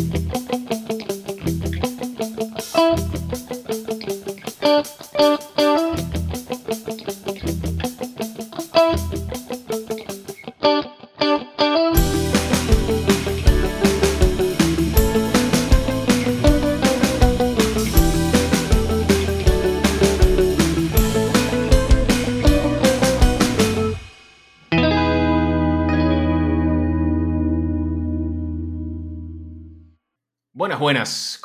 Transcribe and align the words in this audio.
buenas. 0.00 0.37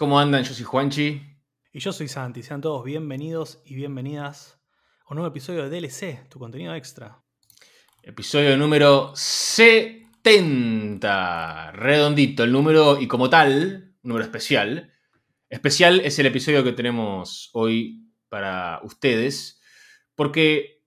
¿Cómo 0.03 0.19
andan? 0.19 0.43
Yo 0.43 0.53
soy 0.53 0.65
Juanchi. 0.65 1.21
Y 1.71 1.79
yo 1.79 1.93
soy 1.93 2.09
Santi. 2.09 2.43
Sean 2.43 2.59
todos 2.59 2.83
bienvenidos 2.83 3.61
y 3.63 3.75
bienvenidas 3.75 4.59
a 5.05 5.11
un 5.11 5.15
nuevo 5.15 5.31
episodio 5.31 5.63
de 5.63 5.69
DLC, 5.79 6.27
tu 6.27 6.39
contenido 6.39 6.75
extra. 6.75 7.23
Episodio 8.01 8.57
número 8.57 9.13
70. 9.15 11.71
Redondito 11.71 12.43
el 12.43 12.51
número 12.51 12.99
y 12.99 13.07
como 13.07 13.29
tal, 13.29 13.95
un 14.03 14.09
número 14.09 14.25
especial. 14.25 14.91
Especial 15.47 16.01
es 16.01 16.19
el 16.19 16.25
episodio 16.25 16.65
que 16.65 16.73
tenemos 16.73 17.49
hoy 17.53 18.11
para 18.27 18.81
ustedes 18.83 19.61
porque 20.15 20.83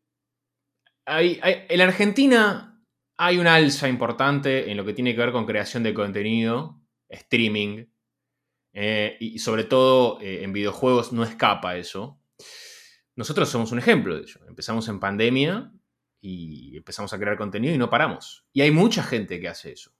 hay, 1.07 1.41
en 1.43 1.81
Argentina 1.81 2.85
hay 3.17 3.39
una 3.39 3.55
alza 3.55 3.89
importante 3.89 4.71
en 4.71 4.77
lo 4.77 4.85
que 4.85 4.93
tiene 4.93 5.15
que 5.15 5.21
ver 5.21 5.33
con 5.33 5.47
creación 5.47 5.85
de 5.85 5.95
contenido, 5.95 6.83
streaming, 7.09 7.87
eh, 8.79 9.17
y 9.21 9.39
sobre 9.39 9.65
todo 9.65 10.21
eh, 10.21 10.45
en 10.45 10.53
videojuegos 10.53 11.11
no 11.11 11.25
escapa 11.25 11.79
eso. 11.79 12.21
Nosotros 13.15 13.49
somos 13.49 13.73
un 13.73 13.79
ejemplo 13.79 14.15
de 14.15 14.21
ello. 14.21 14.41
Empezamos 14.47 14.87
en 14.89 15.01
pandemia 15.01 15.73
y 16.21 16.77
empezamos 16.77 17.11
a 17.15 17.19
crear 17.19 17.39
contenido 17.39 17.75
y 17.75 17.79
no 17.79 17.89
paramos. 17.89 18.45
Y 18.53 18.61
hay 18.61 18.71
mucha 18.71 19.03
gente 19.03 19.41
que 19.41 19.49
hace 19.49 19.73
eso. 19.73 19.93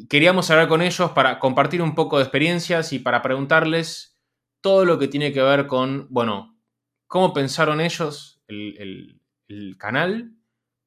queríamos 0.09 0.49
hablar 0.49 0.67
con 0.67 0.81
ellos 0.81 1.11
para 1.11 1.37
compartir 1.37 1.79
un 1.79 1.93
poco 1.93 2.17
de 2.17 2.23
experiencias 2.23 2.91
y 2.91 2.97
para 2.97 3.21
preguntarles 3.21 4.19
todo 4.59 4.83
lo 4.83 4.97
que 4.97 5.07
tiene 5.07 5.31
que 5.31 5.43
ver 5.43 5.67
con, 5.67 6.07
bueno, 6.09 6.57
cómo 7.05 7.33
pensaron 7.33 7.81
ellos 7.81 8.41
el, 8.47 9.21
canal, 9.77 10.31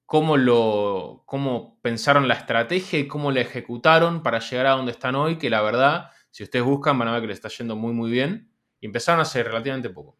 cómo, 0.04 0.36
lo, 0.36 1.22
cómo 1.24 1.78
pensaron 1.80 2.26
la 2.26 2.34
estrategia 2.34 2.98
y 2.98 3.06
cómo 3.06 3.30
la 3.30 3.42
ejecutaron 3.42 4.24
para 4.24 4.40
llegar 4.40 4.66
a 4.66 4.72
donde 4.72 4.90
están 4.90 5.14
hoy, 5.14 5.38
que 5.38 5.48
la 5.48 5.62
verdad, 5.62 6.10
si 6.32 6.42
ustedes 6.42 6.64
buscan, 6.64 6.98
van 6.98 7.06
a 7.06 7.12
ver 7.12 7.20
que 7.20 7.28
les 7.28 7.36
está 7.36 7.50
yendo 7.50 7.76
muy, 7.76 7.92
muy 7.92 8.10
bien. 8.10 8.50
Y 8.80 8.86
empezaron 8.86 9.20
hace 9.20 9.44
relativamente 9.44 9.90
poco. 9.90 10.18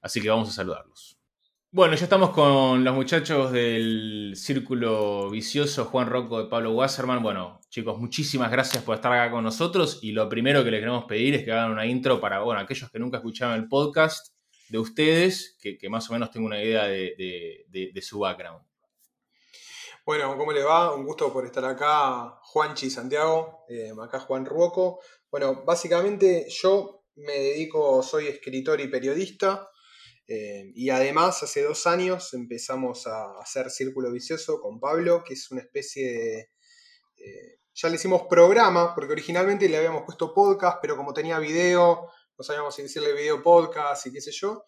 Así 0.00 0.20
que 0.20 0.28
vamos 0.28 0.48
a 0.48 0.52
saludarlos. 0.52 1.11
Bueno, 1.74 1.96
ya 1.96 2.04
estamos 2.04 2.32
con 2.32 2.84
los 2.84 2.94
muchachos 2.94 3.50
del 3.50 4.34
Círculo 4.36 5.30
Vicioso, 5.30 5.86
Juan 5.86 6.06
Rocco 6.06 6.42
y 6.42 6.46
Pablo 6.46 6.72
Wasserman. 6.72 7.22
Bueno, 7.22 7.60
chicos, 7.70 7.98
muchísimas 7.98 8.50
gracias 8.50 8.84
por 8.84 8.94
estar 8.94 9.10
acá 9.10 9.30
con 9.30 9.42
nosotros. 9.42 9.98
Y 10.02 10.12
lo 10.12 10.28
primero 10.28 10.62
que 10.62 10.70
les 10.70 10.80
queremos 10.80 11.06
pedir 11.06 11.34
es 11.34 11.46
que 11.46 11.52
hagan 11.52 11.72
una 11.72 11.86
intro 11.86 12.20
para, 12.20 12.40
bueno, 12.40 12.60
aquellos 12.60 12.90
que 12.90 12.98
nunca 12.98 13.16
escucharon 13.16 13.54
el 13.54 13.68
podcast 13.68 14.34
de 14.68 14.78
ustedes, 14.78 15.56
que, 15.62 15.88
más 15.88 16.10
o 16.10 16.12
menos 16.12 16.30
tengo 16.30 16.44
una 16.44 16.62
idea 16.62 16.84
de, 16.84 18.02
su 18.02 18.18
background. 18.18 18.62
Bueno, 20.04 20.36
¿cómo 20.36 20.52
le 20.52 20.64
va? 20.64 20.94
Un 20.94 21.06
gusto 21.06 21.32
por 21.32 21.46
estar 21.46 21.64
acá, 21.64 22.38
Juanchi 22.42 22.90
Santiago, 22.90 23.64
eh, 23.70 23.94
acá 23.98 24.20
Juan 24.20 24.44
Rocco. 24.44 25.00
Bueno, 25.30 25.62
básicamente 25.64 26.48
yo 26.50 27.06
me 27.14 27.32
dedico, 27.32 28.02
soy 28.02 28.26
escritor 28.26 28.78
y 28.82 28.88
periodista. 28.88 29.70
Eh, 30.26 30.72
y 30.74 30.90
además, 30.90 31.42
hace 31.42 31.62
dos 31.62 31.86
años 31.86 32.32
empezamos 32.34 33.06
a 33.06 33.38
hacer 33.40 33.70
Círculo 33.70 34.12
Vicioso 34.12 34.60
con 34.60 34.78
Pablo, 34.78 35.22
que 35.24 35.34
es 35.34 35.50
una 35.50 35.60
especie 35.60 36.12
de... 36.12 36.50
Eh, 37.16 37.58
ya 37.74 37.88
le 37.88 37.96
hicimos 37.96 38.22
programa, 38.28 38.94
porque 38.94 39.12
originalmente 39.12 39.68
le 39.68 39.78
habíamos 39.78 40.02
puesto 40.04 40.34
podcast, 40.34 40.78
pero 40.82 40.96
como 40.96 41.14
tenía 41.14 41.38
video, 41.38 42.10
no 42.36 42.44
sabíamos 42.44 42.74
si 42.74 42.82
decirle 42.82 43.14
video 43.14 43.42
podcast 43.42 44.06
y 44.06 44.12
qué 44.12 44.20
sé 44.20 44.30
yo. 44.30 44.64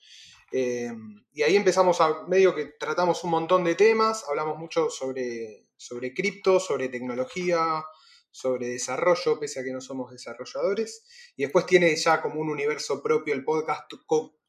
Eh, 0.52 0.90
y 1.32 1.42
ahí 1.42 1.56
empezamos 1.56 2.00
a, 2.00 2.26
medio 2.28 2.54
que 2.54 2.66
tratamos 2.78 3.22
un 3.24 3.30
montón 3.30 3.64
de 3.64 3.74
temas, 3.74 4.24
hablamos 4.28 4.56
mucho 4.56 4.88
sobre, 4.88 5.66
sobre 5.76 6.14
cripto, 6.14 6.60
sobre 6.60 6.88
tecnología, 6.88 7.84
sobre 8.30 8.68
desarrollo, 8.68 9.38
pese 9.38 9.60
a 9.60 9.64
que 9.64 9.72
no 9.72 9.80
somos 9.80 10.10
desarrolladores. 10.10 11.04
Y 11.36 11.42
después 11.42 11.66
tiene 11.66 11.94
ya 11.96 12.22
como 12.22 12.40
un 12.40 12.50
universo 12.50 13.02
propio 13.02 13.34
el 13.34 13.44
podcast 13.44 13.92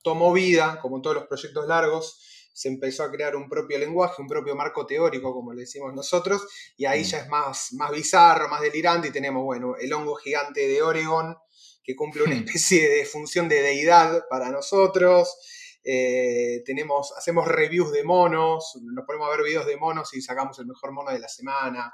tomó 0.06 0.32
vida, 0.32 0.80
como 0.80 1.02
todos 1.02 1.16
los 1.16 1.26
proyectos 1.26 1.68
largos, 1.68 2.22
se 2.54 2.68
empezó 2.68 3.04
a 3.04 3.12
crear 3.12 3.36
un 3.36 3.50
propio 3.50 3.80
lenguaje, 3.80 4.22
un 4.22 4.28
propio 4.28 4.56
marco 4.56 4.86
teórico, 4.86 5.34
como 5.34 5.52
le 5.52 5.62
decimos 5.62 5.96
nosotros, 5.96 6.46
y 6.78 6.86
ahí 6.86 7.02
mm. 7.02 7.06
ya 7.06 7.18
es 7.22 7.28
más, 7.28 7.74
más 7.74 7.92
bizarro, 7.92 8.48
más 8.48 8.62
delirante, 8.62 9.08
y 9.08 9.12
tenemos, 9.12 9.44
bueno, 9.44 9.76
el 9.78 9.92
hongo 9.92 10.14
gigante 10.14 10.68
de 10.68 10.80
Oregon, 10.84 11.36
que 11.84 11.96
cumple 11.96 12.22
una 12.22 12.36
especie 12.36 12.88
de 12.88 13.04
función 13.04 13.50
de 13.50 13.64
deidad 13.64 14.28
para 14.30 14.52
nosotros. 14.52 15.38
Eh, 15.84 16.62
tenemos, 16.66 17.12
hacemos 17.18 17.48
reviews 17.48 17.92
de 17.92 18.04
monos, 18.04 18.80
nos 18.84 19.06
ponemos 19.06 19.28
a 19.28 19.36
ver 19.36 19.44
videos 19.44 19.66
de 19.66 19.76
monos 19.76 20.14
y 20.14 20.22
sacamos 20.22 20.60
el 20.60 20.68
mejor 20.68 20.92
mono 20.92 21.12
de 21.12 21.20
la 21.20 21.28
semana. 21.28 21.92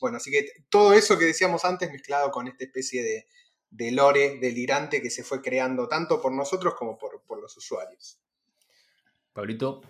Bueno, 0.00 0.18
así 0.18 0.30
que 0.30 0.46
todo 0.70 0.92
eso 0.92 1.18
que 1.18 1.24
decíamos 1.24 1.64
antes 1.64 1.90
mezclado 1.90 2.30
con 2.30 2.46
esta 2.46 2.64
especie 2.64 3.02
de, 3.02 3.26
de 3.70 3.92
lore 3.92 4.38
delirante 4.38 5.02
que 5.02 5.10
se 5.10 5.22
fue 5.22 5.42
creando 5.42 5.88
tanto 5.88 6.20
por 6.20 6.32
nosotros 6.32 6.74
como 6.74 6.96
por, 6.96 7.20
los 7.40 7.56
usuarios. 7.56 8.18
Pablito. 9.32 9.82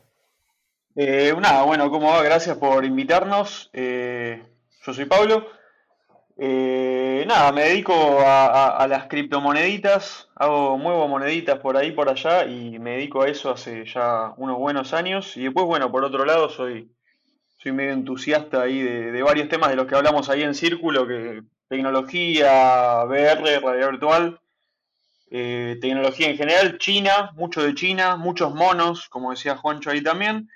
Eh, 0.95 1.35
nada, 1.41 1.63
bueno, 1.63 1.91
¿cómo 1.91 2.11
va? 2.11 2.23
Gracias 2.23 2.57
por 2.57 2.85
invitarnos. 2.85 3.71
Eh, 3.73 4.43
yo 4.85 4.93
soy 4.93 5.05
Pablo. 5.07 5.47
Eh, 6.41 7.25
nada, 7.27 7.51
me 7.51 7.65
dedico 7.65 8.21
a, 8.21 8.87
las 8.89 9.09
criptomoneditas, 9.09 10.29
hago, 10.37 10.79
muevo 10.79 11.09
moneditas 11.09 11.59
por 11.59 11.77
ahí, 11.77 11.91
por 11.91 12.09
allá, 12.09 12.47
y 12.47 12.79
me 12.79 12.93
dedico 12.93 13.23
a 13.23 13.29
eso 13.29 13.51
hace 13.51 13.85
ya 13.85 14.35
unos 14.37 14.57
buenos 14.57 14.95
años. 14.95 15.37
Y 15.37 15.43
después, 15.43 15.67
bueno, 15.67 15.91
por 15.91 16.05
otro 16.05 16.25
lado, 16.25 16.49
soy, 16.49 16.93
soy 17.59 17.73
medio 17.73 17.93
entusiasta 17.93 18.63
ahí 18.63 18.81
de, 18.81 19.23
varios 19.23 19.49
temas 19.49 19.71
de 19.71 19.77
los 19.77 19.87
que 19.87 19.97
hablamos 19.97 20.29
ahí 20.29 20.43
en 20.43 20.55
Círculo, 20.55 21.07
que 21.07 21.43
tecnología 21.69 23.05
VR, 23.05 23.61
realidad 23.61 23.91
virtual, 23.91 24.41
eh, 25.31 25.77
tecnología 25.81 26.31
en 26.31 26.37
general, 26.37 26.79
China, 26.79 27.33
mucho 27.35 27.63
de 27.63 27.75
China, 27.75 28.17
muchos 28.17 28.55
monos, 28.55 29.09
como 29.09 29.33
decía 29.33 29.57
Juancho 29.57 29.91
ahí 29.91 30.03
también, 30.03 30.49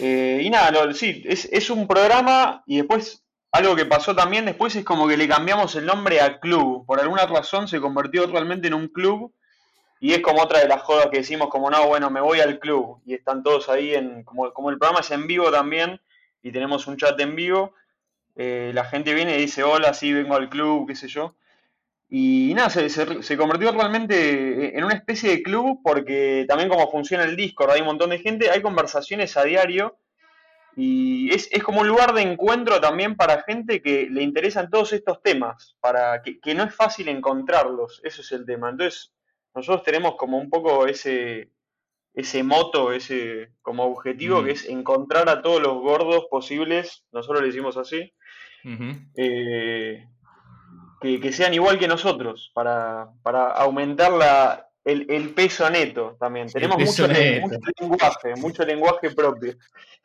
Eh, 0.00 0.40
y 0.42 0.50
nada, 0.50 0.92
sí, 0.92 1.22
es, 1.24 1.44
es, 1.52 1.70
un 1.70 1.86
programa 1.86 2.64
y 2.66 2.78
después 2.78 3.22
algo 3.52 3.76
que 3.76 3.84
pasó 3.84 4.14
también 4.14 4.44
después 4.44 4.74
es 4.74 4.84
como 4.84 5.06
que 5.06 5.16
le 5.16 5.28
cambiamos 5.28 5.76
el 5.76 5.86
nombre 5.86 6.20
a 6.20 6.40
club. 6.40 6.84
Por 6.84 7.00
alguna 7.00 7.26
razón 7.26 7.68
se 7.68 7.80
convirtió 7.80 8.26
realmente 8.26 8.66
en 8.66 8.74
un 8.74 8.88
club 8.88 9.32
y 10.00 10.14
es 10.14 10.20
como 10.20 10.42
otra 10.42 10.58
de 10.60 10.68
las 10.68 10.82
jodas 10.82 11.08
que 11.10 11.18
decimos 11.18 11.48
como 11.48 11.70
no, 11.70 11.86
bueno, 11.86 12.10
me 12.10 12.20
voy 12.20 12.40
al 12.40 12.58
club 12.58 13.00
y 13.06 13.14
están 13.14 13.42
todos 13.42 13.68
ahí 13.68 13.94
en 13.94 14.24
como, 14.24 14.52
como 14.52 14.70
el 14.70 14.78
programa 14.78 15.00
es 15.00 15.10
en 15.12 15.26
vivo 15.26 15.50
también 15.50 16.00
y 16.42 16.52
tenemos 16.52 16.86
un 16.86 16.96
chat 16.96 17.18
en 17.20 17.36
vivo, 17.36 17.74
eh, 18.36 18.70
la 18.74 18.84
gente 18.84 19.14
viene 19.14 19.36
y 19.36 19.40
dice 19.42 19.62
hola, 19.62 19.94
sí, 19.94 20.12
vengo 20.12 20.36
al 20.36 20.48
club, 20.48 20.88
qué 20.88 20.94
sé 20.94 21.08
yo. 21.08 21.36
Y 22.10 22.52
nada, 22.54 22.70
se, 22.70 22.88
se, 22.88 23.36
convirtió 23.36 23.70
realmente 23.72 24.78
en 24.78 24.82
una 24.84 24.94
especie 24.94 25.30
de 25.30 25.42
club 25.42 25.80
porque 25.84 26.46
también 26.48 26.70
como 26.70 26.90
funciona 26.90 27.24
el 27.24 27.36
Discord, 27.36 27.72
hay 27.72 27.80
un 27.80 27.88
montón 27.88 28.10
de 28.10 28.18
gente, 28.18 28.50
hay 28.50 28.62
conversaciones 28.62 29.36
a 29.36 29.44
diario 29.44 29.98
y 30.80 31.34
es, 31.34 31.50
como 31.64 31.80
un 31.80 31.88
lugar 31.88 32.14
de 32.14 32.22
encuentro 32.22 32.80
también 32.80 33.16
para 33.16 33.42
gente 33.42 33.82
que 33.82 34.06
le 34.08 34.22
interesan 34.22 34.70
todos 34.70 34.92
estos 34.92 35.20
temas, 35.22 35.76
para 35.80 36.22
que, 36.22 36.54
no 36.54 36.62
es 36.62 36.72
fácil 36.72 37.08
encontrarlos, 37.08 38.00
eso 38.04 38.22
es 38.22 38.30
el 38.30 38.46
tema. 38.46 38.70
Entonces, 38.70 39.12
nosotros 39.56 39.82
tenemos 39.82 40.14
como 40.14 40.38
un 40.38 40.48
poco 40.48 40.86
ese, 40.86 41.50
ese 42.18 42.42
moto, 42.42 42.92
ese 42.92 43.50
como 43.62 43.84
objetivo, 43.84 44.42
que 44.42 44.50
mm. 44.50 44.54
es 44.54 44.68
encontrar 44.68 45.28
a 45.28 45.40
todos 45.40 45.62
los 45.62 45.74
gordos 45.74 46.26
posibles, 46.28 47.04
nosotros 47.12 47.42
le 47.42 47.46
decimos 47.46 47.76
así, 47.76 48.12
que, 51.00 51.32
sean 51.32 51.54
igual 51.54 51.78
que 51.78 51.86
nosotros, 51.86 52.50
para, 52.54 53.08
para 53.22 53.52
aumentar 53.52 54.10
la, 54.10 54.68
el, 54.84 55.30
peso 55.30 55.70
neto 55.70 56.16
también. 56.18 56.48
Tenemos 56.48 56.76
mucho, 56.76 57.06
lenguaje, 57.06 58.34
mucho 58.36 58.64
lenguaje 58.64 59.10
propio. 59.10 59.54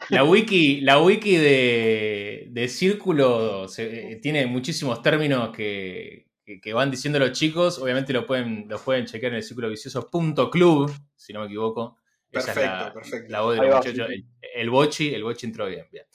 La 0.10 0.24
wiki, 0.24 0.82
la 0.82 1.02
wiki 1.02 1.38
de, 1.38 2.48
de 2.52 2.68
Círculo 2.68 3.66
eh, 3.76 4.20
tiene 4.22 4.46
muchísimos 4.46 5.02
términos 5.02 5.50
que, 5.50 6.28
van 6.76 6.92
diciendo 6.92 7.18
los 7.18 7.32
chicos. 7.32 7.80
Obviamente 7.80 8.14
lo 8.14 8.28
pueden, 8.28 8.68
lo 8.70 8.78
pueden 8.78 9.06
chequear 9.06 9.32
en 9.32 9.38
el 9.38 9.44
círculo 9.44 9.70
vicioso.club, 9.70 10.92
si 11.16 11.34
no 11.34 11.40
me 11.40 11.48
equivoco. 11.48 11.98
Perfecto, 12.34 12.94
perfecto. 12.94 13.32
La 13.32 13.42
voz 13.42 13.56
de 13.56 13.68
los 13.68 13.76
muchachos. 13.76 14.08
El, 14.56 14.70
bochi, 14.70 15.14
el 15.14 15.24
bochi 15.24 15.46
entró 15.46 15.68
bien, 15.68 15.88
bien. 15.92 16.06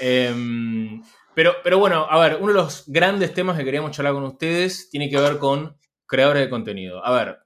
Em, 0.00 1.02
pero, 1.34 1.56
pero 1.62 1.78
bueno, 1.78 2.06
a 2.08 2.18
ver, 2.18 2.38
uno 2.40 2.48
de 2.48 2.58
los 2.58 2.84
grandes 2.86 3.34
temas 3.34 3.56
que 3.56 3.64
queríamos 3.64 3.90
charlar 3.90 4.14
con 4.14 4.24
ustedes 4.24 4.88
tiene 4.90 5.10
que 5.10 5.18
ver 5.18 5.38
con 5.38 5.76
creadores 6.06 6.42
de 6.44 6.50
contenido. 6.50 7.04
A 7.04 7.12
ver, 7.12 7.38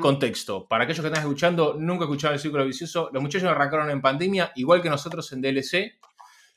contexto. 0.00 0.66
Para 0.68 0.84
aquellos 0.84 1.00
que 1.00 1.08
están 1.08 1.22
escuchando, 1.22 1.74
nunca 1.78 2.04
escucharon 2.04 2.34
el 2.34 2.40
círculo 2.40 2.64
vicioso. 2.64 3.10
Los 3.12 3.22
muchachos 3.22 3.48
arrancaron 3.48 3.90
en 3.90 4.00
pandemia, 4.00 4.52
igual 4.54 4.80
que 4.80 4.88
nosotros 4.88 5.30
en 5.32 5.42
DLC. 5.42 5.98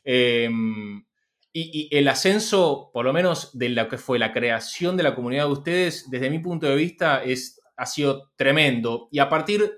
Em, 0.03 1.03
y, 1.51 1.89
el 1.91 2.07
ascenso, 2.07 2.91
por 2.93 3.05
lo 3.05 3.13
menos 3.13 3.57
de 3.57 3.69
lo 3.69 3.87
que 3.87 3.97
fue 3.97 4.19
la 4.19 4.31
creación 4.31 4.95
de 4.95 5.03
la 5.03 5.15
comunidad 5.15 5.45
de 5.45 5.51
ustedes, 5.51 6.09
desde 6.09 6.29
mi 6.29 6.39
punto 6.39 6.67
de 6.67 6.75
vista, 6.75 7.23
es, 7.23 7.59
ha 7.75 7.85
sido 7.85 8.31
tremendo. 8.35 9.09
Y 9.11 9.19
a 9.19 9.27
partir 9.27 9.73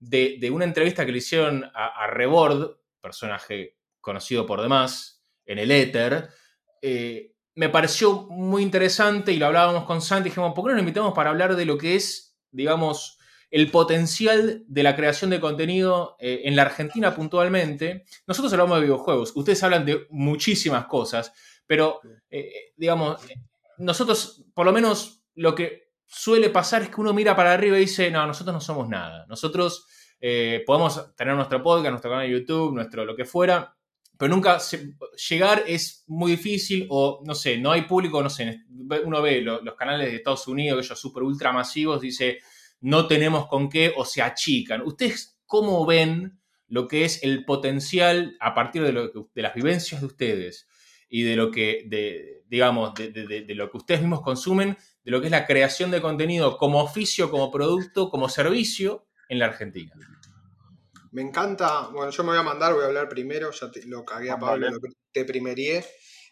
de, 0.00 0.50
una 0.50 0.64
entrevista 0.64 1.06
que 1.06 1.12
le 1.12 1.18
hicieron 1.18 1.64
a, 1.74 2.04
a 2.04 2.06
Rebord, 2.08 2.78
personaje 3.00 3.76
conocido 4.00 4.46
por 4.46 4.60
demás, 4.60 5.22
en 5.46 5.58
el 5.58 5.70
éter, 5.70 6.30
eh, 6.82 7.34
me 7.54 7.68
pareció 7.68 8.26
muy 8.30 8.62
interesante 8.62 9.32
y 9.32 9.36
lo 9.36 9.46
hablábamos 9.46 9.84
con 9.84 10.00
Santi. 10.00 10.30
Dijimos, 10.30 10.54
¿por 10.54 10.64
qué 10.64 10.68
no 10.68 10.74
nos 10.74 10.82
invitamos 10.82 11.12
para 11.12 11.30
hablar 11.30 11.56
de 11.56 11.64
lo 11.64 11.76
que 11.76 11.96
es, 11.96 12.38
digamos, 12.50 13.18
el 13.50 13.70
potencial 13.70 14.64
de 14.66 14.82
la 14.82 14.94
creación 14.94 15.30
de 15.30 15.40
contenido 15.40 16.16
eh, 16.20 16.42
en 16.44 16.56
la 16.56 16.62
Argentina 16.62 17.14
puntualmente? 17.14 18.04
Nosotros 18.26 18.52
hablamos 18.52 18.76
de 18.76 18.82
videojuegos, 18.82 19.32
ustedes 19.34 19.62
hablan 19.62 19.84
de 19.84 20.06
muchísimas 20.10 20.86
cosas, 20.86 21.32
pero, 21.66 22.00
eh, 22.30 22.72
digamos, 22.76 23.20
nosotros, 23.78 24.44
por 24.54 24.66
lo 24.66 24.72
menos, 24.72 25.24
lo 25.34 25.54
que 25.54 25.89
suele 26.10 26.50
pasar 26.50 26.82
es 26.82 26.88
que 26.88 27.00
uno 27.00 27.14
mira 27.14 27.36
para 27.36 27.52
arriba 27.52 27.76
y 27.76 27.82
dice, 27.82 28.10
no, 28.10 28.26
nosotros 28.26 28.52
no 28.52 28.60
somos 28.60 28.88
nada. 28.88 29.24
Nosotros 29.28 29.86
podemos 30.66 31.14
tener 31.16 31.34
nuestro 31.34 31.62
podcast, 31.62 31.90
nuestro 31.90 32.10
canal 32.10 32.26
de 32.26 32.32
YouTube, 32.32 32.74
nuestro 32.74 33.04
lo 33.04 33.16
que 33.16 33.24
fuera, 33.24 33.74
pero 34.20 34.34
nunca 34.34 34.58
llegar 35.30 35.64
es 35.66 36.04
muy 36.06 36.32
difícil 36.32 36.86
o 36.90 37.22
no 37.24 37.34
sé, 37.34 37.56
no 37.56 37.72
hay 37.72 37.82
público, 37.82 38.22
no 38.22 38.28
sé, 38.28 38.64
uno 39.02 39.22
ve 39.22 39.40
los, 39.40 39.62
canales 39.76 40.10
de 40.10 40.16
Estados 40.16 40.46
Unidos, 40.46 40.84
ellos 40.84 41.00
súper 41.00 41.22
ultra 41.22 41.52
masivos, 41.52 42.02
dice, 42.02 42.40
no 42.82 43.06
tenemos 43.06 43.46
con 43.46 43.70
qué 43.70 43.94
o 43.96 44.04
se 44.04 44.20
achican. 44.20 44.82
¿Ustedes 44.82 45.40
cómo 45.46 45.86
ven 45.86 46.38
lo 46.68 46.86
que 46.86 47.06
es 47.06 47.22
el 47.22 47.46
potencial 47.46 48.36
a 48.40 48.52
partir 48.52 48.82
de, 48.82 48.92
lo 48.92 49.08
de 49.08 49.42
las 49.42 49.54
vivencias 49.54 50.02
de 50.02 50.06
ustedes 50.08 50.68
y 51.08 51.22
de 51.22 51.36
lo 51.36 51.50
que, 51.50 51.84
de, 51.86 52.44
digamos, 52.46 52.92
de, 52.92 53.10
de 53.12 53.54
lo 53.54 53.70
que 53.70 53.78
ustedes 53.78 54.02
mismos 54.02 54.20
consumen, 54.20 54.76
de 55.04 55.10
lo 55.10 55.20
que 55.20 55.26
es 55.26 55.30
la 55.30 55.46
creación 55.46 55.90
de 55.90 56.00
contenido 56.00 56.56
como 56.58 56.82
oficio, 56.82 57.30
como 57.30 57.50
producto, 57.50 58.10
como 58.10 58.28
servicio 58.28 59.06
en 59.28 59.38
la 59.38 59.46
Argentina? 59.46 59.92
Me 61.12 61.22
encanta, 61.22 61.88
bueno, 61.88 62.10
yo 62.10 62.22
me 62.22 62.30
voy 62.30 62.38
a 62.38 62.42
mandar, 62.42 62.72
voy 62.72 62.84
a 62.84 62.86
hablar 62.86 63.08
primero, 63.08 63.50
ya 63.50 63.70
te, 63.70 63.84
lo 63.86 64.04
cagué 64.04 64.30
a 64.30 64.38
Pablo, 64.38 64.68
te 65.10 65.24
primerié, 65.24 65.84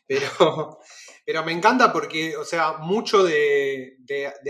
pero, 0.06 0.79
pero 1.26 1.44
me 1.44 1.53
encanta 1.53 1.93
porque, 1.93 2.37
o 2.37 2.44
sea, 2.44 2.75
mucho 2.79 3.25
de, 3.25 3.97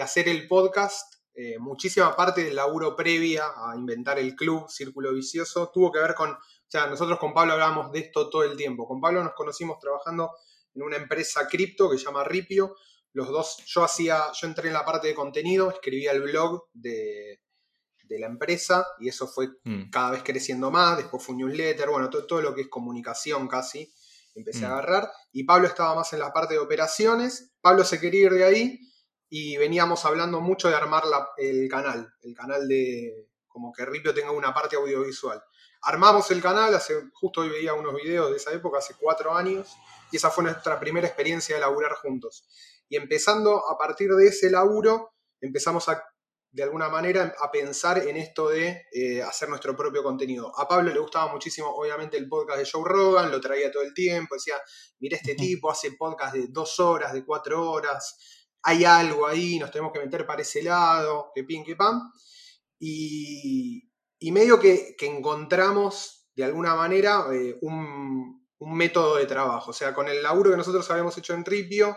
hacer 0.02 0.28
el 0.28 0.46
podcast, 0.46 1.14
eh, 1.34 1.58
muchísima 1.58 2.14
parte 2.14 2.44
del 2.44 2.56
laburo 2.56 2.94
previa 2.94 3.44
a 3.46 3.74
inventar 3.76 4.18
el 4.18 4.34
club 4.34 4.68
Círculo 4.68 5.14
Vicioso, 5.14 5.70
tuvo 5.72 5.90
que 5.90 6.00
ver 6.00 6.14
con, 6.14 6.32
o 6.32 6.70
sea, 6.70 6.86
nosotros 6.86 7.18
con 7.18 7.32
Pablo 7.32 7.54
hablábamos 7.54 7.90
de 7.92 8.00
esto 8.00 8.28
todo 8.28 8.42
el 8.42 8.54
tiempo. 8.54 8.86
Con 8.86 9.00
Pablo 9.00 9.24
nos 9.24 9.32
conocimos 9.32 9.78
trabajando 9.78 10.32
en 10.74 10.82
una 10.82 10.96
empresa 10.96 11.48
cripto 11.48 11.88
que 11.88 11.96
se 11.96 12.04
llama 12.04 12.24
Ripio. 12.24 12.76
Los 13.18 13.30
dos, 13.30 13.56
yo 13.66 13.82
hacía, 13.82 14.22
yo 14.32 14.46
entré 14.46 14.68
en 14.68 14.74
la 14.74 14.84
parte 14.84 15.08
de 15.08 15.14
contenido, 15.16 15.72
escribía 15.72 16.12
el 16.12 16.22
blog 16.22 16.68
de, 16.72 17.40
de 18.04 18.18
la 18.20 18.28
empresa 18.28 18.86
y 19.00 19.08
eso 19.08 19.26
fue 19.26 19.48
mm. 19.64 19.90
cada 19.90 20.12
vez 20.12 20.22
creciendo 20.22 20.70
más, 20.70 20.98
después 20.98 21.20
fue 21.20 21.34
un 21.34 21.40
newsletter, 21.40 21.88
bueno, 21.90 22.08
todo, 22.10 22.40
lo 22.40 22.54
que 22.54 22.60
es 22.60 22.68
comunicación 22.68 23.48
casi, 23.48 23.92
empecé 24.36 24.66
a 24.66 24.68
mm. 24.68 24.72
agarrar 24.72 25.10
y 25.32 25.42
Pablo 25.42 25.66
estaba 25.66 25.96
más 25.96 26.12
en 26.12 26.20
la 26.20 26.32
parte 26.32 26.54
de 26.54 26.60
operaciones, 26.60 27.50
Pablo 27.60 27.82
se 27.82 27.98
quería 27.98 28.26
ir 28.26 28.34
de 28.34 28.44
ahí 28.44 28.80
y 29.28 29.56
veníamos 29.56 30.04
hablando 30.04 30.40
mucho 30.40 30.68
de 30.68 30.76
armar 30.76 31.02
el 31.38 31.68
canal, 31.68 32.14
el 32.22 32.36
canal 32.36 32.68
de 32.68 33.26
como 33.48 33.72
que 33.72 33.84
Ripio 33.84 34.14
tenga 34.14 34.30
una 34.30 34.54
parte 34.54 34.76
audiovisual. 34.76 35.42
Armamos 35.82 36.30
el 36.30 36.40
canal, 36.40 36.72
hace, 36.72 36.94
justo 37.14 37.40
hoy 37.40 37.48
veía 37.48 37.74
unos 37.74 37.96
videos 37.96 38.30
de 38.30 38.36
esa 38.36 38.52
época, 38.52 38.78
hace 38.78 38.94
cuatro 38.94 39.34
años, 39.34 39.76
y 40.12 40.16
esa 40.16 40.30
fue 40.30 40.44
nuestra 40.44 40.78
primera 40.78 41.06
experiencia 41.06 41.54
de 41.56 41.60
laburar 41.60 41.92
juntos. 41.94 42.44
Y 42.88 42.96
empezando 42.96 43.68
a 43.68 43.76
partir 43.76 44.10
de 44.10 44.28
ese 44.28 44.50
laburo, 44.50 45.14
empezamos 45.40 45.88
a 45.88 46.02
de 46.50 46.62
alguna 46.62 46.88
manera 46.88 47.34
a 47.40 47.50
pensar 47.50 47.98
en 48.08 48.16
esto 48.16 48.48
de 48.48 48.86
eh, 48.92 49.22
hacer 49.22 49.48
nuestro 49.48 49.76
propio 49.76 50.02
contenido. 50.02 50.50
A 50.58 50.66
Pablo 50.66 50.92
le 50.92 50.98
gustaba 50.98 51.30
muchísimo, 51.30 51.68
obviamente, 51.68 52.16
el 52.16 52.28
podcast 52.28 52.58
de 52.58 52.68
Joe 52.70 52.82
Rogan, 52.84 53.30
lo 53.30 53.40
traía 53.40 53.70
todo 53.70 53.82
el 53.82 53.92
tiempo, 53.92 54.34
decía, 54.34 54.54
mira 54.98 55.16
este 55.16 55.34
tipo, 55.34 55.70
hace 55.70 55.92
podcast 55.92 56.34
de 56.34 56.46
dos 56.48 56.80
horas, 56.80 57.12
de 57.12 57.24
cuatro 57.24 57.70
horas, 57.70 58.16
hay 58.62 58.84
algo 58.84 59.26
ahí, 59.26 59.58
nos 59.58 59.70
tenemos 59.70 59.92
que 59.92 60.00
meter 60.00 60.26
para 60.26 60.42
ese 60.42 60.62
lado, 60.62 61.30
que 61.34 61.44
pin, 61.44 61.64
que 61.64 61.76
pam. 61.76 62.10
Y, 62.78 63.84
medio 64.32 64.58
que, 64.58 64.96
encontramos, 65.00 66.30
de 66.34 66.44
alguna 66.44 66.74
manera, 66.74 67.26
eh, 67.32 67.58
un, 67.60 68.46
un 68.58 68.76
método 68.76 69.16
de 69.16 69.26
trabajo. 69.26 69.70
O 69.70 69.74
sea, 69.74 69.94
con 69.94 70.08
el 70.08 70.22
laburo 70.22 70.50
que 70.50 70.56
nosotros 70.56 70.90
habíamos 70.90 71.16
hecho 71.18 71.34
en 71.34 71.44
Ripio, 71.44 71.96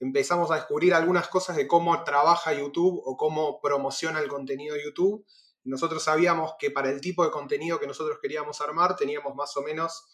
empezamos 0.00 0.50
a 0.50 0.56
descubrir 0.56 0.94
algunas 0.94 1.28
cosas 1.28 1.56
de 1.56 1.68
cómo 1.68 2.02
trabaja 2.04 2.52
YouTube 2.54 3.00
o 3.04 3.16
cómo 3.16 3.60
promociona 3.60 4.18
el 4.18 4.28
contenido 4.28 4.74
de 4.74 4.84
YouTube. 4.84 5.24
Nosotros 5.64 6.02
sabíamos 6.02 6.54
que 6.58 6.70
para 6.70 6.90
el 6.90 7.00
tipo 7.00 7.24
de 7.24 7.30
contenido 7.30 7.78
que 7.78 7.86
nosotros 7.86 8.18
queríamos 8.20 8.60
armar 8.62 8.96
teníamos 8.96 9.34
más 9.34 9.56
o 9.58 9.62
menos 9.62 10.04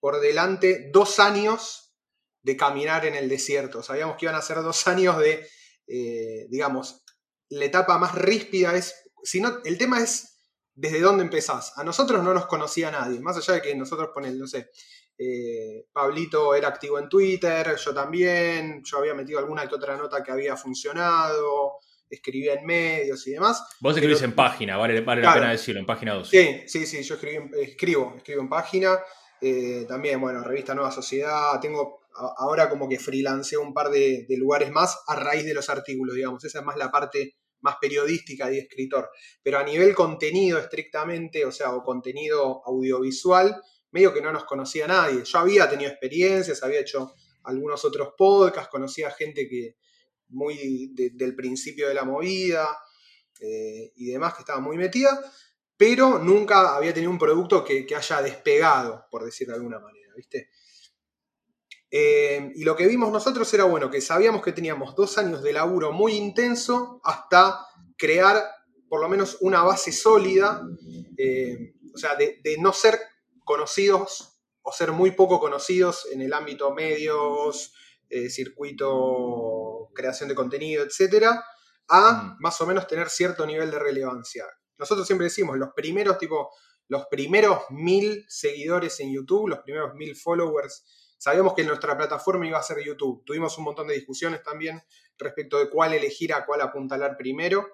por 0.00 0.20
delante 0.20 0.90
dos 0.90 1.18
años 1.18 1.94
de 2.42 2.56
caminar 2.56 3.04
en 3.04 3.14
el 3.14 3.28
desierto. 3.28 3.82
Sabíamos 3.82 4.16
que 4.16 4.24
iban 4.24 4.36
a 4.36 4.42
ser 4.42 4.62
dos 4.62 4.86
años 4.88 5.18
de, 5.18 5.46
eh, 5.86 6.46
digamos, 6.48 7.02
la 7.50 7.66
etapa 7.66 7.98
más 7.98 8.14
ríspida 8.14 8.74
es, 8.74 8.94
si 9.22 9.40
no, 9.40 9.58
el 9.64 9.76
tema 9.76 10.00
es 10.02 10.38
desde 10.74 11.00
dónde 11.00 11.24
empezás. 11.24 11.76
A 11.76 11.84
nosotros 11.84 12.22
no 12.24 12.32
nos 12.32 12.46
conocía 12.46 12.90
nadie, 12.90 13.20
más 13.20 13.36
allá 13.36 13.54
de 13.54 13.62
que 13.62 13.74
nosotros 13.74 14.10
ponemos, 14.14 14.38
no 14.38 14.46
sé, 14.46 14.70
eh, 15.16 15.86
Pablito 15.92 16.54
era 16.54 16.68
activo 16.68 16.98
en 16.98 17.08
Twitter, 17.08 17.76
yo 17.76 17.94
también, 17.94 18.82
yo 18.84 18.98
había 18.98 19.14
metido 19.14 19.38
alguna 19.38 19.68
que 19.68 19.74
otra 19.74 19.96
nota 19.96 20.22
que 20.22 20.32
había 20.32 20.56
funcionado, 20.56 21.78
escribía 22.08 22.54
en 22.54 22.66
medios 22.66 23.26
y 23.26 23.32
demás. 23.32 23.62
Vos 23.80 23.94
escribís 23.94 24.22
en 24.22 24.34
página, 24.34 24.76
vale, 24.76 25.00
la 25.00 25.34
pena 25.34 25.50
decirlo, 25.50 25.80
en 25.80 25.86
página 25.86 26.14
2. 26.14 26.28
Sí, 26.28 26.62
sí, 26.66 26.86
sí, 26.86 27.02
yo 27.02 27.14
escribo, 27.14 28.14
escribo 28.16 28.40
en 28.40 28.48
página. 28.48 28.98
Eh, 29.40 29.84
también, 29.86 30.20
bueno, 30.20 30.42
revista 30.42 30.74
Nueva 30.74 30.90
Sociedad, 30.90 31.60
tengo 31.60 32.04
ahora 32.14 32.68
como 32.68 32.88
que 32.88 32.98
freelanceo 32.98 33.60
un 33.60 33.74
par 33.74 33.90
de, 33.90 34.26
lugares 34.38 34.70
más 34.70 35.02
a 35.06 35.16
raíz 35.16 35.44
de 35.44 35.54
los 35.54 35.68
artículos, 35.68 36.14
digamos, 36.14 36.44
esa 36.44 36.60
es 36.60 36.64
más 36.64 36.76
la 36.76 36.90
parte 36.90 37.36
más 37.60 37.76
periodística 37.80 38.52
y 38.52 38.58
escritor. 38.58 39.10
Pero 39.42 39.58
a 39.58 39.64
nivel 39.64 39.94
contenido 39.94 40.58
estrictamente, 40.58 41.46
o 41.46 41.52
sea, 41.52 41.74
o 41.74 41.82
contenido 41.82 42.62
audiovisual, 42.66 43.56
medio 43.94 44.12
que 44.12 44.20
no 44.20 44.32
nos 44.32 44.44
conocía 44.44 44.88
nadie. 44.88 45.22
Yo 45.24 45.38
había 45.38 45.70
tenido 45.70 45.88
experiencias, 45.88 46.62
había 46.64 46.80
hecho 46.80 47.14
algunos 47.44 47.84
otros 47.84 48.14
podcasts, 48.18 48.68
conocía 48.68 49.10
gente 49.12 49.48
que 49.48 49.76
muy 50.30 50.92
del 50.94 51.36
principio 51.36 51.86
de 51.86 51.94
la 51.94 52.04
movida 52.04 52.66
eh, 53.40 53.92
y 53.94 54.06
demás 54.06 54.34
que 54.34 54.40
estaba 54.40 54.58
muy 54.58 54.76
metida, 54.76 55.20
pero 55.76 56.18
nunca 56.18 56.74
había 56.74 56.92
tenido 56.92 57.12
un 57.12 57.18
producto 57.18 57.64
que, 57.64 57.86
haya 57.94 58.20
despegado, 58.20 59.06
por 59.12 59.24
decir 59.24 59.46
de 59.46 59.54
alguna 59.54 59.78
manera, 59.78 60.12
¿viste? 60.16 60.50
Eh, 61.88 62.50
y 62.56 62.64
lo 62.64 62.74
que 62.74 62.88
vimos 62.88 63.12
nosotros 63.12 63.54
era, 63.54 63.62
bueno, 63.62 63.88
que 63.88 64.00
sabíamos 64.00 64.42
que 64.42 64.50
teníamos 64.50 64.96
dos 64.96 65.16
años 65.18 65.40
de 65.40 65.52
laburo 65.52 65.92
muy 65.92 66.14
intenso 66.14 67.00
hasta 67.04 67.64
crear 67.96 68.42
por 68.88 69.00
lo 69.00 69.08
menos 69.08 69.38
una 69.40 69.62
base 69.62 69.92
sólida, 69.92 70.66
eh, 71.16 71.74
o 71.94 71.98
sea, 71.98 72.16
de, 72.16 72.40
no 72.58 72.72
ser 72.72 72.98
conocidos 73.44 74.40
o 74.62 74.72
ser 74.72 74.92
muy 74.92 75.12
poco 75.12 75.38
conocidos 75.40 76.06
en 76.12 76.22
el 76.22 76.32
ámbito 76.32 76.72
medios, 76.72 77.72
eh, 78.08 78.30
circuito, 78.30 79.90
creación 79.94 80.28
de 80.28 80.34
contenido, 80.34 80.84
etcétera, 80.84 81.44
a 81.88 82.12
mm. 82.12 82.36
más 82.40 82.60
o 82.60 82.66
menos 82.66 82.86
tener 82.86 83.08
cierto 83.08 83.46
nivel 83.46 83.70
de 83.70 83.78
relevancia 83.78 84.44
nosotros 84.78 85.06
siempre 85.06 85.26
decimos, 85.26 85.56
los 85.56 85.70
primeros, 85.74 86.18
tipo, 86.18 86.50
los 86.88 87.06
primeros 87.06 87.62
mil 87.70 88.24
seguidores 88.28 88.98
en 89.00 89.12
YouTube, 89.12 89.48
los 89.48 89.60
primeros 89.60 89.94
mil 89.94 90.16
followers, 90.16 90.84
sabíamos 91.18 91.54
que 91.54 91.64
nuestra 91.64 91.96
plataforma 91.96 92.46
iba 92.46 92.58
a 92.58 92.62
ser 92.62 92.82
YouTube. 92.84 93.24
Tuvimos 93.24 93.56
un 93.58 93.64
montón 93.64 93.86
de 93.86 93.94
discusiones 93.94 94.42
también 94.42 94.82
respecto 95.16 95.58
de 95.58 95.70
cuál 95.70 95.94
elegir, 95.94 96.34
a 96.34 96.44
cuál 96.44 96.60
apuntalar 96.60 97.16
primero. 97.16 97.68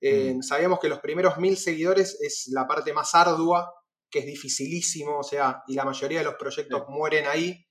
Eh, 0.00 0.34
mm. 0.34 0.42
Sabíamos 0.42 0.78
que 0.78 0.88
los 0.88 1.00
primeros 1.00 1.38
mil 1.38 1.56
seguidores 1.56 2.20
es 2.20 2.48
la 2.48 2.66
parte 2.66 2.92
más 2.92 3.14
ardua, 3.14 3.72
que 4.12 4.20
es 4.20 4.26
dificilísimo, 4.26 5.18
o 5.18 5.22
sea, 5.24 5.64
y 5.66 5.74
la 5.74 5.84
mayoría 5.84 6.18
de 6.18 6.24
los 6.24 6.34
proyectos 6.34 6.84
mueren 6.88 7.26
ahí. 7.26 7.66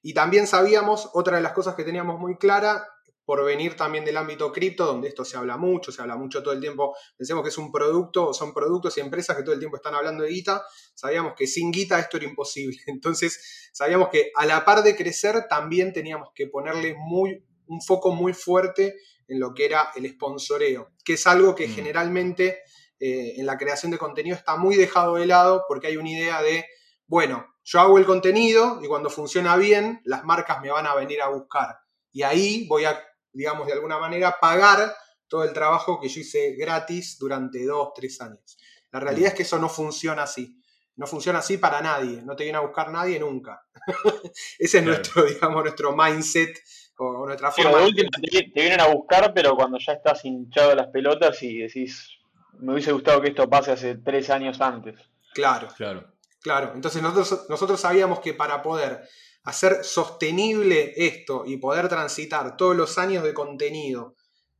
Y 0.00 0.14
también 0.14 0.46
sabíamos, 0.46 1.10
otra 1.12 1.36
de 1.36 1.42
las 1.42 1.52
cosas 1.52 1.74
que 1.74 1.84
teníamos 1.84 2.18
muy 2.18 2.38
clara, 2.38 2.86
por 3.28 3.44
venir 3.44 3.76
también 3.76 4.06
del 4.06 4.16
ámbito 4.16 4.50
cripto, 4.50 4.86
donde 4.86 5.08
esto 5.08 5.22
se 5.22 5.36
habla 5.36 5.58
mucho, 5.58 5.92
se 5.92 6.00
habla 6.00 6.16
mucho 6.16 6.42
todo 6.42 6.54
el 6.54 6.60
tiempo. 6.60 6.96
Pensemos 7.14 7.42
que 7.42 7.50
es 7.50 7.58
un 7.58 7.70
producto, 7.70 8.32
son 8.32 8.54
productos 8.54 8.96
y 8.96 9.02
empresas 9.02 9.36
que 9.36 9.42
todo 9.42 9.52
el 9.52 9.58
tiempo 9.58 9.76
están 9.76 9.94
hablando 9.94 10.24
de 10.24 10.30
guita. 10.30 10.62
Sabíamos 10.94 11.34
que 11.36 11.46
sin 11.46 11.70
guita 11.70 11.98
esto 11.98 12.16
era 12.16 12.26
imposible. 12.26 12.78
Entonces, 12.86 13.68
sabíamos 13.74 14.08
que 14.08 14.30
a 14.34 14.46
la 14.46 14.64
par 14.64 14.82
de 14.82 14.96
crecer, 14.96 15.46
también 15.46 15.92
teníamos 15.92 16.30
que 16.34 16.46
ponerle 16.46 16.94
muy, 16.96 17.44
un 17.66 17.82
foco 17.82 18.12
muy 18.12 18.32
fuerte 18.32 18.94
en 19.26 19.40
lo 19.40 19.52
que 19.52 19.66
era 19.66 19.90
el 19.94 20.08
sponsoreo, 20.08 20.92
que 21.04 21.12
es 21.12 21.26
algo 21.26 21.54
que 21.54 21.68
mm. 21.68 21.74
generalmente 21.74 22.60
eh, 23.00 23.34
en 23.36 23.46
la 23.46 23.56
creación 23.56 23.92
de 23.92 23.98
contenido 23.98 24.36
está 24.36 24.56
muy 24.56 24.76
dejado 24.76 25.16
de 25.16 25.26
lado 25.26 25.64
porque 25.68 25.88
hay 25.88 25.96
una 25.96 26.10
idea 26.10 26.42
de, 26.42 26.66
bueno, 27.06 27.46
yo 27.64 27.80
hago 27.80 27.98
el 27.98 28.06
contenido 28.06 28.80
y 28.82 28.88
cuando 28.88 29.10
funciona 29.10 29.56
bien, 29.56 30.00
las 30.04 30.24
marcas 30.24 30.60
me 30.62 30.70
van 30.70 30.86
a 30.86 30.94
venir 30.94 31.20
a 31.22 31.28
buscar. 31.28 31.78
Y 32.12 32.22
ahí 32.22 32.66
voy 32.68 32.84
a 32.84 32.98
digamos, 33.32 33.66
de 33.66 33.72
alguna 33.72 33.98
manera, 33.98 34.36
pagar 34.40 34.94
todo 35.28 35.44
el 35.44 35.52
trabajo 35.52 36.00
que 36.00 36.08
yo 36.08 36.20
hice 36.20 36.56
gratis 36.56 37.18
durante 37.18 37.64
dos, 37.64 37.92
tres 37.94 38.20
años. 38.20 38.58
La 38.90 39.00
realidad 39.00 39.28
es 39.28 39.34
que 39.34 39.42
eso 39.42 39.58
no 39.58 39.68
funciona 39.68 40.24
así. 40.24 40.60
No 40.96 41.06
funciona 41.06 41.38
así 41.38 41.58
para 41.58 41.80
nadie. 41.80 42.22
No 42.22 42.34
te 42.34 42.42
viene 42.42 42.58
a 42.58 42.62
buscar 42.62 42.90
nadie 42.90 43.20
nunca. 43.20 43.62
Ese 44.58 44.78
es 44.78 44.84
nuestro, 44.84 45.24
digamos, 45.26 45.62
nuestro 45.62 45.94
mindset 45.94 46.58
o 46.96 47.26
nuestra 47.26 47.52
forma. 47.52 47.86
te, 47.94 48.50
vienen 48.54 48.80
a 48.80 48.88
buscar, 48.88 49.32
pero 49.32 49.54
cuando 49.54 49.78
ya 49.78 49.92
estás 49.92 50.24
hinchado 50.24 50.74
las 50.74 50.88
pelotas 50.88 51.40
y 51.44 51.58
decís, 51.58 52.17
me 52.60 52.72
hubiese 52.72 52.92
gustado 52.92 53.20
que 53.20 53.28
esto 53.28 53.48
pase 53.48 53.72
hace 53.72 53.96
tres 53.96 54.30
años 54.30 54.60
antes. 54.60 54.98
Claro. 55.34 55.68
Claro. 55.76 56.12
Claro. 56.40 56.72
Entonces 56.74 57.02
nosotros, 57.02 57.46
nosotros 57.48 57.80
sabíamos 57.80 58.20
que 58.20 58.34
para 58.34 58.62
poder 58.62 59.02
hacer 59.44 59.84
sostenible 59.84 60.92
esto 60.96 61.44
y 61.46 61.56
poder 61.56 61.88
transitar 61.88 62.56
todos 62.56 62.76
los 62.76 62.98
años 62.98 63.24
de 63.24 63.34
contenido 63.34 64.14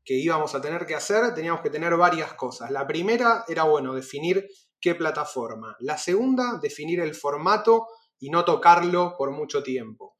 que 0.04 0.14
íbamos 0.14 0.54
a 0.54 0.60
tener 0.62 0.86
que 0.86 0.94
hacer, 0.94 1.34
teníamos 1.34 1.60
que 1.60 1.68
tener 1.68 1.94
varias 1.94 2.32
cosas. 2.32 2.70
La 2.70 2.86
primera 2.86 3.44
era, 3.46 3.64
bueno, 3.64 3.94
definir 3.94 4.48
qué 4.80 4.94
plataforma. 4.94 5.76
La 5.80 5.98
segunda, 5.98 6.58
definir 6.62 7.00
el 7.00 7.14
formato 7.14 7.88
y 8.18 8.30
no 8.30 8.44
tocarlo 8.44 9.16
por 9.18 9.30
mucho 9.32 9.62
tiempo. 9.62 10.16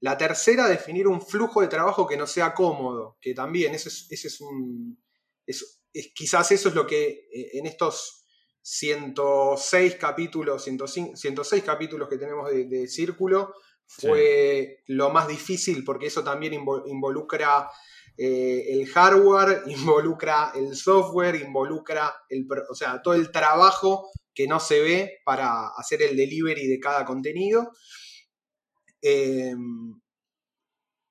La 0.00 0.16
tercera, 0.16 0.66
definir 0.66 1.06
un 1.06 1.20
flujo 1.20 1.60
de 1.60 1.68
trabajo 1.68 2.06
que 2.06 2.16
no 2.16 2.26
sea 2.26 2.54
cómodo, 2.54 3.16
que 3.20 3.34
también 3.34 3.74
ese 3.74 3.88
es, 3.88 4.40
un... 4.40 5.00
quizás 6.14 6.52
eso 6.52 6.68
es 6.68 6.74
lo 6.74 6.86
que 6.86 7.28
eh, 7.32 7.50
en 7.54 7.66
estos 7.66 8.24
106 8.62 9.94
capítulos, 9.96 10.62
106 10.62 11.62
capítulos 11.64 12.08
que 12.08 12.18
tenemos 12.18 12.50
de 12.50 12.86
Círculo, 12.86 13.54
fue 13.88 14.82
lo 14.86 15.08
más 15.10 15.26
difícil 15.26 15.82
porque 15.82 16.06
eso 16.06 16.22
también 16.22 16.52
involucra 16.52 17.68
eh, 18.16 18.64
el 18.68 18.86
hardware, 18.88 19.62
involucra 19.66 20.52
el 20.54 20.76
software, 20.76 21.36
involucra 21.36 22.14
el, 22.28 22.46
o 22.68 22.74
sea, 22.74 23.00
todo 23.00 23.14
el 23.14 23.30
trabajo 23.30 24.10
que 24.34 24.46
no 24.46 24.60
se 24.60 24.80
ve 24.80 25.20
para 25.24 25.68
hacer 25.68 26.02
el 26.02 26.16
delivery 26.16 26.66
de 26.66 26.78
cada 26.78 27.04
contenido. 27.04 27.72
Em, 29.00 30.00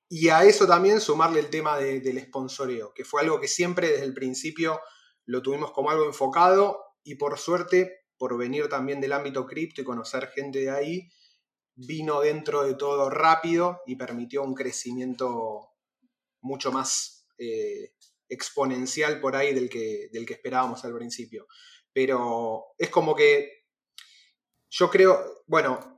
y 0.08 0.30
a 0.30 0.44
eso 0.44 0.66
también 0.66 1.00
sumarle 1.00 1.40
el 1.40 1.50
tema 1.50 1.78
del 1.78 2.20
sponsoreo, 2.20 2.94
que 2.94 3.04
fue 3.04 3.20
algo 3.20 3.40
que 3.40 3.48
siempre 3.48 3.88
desde 3.88 4.04
el 4.04 4.14
principio 4.14 4.80
lo 5.26 5.42
tuvimos 5.42 5.72
como 5.72 5.90
algo 5.90 6.06
enfocado 6.06 6.82
y 7.04 7.16
por 7.16 7.38
suerte, 7.38 8.06
por 8.16 8.36
venir 8.38 8.68
también 8.68 9.00
del 9.00 9.12
ámbito 9.12 9.46
cripto 9.46 9.82
y 9.82 9.84
conocer 9.84 10.28
gente 10.28 10.60
de 10.60 10.70
ahí, 10.70 11.08
vino 11.74 12.20
dentro 12.20 12.64
de 12.64 12.74
todo 12.74 13.10
rápido 13.10 13.82
y 13.86 13.96
permitió 13.96 14.42
un 14.42 14.54
crecimiento 14.54 15.70
mucho 16.40 16.72
más 16.72 17.26
eh, 17.36 17.92
exponencial 18.28 19.20
por 19.20 19.36
ahí 19.36 19.54
del 19.54 19.68
que, 19.68 20.08
del 20.10 20.26
que 20.26 20.34
esperábamos 20.34 20.84
al 20.84 20.94
principio. 20.94 21.46
Pero 21.92 22.64
es 22.78 22.88
como 22.88 23.14
que 23.14 23.66
yo 24.70 24.90
creo, 24.90 25.44
bueno, 25.46 25.97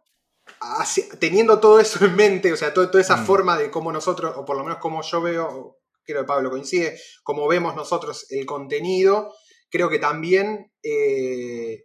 teniendo 1.19 1.61
todo 1.61 1.81
eso 1.81 2.05
en 2.05 2.17
mente, 2.17 2.53
o 2.53 2.57
sea, 2.57 2.73
toda 2.73 3.01
esa 3.01 3.17
mm. 3.17 3.27
forma 3.27 3.59
de 3.59 3.71
cómo 3.71 3.93
nosotros, 3.93 4.35
o 4.37 4.45
por 4.45 4.57
lo 4.57 4.65
menos 4.65 4.79
como 4.79 5.03
yo 5.03 5.23
veo, 5.23 5.79
creo 6.05 6.23
que 6.23 6.27
Pablo 6.27 6.51
coincide, 6.51 6.99
como 7.23 7.47
vemos 7.49 7.75
nosotros 7.77 8.27
el 8.31 8.47
contenido, 8.47 9.35
creo 9.71 9.89
que 9.89 9.99
también 9.99 10.73
eh, 10.83 11.85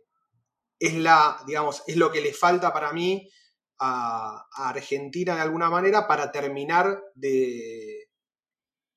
es 0.79 0.93
la, 0.95 1.41
digamos, 1.45 1.83
es 1.87 1.95
lo 1.95 2.11
que 2.11 2.21
le 2.21 2.33
falta 2.33 2.73
para 2.73 2.91
mí 2.91 3.29
a, 3.79 4.45
Argentina 4.51 5.35
de 5.35 5.41
alguna 5.41 5.69
manera 5.69 6.07
para 6.07 6.31
terminar 6.31 7.01
de, 7.13 8.09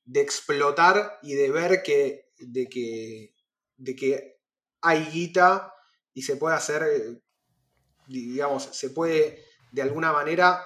de 0.04 0.20
explotar 0.20 1.18
y 1.22 1.34
de 1.34 1.50
ver 1.50 1.82
que, 1.82 2.30
de, 2.38 2.66
que, 2.68 3.34
de 3.76 3.96
que 3.96 4.38
hay 4.80 5.04
guita 5.04 5.72
y 6.14 6.22
se 6.22 6.37
puede 6.37 6.56
hacer, 6.56 6.82
eh, 6.82 7.20
digamos, 8.06 8.64
se 8.72 8.90
puede 8.90 9.48
de 9.72 9.82
alguna 9.82 10.12
manera, 10.12 10.64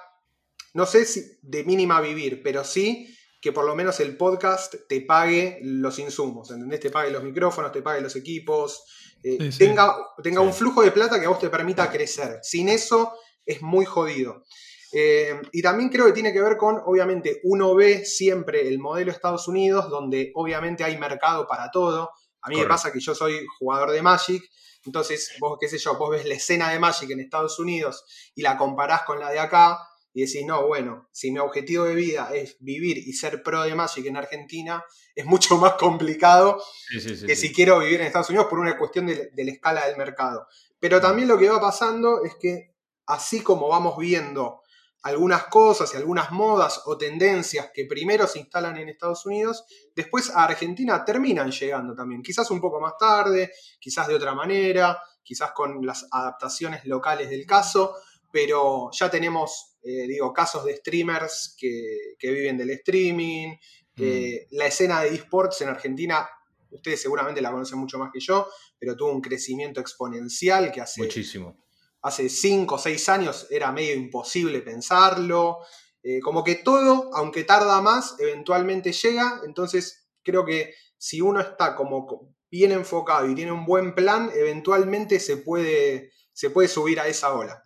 no 0.73 0.85
sé 0.85 1.05
si 1.05 1.37
de 1.41 1.63
mínima 1.63 2.01
vivir, 2.01 2.41
pero 2.43 2.63
sí 2.63 3.09
que 3.43 3.51
por 3.51 3.65
lo 3.65 3.75
menos 3.75 3.99
el 3.99 4.15
podcast 4.15 4.73
te 4.87 5.01
pague 5.01 5.59
los 5.63 5.99
insumos, 5.99 6.49
¿entendés? 6.49 6.79
Te 6.79 6.89
pague 6.89 7.11
los 7.11 7.23
micrófonos, 7.23 7.73
te 7.73 7.81
pague 7.81 7.99
los 7.99 8.15
equipos, 8.15 8.85
eh, 9.21 9.49
tenga, 9.57 9.95
tenga 10.23 10.39
un 10.39 10.53
flujo 10.53 10.81
de 10.81 10.91
plata 10.91 11.19
que 11.19 11.25
a 11.25 11.29
vos 11.29 11.39
te 11.39 11.49
permita 11.49 11.91
crecer. 11.91 12.39
Sin 12.41 12.69
eso 12.69 13.13
es 13.45 13.61
muy 13.61 13.83
jodido. 13.83 14.45
Eh, 14.93 15.41
y 15.51 15.61
también 15.61 15.89
creo 15.89 16.05
que 16.05 16.13
tiene 16.13 16.31
que 16.31 16.41
ver 16.41 16.55
con, 16.55 16.79
obviamente, 16.85 17.41
uno 17.43 17.75
ve 17.75 18.05
siempre 18.05 18.67
el 18.67 18.79
modelo 18.79 19.11
Estados 19.11 19.47
Unidos, 19.49 19.89
donde 19.89 20.31
obviamente 20.35 20.85
hay 20.85 20.97
mercado 20.97 21.45
para 21.45 21.69
todo. 21.69 22.11
A 22.43 22.49
mí 22.49 22.57
me 22.57 22.65
pasa 22.65 22.91
que 22.91 22.99
yo 22.99 23.15
soy 23.15 23.45
jugador 23.57 23.91
de 23.91 24.01
Magic, 24.01 24.43
entonces 24.85 25.33
vos, 25.39 25.57
qué 25.59 25.67
sé 25.69 25.77
yo, 25.77 25.95
vos 25.97 26.09
ves 26.09 26.25
la 26.25 26.35
escena 26.35 26.69
de 26.71 26.79
Magic 26.79 27.09
en 27.09 27.21
Estados 27.21 27.57
Unidos 27.59 28.03
y 28.35 28.41
la 28.41 28.57
comparás 28.57 29.03
con 29.03 29.19
la 29.19 29.31
de 29.31 29.39
acá 29.39 29.79
y 30.13 30.25
decís, 30.25 30.45
no, 30.45 30.67
bueno, 30.67 31.07
si 31.11 31.31
mi 31.31 31.39
objetivo 31.39 31.85
de 31.85 31.95
vida 31.95 32.29
es 32.33 32.57
vivir 32.59 32.97
y 32.97 33.13
ser 33.13 33.41
pro 33.41 33.63
de 33.63 33.73
Magic 33.73 34.05
en 34.05 34.17
Argentina, 34.17 34.83
es 35.15 35.25
mucho 35.25 35.57
más 35.59 35.73
complicado 35.73 36.61
que 36.91 37.35
si 37.35 37.53
quiero 37.53 37.79
vivir 37.79 38.01
en 38.01 38.07
Estados 38.07 38.29
Unidos 38.29 38.47
por 38.47 38.59
una 38.59 38.77
cuestión 38.77 39.07
de 39.07 39.31
la 39.35 39.51
escala 39.51 39.87
del 39.87 39.97
mercado. 39.97 40.47
Pero 40.79 40.99
también 40.99 41.29
lo 41.29 41.37
que 41.37 41.49
va 41.49 41.61
pasando 41.61 42.23
es 42.25 42.35
que 42.35 42.75
así 43.05 43.41
como 43.41 43.69
vamos 43.69 43.97
viendo 43.97 44.62
algunas 45.03 45.45
cosas 45.45 45.93
y 45.93 45.97
algunas 45.97 46.31
modas 46.31 46.81
o 46.85 46.97
tendencias 46.97 47.69
que 47.73 47.85
primero 47.85 48.25
se 48.25 48.39
instalan 48.39 48.77
en 48.77 48.89
Estados 48.89 49.25
Unidos, 49.25 49.65
después 49.95 50.29
a 50.29 50.45
Argentina 50.45 51.03
terminan 51.03 51.51
llegando 51.51 51.93
también, 51.93 52.23
quizás 52.23 52.49
un 52.51 52.61
poco 52.61 52.79
más 52.79 52.93
tarde, 52.97 53.51
quizás 53.79 54.07
de 54.07 54.15
otra 54.15 54.33
manera, 54.33 54.97
quizás 55.21 55.51
con 55.51 55.85
las 55.85 56.07
adaptaciones 56.09 56.85
locales 56.85 57.29
del 57.29 57.45
caso, 57.45 57.95
pero 58.31 58.89
ya 58.91 59.09
tenemos, 59.11 59.77
eh, 59.83 60.07
digo, 60.07 60.31
casos 60.33 60.65
de 60.65 60.77
streamers 60.77 61.55
que, 61.59 62.15
viven 62.21 62.57
del 62.57 62.71
streaming, 62.71 63.49
mm. 63.49 64.01
eh, 64.01 64.47
la 64.51 64.67
escena 64.67 65.01
de 65.01 65.09
esports 65.09 65.61
en 65.61 65.69
Argentina 65.69 66.27
ustedes 66.73 67.01
seguramente 67.01 67.41
la 67.41 67.51
conocen 67.51 67.77
mucho 67.77 67.97
más 67.97 68.11
que 68.11 68.19
yo, 68.19 68.49
pero 68.79 68.95
tuvo 68.95 69.11
un 69.11 69.21
crecimiento 69.21 69.79
exponencial 69.79 70.71
que 70.71 70.81
hace... 70.81 71.01
Muchísimo. 71.01 71.62
Hace 72.03 72.29
5 72.29 72.75
o 72.75 72.77
6 72.77 73.09
años 73.09 73.47
era 73.49 73.71
medio 73.71 73.95
imposible 73.95 74.61
pensarlo. 74.61 75.59
Eh, 76.03 76.19
como 76.19 76.43
que 76.43 76.55
todo, 76.55 77.09
aunque 77.13 77.43
tarda 77.43 77.81
más, 77.81 78.15
eventualmente 78.19 78.91
llega. 78.91 79.41
Entonces 79.45 80.09
creo 80.21 80.45
que 80.45 80.73
si 80.97 81.21
uno 81.21 81.39
está 81.39 81.75
como 81.75 82.35
bien 82.51 82.71
enfocado 82.71 83.27
y 83.29 83.35
tiene 83.35 83.51
un 83.51 83.65
buen 83.65 83.95
plan, 83.95 84.29
eventualmente 84.35 85.19
se 85.19 85.37
puede, 85.37 86.11
se 86.33 86.49
puede 86.49 86.67
subir 86.67 86.99
a 86.99 87.07
esa 87.07 87.33
ola. 87.33 87.63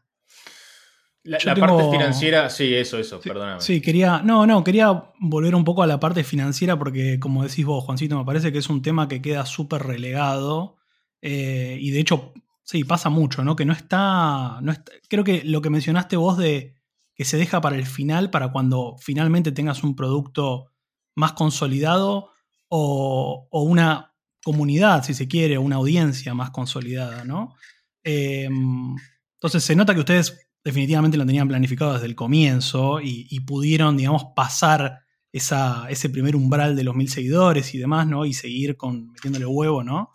La, 1.24 1.40
parte 1.56 1.90
financiera, 1.92 2.50
sí, 2.50 2.74
eso, 2.74 2.98
eso, 2.98 3.20
perdóname. 3.20 3.60
Sí, 3.60 3.82
quería, 3.82 4.22
no, 4.24 4.48
no, 4.48 4.64
quería 4.64 5.12
volver 5.20 5.56
un 5.56 5.66
poco 5.66 5.84
a 5.84 5.88
la 5.88 6.00
parte 6.00 6.24
financiera 6.24 6.80
porque, 6.80 7.20
como 7.20 7.44
decís 7.44 7.66
vos, 7.66 7.84
Juancito, 7.84 8.18
me 8.18 8.24
parece 8.24 8.54
que 8.54 8.60
es 8.60 8.70
un 8.70 8.82
tema 8.82 9.10
que 9.10 9.22
queda 9.22 9.46
súper 9.46 9.84
relegado 9.84 10.78
eh, 11.22 11.78
y 11.82 11.92
de 11.92 12.00
hecho, 12.00 12.34
sí, 12.68 12.84
pasa 12.84 13.10
mucho, 13.10 13.46
¿no? 13.46 13.56
Que 13.56 13.64
no 13.64 13.72
está, 13.72 14.60
no 14.62 14.74
está, 14.74 14.92
creo 15.08 15.24
que 15.24 15.42
lo 15.46 15.62
que 15.62 15.70
mencionaste 15.70 16.18
vos 16.18 16.38
de 16.38 16.76
que 17.16 17.24
se 17.24 17.38
deja 17.38 17.62
para 17.62 17.78
el 17.78 17.86
final, 17.86 18.30
para 18.30 18.52
cuando 18.52 18.98
finalmente 19.00 19.54
tengas 19.54 19.84
un 19.84 19.96
producto 19.96 20.74
más 21.16 21.32
consolidado 21.32 22.32
o, 22.68 23.48
una 23.52 24.14
comunidad, 24.44 25.04
si 25.06 25.14
se 25.14 25.30
quiere, 25.30 25.58
una 25.58 25.78
audiencia 25.78 26.34
más 26.34 26.52
consolidada, 26.52 27.24
¿no? 27.24 27.56
Eh, 28.04 28.50
entonces 29.36 29.64
se 29.64 29.76
nota 29.76 29.94
que 29.94 30.02
ustedes 30.02 30.38
definitivamente 30.64 31.18
lo 31.18 31.26
tenían 31.26 31.48
planificado 31.48 31.94
desde 31.94 32.08
el 32.08 32.16
comienzo 32.16 33.00
y, 33.02 33.40
pudieron, 33.42 33.96
digamos, 33.96 34.26
pasar 34.36 35.00
esa, 35.32 35.88
ese 35.90 36.10
primer 36.10 36.36
umbral 36.36 36.76
de 36.76 36.84
los 36.84 36.96
mil 36.96 37.10
seguidores 37.10 37.74
y 37.74 37.78
demás, 37.78 38.08
¿no? 38.08 38.26
Y 38.26 38.34
seguir 38.34 38.76
con, 38.76 39.12
metiéndole 39.14 39.46
huevo, 39.46 39.84
¿no? 39.84 40.12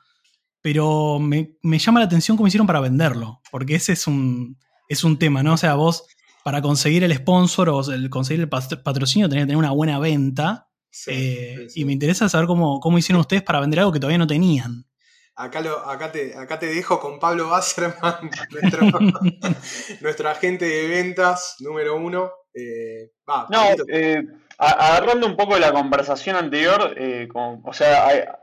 Pero 0.62 1.19
me, 1.19 1.57
llama 1.78 2.00
la 2.00 2.07
atención 2.07 2.37
cómo 2.37 2.47
hicieron 2.47 2.66
para 2.66 2.81
venderlo, 2.81 3.40
porque 3.50 3.75
ese 3.75 3.92
es 3.92 4.07
un, 4.07 4.59
es 4.88 5.04
un 5.04 5.19
tema, 5.19 5.42
¿no? 5.42 5.54
O 5.54 5.57
sea, 5.57 5.75
vos 5.75 6.07
para 6.45 6.62
conseguir 6.62 7.04
el 7.04 7.14
sponsor 7.14 7.69
o 7.69 7.92
el, 7.92 8.09
conseguir 8.11 8.42
el 8.42 8.49
patrocinio 8.49 9.28
tenés 9.28 9.42
que 9.42 9.47
tener 9.47 9.57
una 9.57 9.73
buena 9.73 9.99
venta. 9.99 10.69
Eh, 11.07 11.69
y 11.75 11.85
me 11.85 11.92
interesa 11.92 12.28
saber 12.28 12.47
cómo, 12.47 12.78
cómo 12.78 12.99
hicieron 12.99 13.21
ustedes 13.21 13.42
para 13.42 13.61
vender 13.61 13.81
algo 13.81 13.92
que 13.92 13.99
todavía 13.99 14.19
no 14.19 14.26
tenían. 14.26 14.87
Acá, 15.35 15.62
lo, 15.62 15.78
acá, 15.88 16.12
te, 16.12 16.37
acá 16.37 16.59
te 16.59 16.66
dejo 16.66 17.00
con 17.00 17.19
Pablo 17.19 17.49
Wasserman, 17.49 18.31
nuestro, 20.02 20.28
agente 20.28 20.66
de 20.66 20.88
ventas 20.88 21.57
número 21.61 21.97
uno. 21.97 22.31
Eh, 22.52 23.12
no, 23.26 23.69
eh, 23.88 24.26
agarrando 24.59 25.26
un 25.26 25.37
poco 25.37 25.54
de 25.54 25.61
la 25.61 25.73
conversación 25.73 26.37
anterior, 26.37 26.95
eh, 26.99 27.28
o 27.35 27.73
sea, 27.73 28.42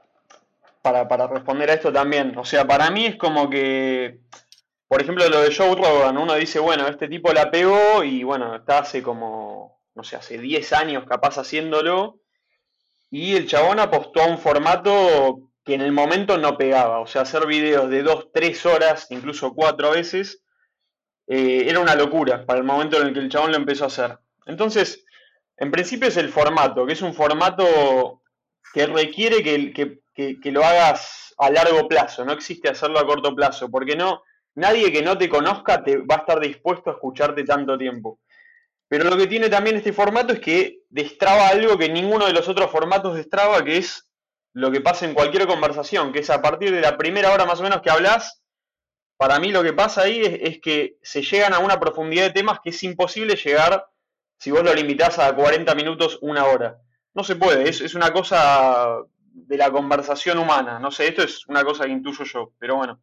para, 0.81 1.07
para, 1.07 1.27
responder 1.27 1.69
a 1.69 1.73
esto 1.73 1.91
también, 1.91 2.37
o 2.37 2.45
sea, 2.45 2.65
para 2.65 2.89
mí 2.89 3.05
es 3.05 3.15
como 3.17 3.49
que, 3.49 4.19
por 4.87 5.01
ejemplo, 5.01 5.27
lo 5.29 5.41
de 5.41 5.53
Joe 5.53 5.75
Rogan, 5.75 6.17
uno 6.17 6.35
dice, 6.35 6.59
bueno, 6.59 6.87
este 6.87 7.07
tipo 7.07 7.31
la 7.33 7.51
pegó 7.51 8.03
y 8.03 8.23
bueno, 8.23 8.55
está 8.55 8.79
hace 8.79 9.03
como, 9.03 9.81
no 9.95 10.03
sé, 10.03 10.15
hace 10.15 10.37
10 10.37 10.73
años 10.73 11.03
capaz 11.07 11.37
haciéndolo, 11.37 12.19
y 13.11 13.35
el 13.35 13.47
chabón 13.47 13.79
apostó 13.79 14.21
a 14.21 14.27
un 14.27 14.37
formato 14.37 15.49
que 15.65 15.73
en 15.73 15.81
el 15.81 15.91
momento 15.91 16.37
no 16.37 16.57
pegaba. 16.57 16.99
O 16.99 17.07
sea, 17.07 17.23
hacer 17.23 17.45
videos 17.47 17.89
de 17.89 18.03
dos, 18.03 18.29
tres 18.33 18.65
horas, 18.65 19.07
incluso 19.09 19.53
cuatro 19.53 19.91
veces, 19.91 20.43
eh, 21.27 21.65
era 21.67 21.79
una 21.79 21.95
locura 21.95 22.45
para 22.45 22.59
el 22.59 22.65
momento 22.65 22.99
en 22.99 23.07
el 23.07 23.13
que 23.13 23.19
el 23.19 23.29
chabón 23.29 23.51
lo 23.51 23.57
empezó 23.57 23.85
a 23.85 23.87
hacer. 23.87 24.19
Entonces, 24.45 25.05
en 25.57 25.71
principio 25.71 26.07
es 26.07 26.17
el 26.17 26.29
formato, 26.29 26.85
que 26.85 26.93
es 26.93 27.01
un 27.01 27.13
formato 27.13 28.21
que 28.73 28.85
requiere 28.85 29.43
que, 29.43 29.73
que, 29.73 29.99
lo 30.51 30.63
hagas 30.63 31.33
a 31.37 31.49
largo 31.49 31.87
plazo, 31.87 32.25
no 32.25 32.33
existe 32.33 32.69
hacerlo 32.69 32.99
a 32.99 33.05
corto 33.05 33.33
plazo, 33.33 33.69
porque 33.69 33.95
no, 33.95 34.23
nadie 34.55 34.91
que 34.91 35.01
no 35.01 35.17
te 35.17 35.29
conozca 35.29 35.83
te 35.83 35.97
va 35.97 36.15
a 36.15 36.19
estar 36.19 36.39
dispuesto 36.39 36.89
a 36.89 36.93
escucharte 36.93 37.43
tanto 37.43 37.77
tiempo. 37.77 38.19
Pero 38.87 39.05
lo 39.05 39.15
que 39.15 39.27
tiene 39.27 39.49
también 39.49 39.77
este 39.77 39.93
formato 39.93 40.33
es 40.33 40.39
que 40.39 40.79
destraba 40.89 41.47
algo 41.47 41.77
que 41.77 41.89
ninguno 41.89 42.25
de 42.25 42.33
los 42.33 42.47
otros 42.49 42.71
formatos 42.71 43.15
destraba, 43.15 43.63
que 43.63 43.77
es 43.77 44.09
lo 44.53 44.71
que 44.71 44.81
pasa 44.81 45.05
en 45.05 45.13
cualquier 45.13 45.47
conversación, 45.47 46.11
que 46.11 46.19
es 46.19 46.29
a 46.29 46.41
partir 46.41 46.71
de 46.71 46.81
la 46.81 46.97
primera 46.97 47.31
hora 47.31 47.45
más 47.45 47.59
o 47.59 47.63
menos 47.63 47.81
que 47.81 47.91
hablas, 47.91 48.41
para 49.15 49.39
mí 49.39 49.51
lo 49.51 49.63
que 49.63 49.73
pasa 49.73 50.03
ahí 50.03 50.21
es, 50.23 50.59
que 50.59 50.97
se 51.03 51.21
llegan 51.21 51.53
a 51.53 51.59
una 51.59 51.79
profundidad 51.79 52.23
de 52.23 52.31
temas 52.31 52.59
que 52.63 52.69
es 52.71 52.83
imposible 52.83 53.35
llegar 53.35 53.85
si 54.37 54.49
vos 54.49 54.63
lo 54.63 54.73
limitás 54.73 55.19
a 55.19 55.35
40 55.35 55.75
minutos, 55.75 56.17
una 56.21 56.45
hora. 56.45 56.79
No 57.13 57.23
se 57.23 57.35
puede, 57.35 57.67
es, 57.69 57.81
es 57.81 57.95
una 57.95 58.13
cosa 58.13 58.99
de 59.47 59.57
la 59.57 59.71
conversación 59.71 60.37
humana, 60.37 60.79
no 60.79 60.91
sé, 60.91 61.07
esto 61.07 61.23
es 61.23 61.45
una 61.47 61.63
cosa 61.63 61.85
que 61.85 61.91
intuyo 61.91 62.23
yo, 62.25 62.53
pero 62.59 62.75
bueno. 62.77 63.01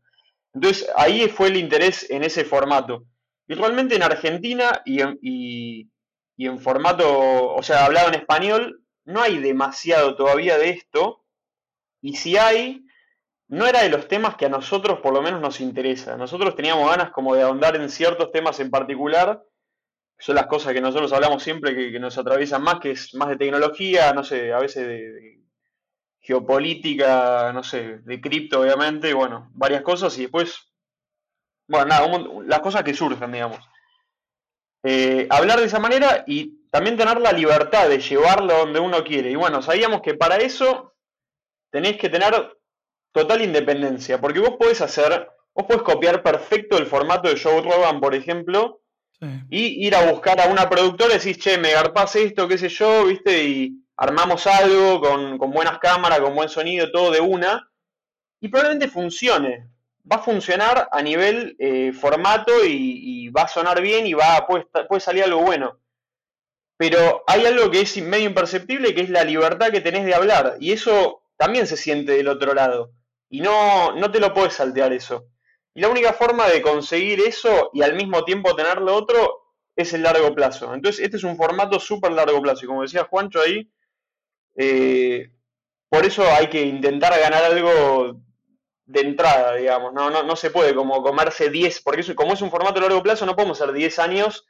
Entonces 0.55 0.91
ahí 0.97 1.29
fue 1.29 1.49
el 1.49 1.57
interés 1.57 2.11
en 2.11 2.25
ese 2.25 2.45
formato. 2.45 3.05
Y 3.47 3.55
realmente 3.55 3.95
en 3.95 4.03
Argentina 4.03 4.83
y 4.85 5.01
en, 5.01 5.19
y 5.21 5.89
en 6.47 6.59
formato, 6.59 7.55
o 7.55 7.63
sea, 7.63 7.85
hablado 7.85 8.09
en 8.09 8.15
español, 8.15 8.83
no 9.05 9.23
hay 9.23 9.39
demasiado 9.39 10.17
todavía 10.17 10.59
de 10.59 10.71
esto, 10.71 11.25
y 12.01 12.17
si 12.17 12.37
hay, 12.37 12.85
no 13.49 13.67
era 13.67 13.83
de 13.83 13.89
los 13.89 14.09
temas 14.09 14.37
que 14.37 14.47
a 14.47 14.51
nosotros 14.51 15.01
por 15.01 15.15
lo 15.15 15.23
menos 15.23 15.41
nos 15.41 15.61
interesa. 15.61 16.17
Nosotros 16.17 16.55
teníamos 16.57 16.91
ganas 16.91 17.11
como 17.11 17.35
de 17.35 17.43
ahondar 17.43 17.77
en 17.77 17.89
ciertos 17.89 18.31
temas 18.33 18.61
en 18.61 18.71
particular, 18.71 19.43
son 20.19 20.35
las 20.35 20.47
cosas 20.47 20.73
que 20.73 20.81
nosotros 20.81 21.13
hablamos 21.13 21.43
siempre 21.43 21.75
que, 21.75 21.99
nos 22.01 22.17
atraviesan 22.19 22.63
más, 22.63 22.81
que 22.81 22.93
es 22.93 23.15
más 23.15 23.29
de 23.29 23.37
tecnología, 23.37 24.13
no 24.13 24.25
sé, 24.25 24.53
a 24.53 24.59
veces 24.59 24.87
de, 24.87 25.41
geopolítica, 26.27 27.53
no 27.53 27.63
sé, 27.63 27.99
de 27.99 28.21
cripto 28.21 28.61
obviamente, 28.61 29.15
bueno, 29.15 29.49
varias 29.55 29.83
cosas 29.83 30.19
y 30.19 30.23
después, 30.23 30.73
bueno, 31.69 31.87
nada, 31.87 32.09
las 32.47 32.61
cosas 32.61 32.83
que 32.83 32.95
surjan, 32.95 33.31
digamos. 33.31 33.61
Eh, 34.83 35.27
hablar 35.31 35.61
de 35.61 35.67
esa 35.67 35.79
manera 35.79 36.25
y 36.27 36.67
también 36.71 36.97
tener 36.97 37.21
la 37.21 37.33
libertad 37.33 37.89
de 37.89 38.01
llevarlo 38.01 38.59
donde 38.59 38.81
uno 38.81 39.05
quiere. 39.05 39.31
Y 39.31 39.37
bueno, 39.37 39.63
sabíamos 39.63 40.03
que 40.03 40.15
para 40.15 40.37
eso 40.37 40.95
tenéis 41.71 41.97
que 41.97 42.09
tener 42.09 42.59
total 43.13 43.43
independencia, 43.43 44.21
porque 44.21 44.41
vos 44.41 44.57
podés 44.59 44.81
hacer, 44.81 45.29
vos 45.55 45.67
podés 45.67 45.83
copiar 45.83 46.23
perfecto 46.23 46.77
el 46.77 46.87
formato 46.87 47.29
de 47.29 47.41
Joe 47.41 47.63
Rogan, 47.63 48.01
por 48.01 48.15
ejemplo, 48.15 48.81
y 49.49 49.87
ir 49.87 49.95
a 49.95 50.11
buscar 50.11 50.41
a 50.41 50.49
una 50.49 50.69
productora 50.69 51.15
y 51.15 51.19
decís, 51.19 51.39
che, 51.39 51.57
me 51.57 51.73
garpás 51.73 52.17
esto, 52.17 52.47
qué 52.47 52.59
sé 52.59 52.69
yo, 52.69 53.07
viste, 53.07 53.45
y 53.45 53.86
armamos 53.97 54.47
algo 54.47 55.01
con, 55.01 55.51
buenas 55.51 55.79
cámaras, 55.79 56.21
con 56.21 56.35
buen 56.35 56.49
sonido, 56.49 56.91
todo 56.91 57.11
de 57.11 57.21
una, 57.21 57.71
y 58.41 58.49
probablemente 58.49 58.89
funcione. 58.89 59.69
Va 60.11 60.17
a 60.17 60.23
funcionar 60.23 60.89
a 60.93 61.03
nivel 61.03 61.57
eh, 61.59 61.93
formato 61.93 62.65
y, 62.65 63.29
va 63.31 63.43
a 63.43 63.49
sonar 63.49 63.83
bien 63.83 64.07
y 64.07 64.15
va 64.15 64.47
puede, 64.47 64.67
puede 64.89 65.01
salir 65.01 65.25
algo 65.25 65.43
bueno. 65.43 65.81
Pero 66.77 67.25
hay 67.27 67.45
algo 67.47 67.71
que 67.71 67.81
es 67.81 67.97
medio 68.03 68.27
imperceptible, 68.27 68.95
que 68.95 69.01
es 69.01 69.11
la 69.11 69.25
libertad 69.25 69.71
que 69.71 69.81
tenés 69.81 70.05
de 70.05 70.15
hablar. 70.15 70.57
Y 70.61 70.73
eso 70.73 71.23
también 71.37 71.67
se 71.67 71.77
siente 71.77 72.13
del 72.13 72.29
otro 72.29 72.55
lado. 72.55 72.93
Y 73.29 73.41
no, 73.41 73.93
no 73.93 74.11
te 74.11 74.21
lo 74.21 74.33
puedes 74.33 74.55
saltear 74.55 74.93
eso. 74.93 75.27
Y 75.75 75.81
la 75.81 75.89
única 75.89 76.13
forma 76.13 76.49
de 76.49 76.63
conseguir 76.63 77.21
eso 77.21 77.71
y 77.73 77.83
al 77.83 77.95
mismo 77.95 78.25
tiempo 78.25 78.55
tener 78.55 78.81
lo 78.81 78.95
otro 78.95 79.53
es 79.75 79.93
el 79.93 80.03
largo 80.03 80.35
plazo. 80.35 80.73
Entonces, 80.73 81.05
este 81.05 81.17
es 81.17 81.25
un 81.25 81.37
formato 81.37 81.81
súper 81.81 82.13
largo 82.13 82.41
plazo. 82.41 82.65
Y 82.65 82.69
como 82.69 82.83
decía 82.83 83.05
Juancho 83.05 83.41
ahí, 83.41 83.71
eh, 84.57 85.31
por 85.89 86.05
eso 86.05 86.25
hay 86.25 86.49
que 86.49 86.63
intentar 86.63 87.19
ganar 87.19 87.45
algo 87.45 88.21
de 88.87 89.01
entrada, 89.01 89.55
digamos. 89.55 89.93
No, 89.93 90.11
no, 90.11 90.23
no 90.23 90.37
se 90.37 90.51
puede 90.51 90.75
como 90.75 91.03
comerse 91.03 91.51
10, 91.51 91.83
porque 91.83 92.01
eso, 92.01 92.15
como 92.15 92.33
es 92.33 92.43
un 92.43 92.51
formato 92.51 92.75
de 92.75 92.83
largo 92.83 93.03
plazo, 93.03 93.27
no 93.27 93.37
podemos 93.37 93.61
hacer 93.61 93.75
10 93.75 93.99
años. 93.99 94.47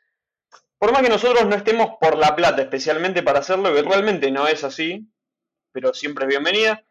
Por 0.79 0.93
más 0.93 1.03
que 1.03 1.09
nosotros 1.09 1.47
no 1.47 1.57
estemos 1.57 1.97
por 2.01 2.19
la 2.19 2.37
plata 2.37 2.63
especialmente 2.63 3.23
para 3.23 3.41
hacerlo, 3.41 3.75
que 3.75 3.83
realmente 3.83 4.31
no 4.31 4.47
es 4.47 4.63
así, 4.63 5.09
pero 5.73 5.95
siempre 5.95 6.25
es 6.25 6.29
bienvenida. 6.29 6.85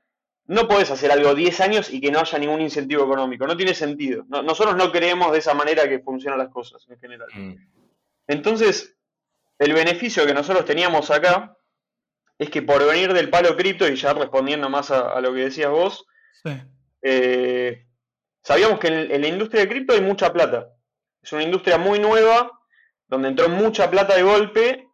No 0.48 0.68
podés 0.68 0.92
hacer 0.92 1.12
algo 1.12 1.34
10 1.34 1.62
años 1.62 1.92
y 1.92 2.02
que 2.02 2.12
no 2.12 2.20
haya 2.20 2.38
ningún 2.38 2.62
incentivo 2.62 3.04
económico. 3.06 3.48
No 3.48 3.58
tiene 3.58 3.74
sentido. 3.74 4.26
nosotros 4.28 4.76
no 4.76 4.92
creemos 4.92 5.32
de 5.32 5.40
esa 5.40 5.54
manera 5.54 5.88
que 5.88 6.00
funcionan 6.00 6.40
las 6.40 6.50
cosas 6.50 6.86
en 6.90 7.00
general. 7.00 7.30
Mm. 7.34 7.56
Entonces, 8.28 8.96
el 9.58 9.74
beneficio 9.74 10.26
que 10.26 10.34
nosotros 10.34 10.66
teníamos 10.66 11.10
acá 11.10 11.55
es 12.38 12.50
que 12.50 12.62
por 12.62 12.86
venir 12.86 13.14
del 13.14 13.30
palo 13.30 13.56
cripto, 13.56 13.88
y 13.88 13.96
ya 13.96 14.14
respondiendo 14.14 14.70
más 14.70 14.92
a, 14.92 15.20
lo 15.22 15.34
que 15.34 15.46
decías 15.46 15.70
vos, 15.70 16.06
eh, 17.02 17.86
sabíamos 18.44 18.80
que 18.80 18.88
en, 18.88 19.22
la 19.22 19.28
industria 19.28 19.62
de 19.62 19.70
cripto 19.70 19.94
hay 19.94 20.02
mucha 20.02 20.32
plata. 20.34 20.70
Es 21.22 21.32
una 21.34 21.44
industria 21.44 21.78
muy 21.78 22.00
nueva, 22.00 22.52
donde 23.08 23.30
entró 23.30 23.50
mucha 23.50 23.90
plata 23.90 24.16
de 24.16 24.24
golpe 24.24 24.88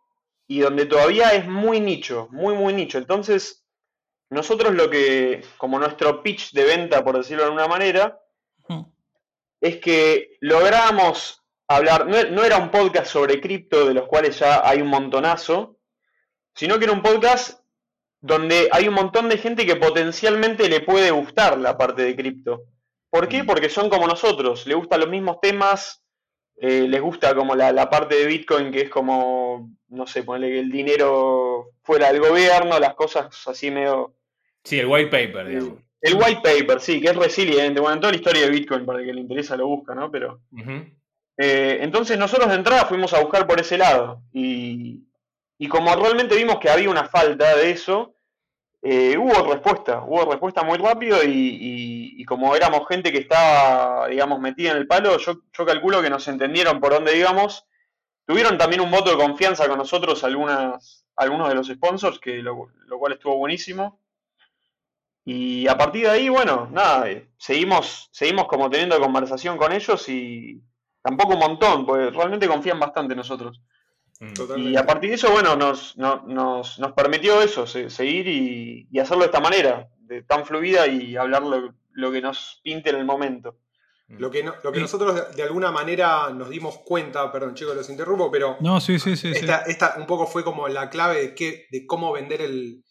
y 0.48 0.60
donde 0.60 0.86
todavía 0.86 1.34
es 1.34 1.48
muy 1.48 1.80
nicho, 1.80 2.28
muy, 2.32 2.54
muy 2.54 2.74
nicho. 2.74 2.98
Entonces, 2.98 3.66
nosotros 4.30 4.74
lo 4.74 4.90
que, 4.90 5.44
como 5.58 5.80
nuestro 5.80 6.24
pitch 6.24 6.54
de 6.54 6.64
venta, 6.64 7.04
por 7.04 7.18
decirlo 7.18 7.44
de 7.44 7.48
alguna 7.48 7.68
manera, 7.68 8.18
es 9.60 9.78
que 9.78 10.38
logramos 10.40 11.44
hablar, 11.68 12.08
no, 12.08 12.44
era 12.44 12.58
un 12.58 12.72
podcast 12.72 13.12
sobre 13.12 13.40
cripto, 13.40 13.88
de 13.88 13.94
los 13.94 14.08
cuales 14.08 14.40
ya 14.40 14.68
hay 14.68 14.82
un 14.82 14.88
montonazo, 14.88 15.78
sino 16.54 16.78
que 16.78 16.86
era 16.86 16.94
un 16.94 17.02
podcast 17.02 17.62
donde 18.22 18.70
hay 18.72 18.88
un 18.88 18.94
montón 18.94 19.30
de 19.30 19.38
gente 19.38 19.66
que 19.66 19.76
potencialmente 19.76 20.70
le 20.70 20.82
puede 20.82 21.12
gustar 21.12 21.58
la 21.58 21.78
parte 21.78 22.04
de 22.04 22.16
cripto. 22.16 22.64
¿Por 23.10 23.28
qué? 23.28 23.44
Mm. 23.44 23.46
Porque 23.48 23.70
son 23.70 23.90
como 23.90 24.08
nosotros, 24.08 24.66
le 24.68 24.76
gustan 24.76 25.02
los 25.02 25.10
mismos 25.10 25.42
temas, 25.42 26.04
eh, 26.58 26.88
les 26.88 27.02
gusta 27.02 27.34
como 27.34 27.56
la, 27.56 27.72
la 27.72 27.90
parte 27.90 28.16
de 28.16 28.28
Bitcoin 28.28 28.72
que 28.72 28.82
es 28.82 28.90
como, 28.90 29.72
no 29.90 30.06
sé, 30.06 30.24
ponerle 30.24 30.60
el 30.60 30.72
dinero 30.72 31.72
fuera 31.84 32.12
del 32.12 32.22
gobierno, 32.22 32.80
las 32.80 32.94
cosas 32.94 33.48
así 33.48 33.72
medio... 33.72 34.14
Sí, 34.64 34.80
el 34.80 34.88
white 34.88 35.10
paper, 35.10 35.48
digamos. 35.48 35.80
El 36.00 36.16
white 36.16 36.42
paper, 36.44 36.80
sí, 36.80 37.02
que 37.02 37.10
es 37.10 37.16
resiliente. 37.16 37.80
Bueno, 37.80 37.96
en 37.96 38.02
toda 38.02 38.12
la 38.12 38.18
historia 38.18 38.42
de 38.44 38.50
Bitcoin, 38.52 38.86
para 38.86 39.00
el 39.00 39.06
que 39.06 39.14
le 39.14 39.22
interesa 39.22 39.58
lo 39.58 39.68
busca, 39.68 39.96
¿no? 39.96 40.12
Pero... 40.12 40.42
Eh, 41.38 41.80
entonces 41.82 42.20
nosotros 42.20 42.50
de 42.50 42.56
entrada 42.56 42.86
fuimos 42.86 43.14
a 43.14 43.22
buscar 43.22 43.48
por 43.48 43.60
ese 43.60 43.78
lado 43.78 44.22
y, 44.32 45.06
y 45.62 45.67
como 45.67 45.95
realmente 45.95 46.36
vimos 46.36 46.58
que 46.58 46.71
había 46.71 46.89
una 46.89 47.08
falta 47.08 47.56
de 47.56 47.69
eso, 47.69 48.15
eh, 48.82 49.15
hubo 49.15 49.54
respuesta, 49.54 50.04
hubo 50.04 50.26
respuesta 50.26 50.63
muy 50.63 50.80
rápido 50.80 51.19
y, 51.24 52.26
como 52.26 52.56
éramos 52.56 52.88
gente 52.88 53.12
que 53.12 53.19
estaba, 53.19 54.08
digamos, 54.08 54.39
metida 54.39 54.71
en 54.71 54.78
el 54.78 54.88
palo, 54.88 55.19
yo, 55.19 55.43
yo 55.54 55.65
calculo 55.67 56.02
que 56.02 56.10
nos 56.10 56.28
entendieron 56.28 56.80
por 56.80 56.93
dónde 56.93 57.15
íbamos. 57.15 57.67
Tuvieron 58.26 58.58
también 58.58 58.82
un 58.82 58.89
voto 58.89 59.12
de 59.12 59.24
confianza 59.24 59.67
con 59.67 59.78
nosotros 59.78 60.24
algunas, 60.24 61.06
algunos 61.15 61.47
de 61.47 61.54
los 61.54 61.67
sponsors, 61.67 62.17
que 62.17 62.41
lo, 62.41 62.69
lo 62.88 62.97
cual 62.97 63.13
estuvo 63.13 63.38
buenísimo. 63.38 64.00
Y 65.24 65.67
a 65.67 65.78
partir 65.78 66.06
de 66.06 66.10
ahí, 66.10 66.30
bueno, 66.30 66.69
nada, 66.71 67.08
eh, 67.08 67.30
seguimos, 67.38 68.10
seguimos 68.12 68.47
como 68.47 68.67
teniendo 68.67 69.00
conversación 69.00 69.60
con 69.60 69.74
ellos 69.74 70.10
y 70.10 70.60
tampoco 71.04 71.34
un 71.34 71.39
montón, 71.39 71.86
porque 71.86 72.10
realmente 72.10 72.47
confían 72.47 72.80
bastante 72.80 73.13
en 73.13 73.17
nosotros. 73.17 73.62
Mm. 74.22 74.34
Totalmente. 74.34 74.72
Y 74.72 74.78
a 74.78 74.86
partir 74.86 75.10
de 75.10 75.16
eso, 75.18 75.32
bueno, 75.32 75.56
nos, 75.56 75.98
no- 75.98 76.24
nos, 76.28 76.80
nos 76.80 76.92
permitió 76.94 77.42
eso, 77.42 77.66
se- 77.68 77.90
seguir 77.90 78.28
y, 78.28 78.88
y 78.92 79.00
hacerlo 79.00 79.24
de 79.24 79.26
esta 79.28 79.40
manera, 79.42 79.90
de 80.00 80.22
tan 80.24 80.46
fluida 80.46 80.86
y 80.88 81.16
hablar 81.18 81.42
lo, 81.44 81.74
lo 81.92 82.12
que 82.12 82.22
nos 82.22 82.62
pinte 82.64 82.92
en 82.92 82.98
el 82.98 83.06
momento. 83.06 83.58
Lo 84.08 84.30
que, 84.30 84.44
no- 84.44 84.54
lo 84.64 84.72
que 84.72 84.78
Sí. 84.80 84.82
nosotros 84.84 85.16
de, 85.16 85.36
de 85.38 85.44
alguna 85.44 85.72
manera 85.72 86.30
nos 86.32 86.50
dimos 86.50 86.78
cuenta, 86.80 87.32
perdón 87.32 87.56
chicos, 87.56 87.76
los 87.76 87.90
interrumpo, 87.90 88.30
pero 88.30 88.58
No, 88.60 88.80
sí, 88.82 89.00
sí, 89.00 89.16
sí. 89.16 89.32
sí. 89.34 89.40
esta, 89.40 89.60
esta 89.64 89.96
un 89.98 90.06
poco 90.06 90.28
fue 90.28 90.44
como 90.44 90.68
la 90.68 90.90
clave 90.90 91.22
de, 91.22 91.34
qué, 91.36 91.66
de 91.72 91.86
cómo 91.88 92.12
vender 92.12 92.42
el 92.42 92.84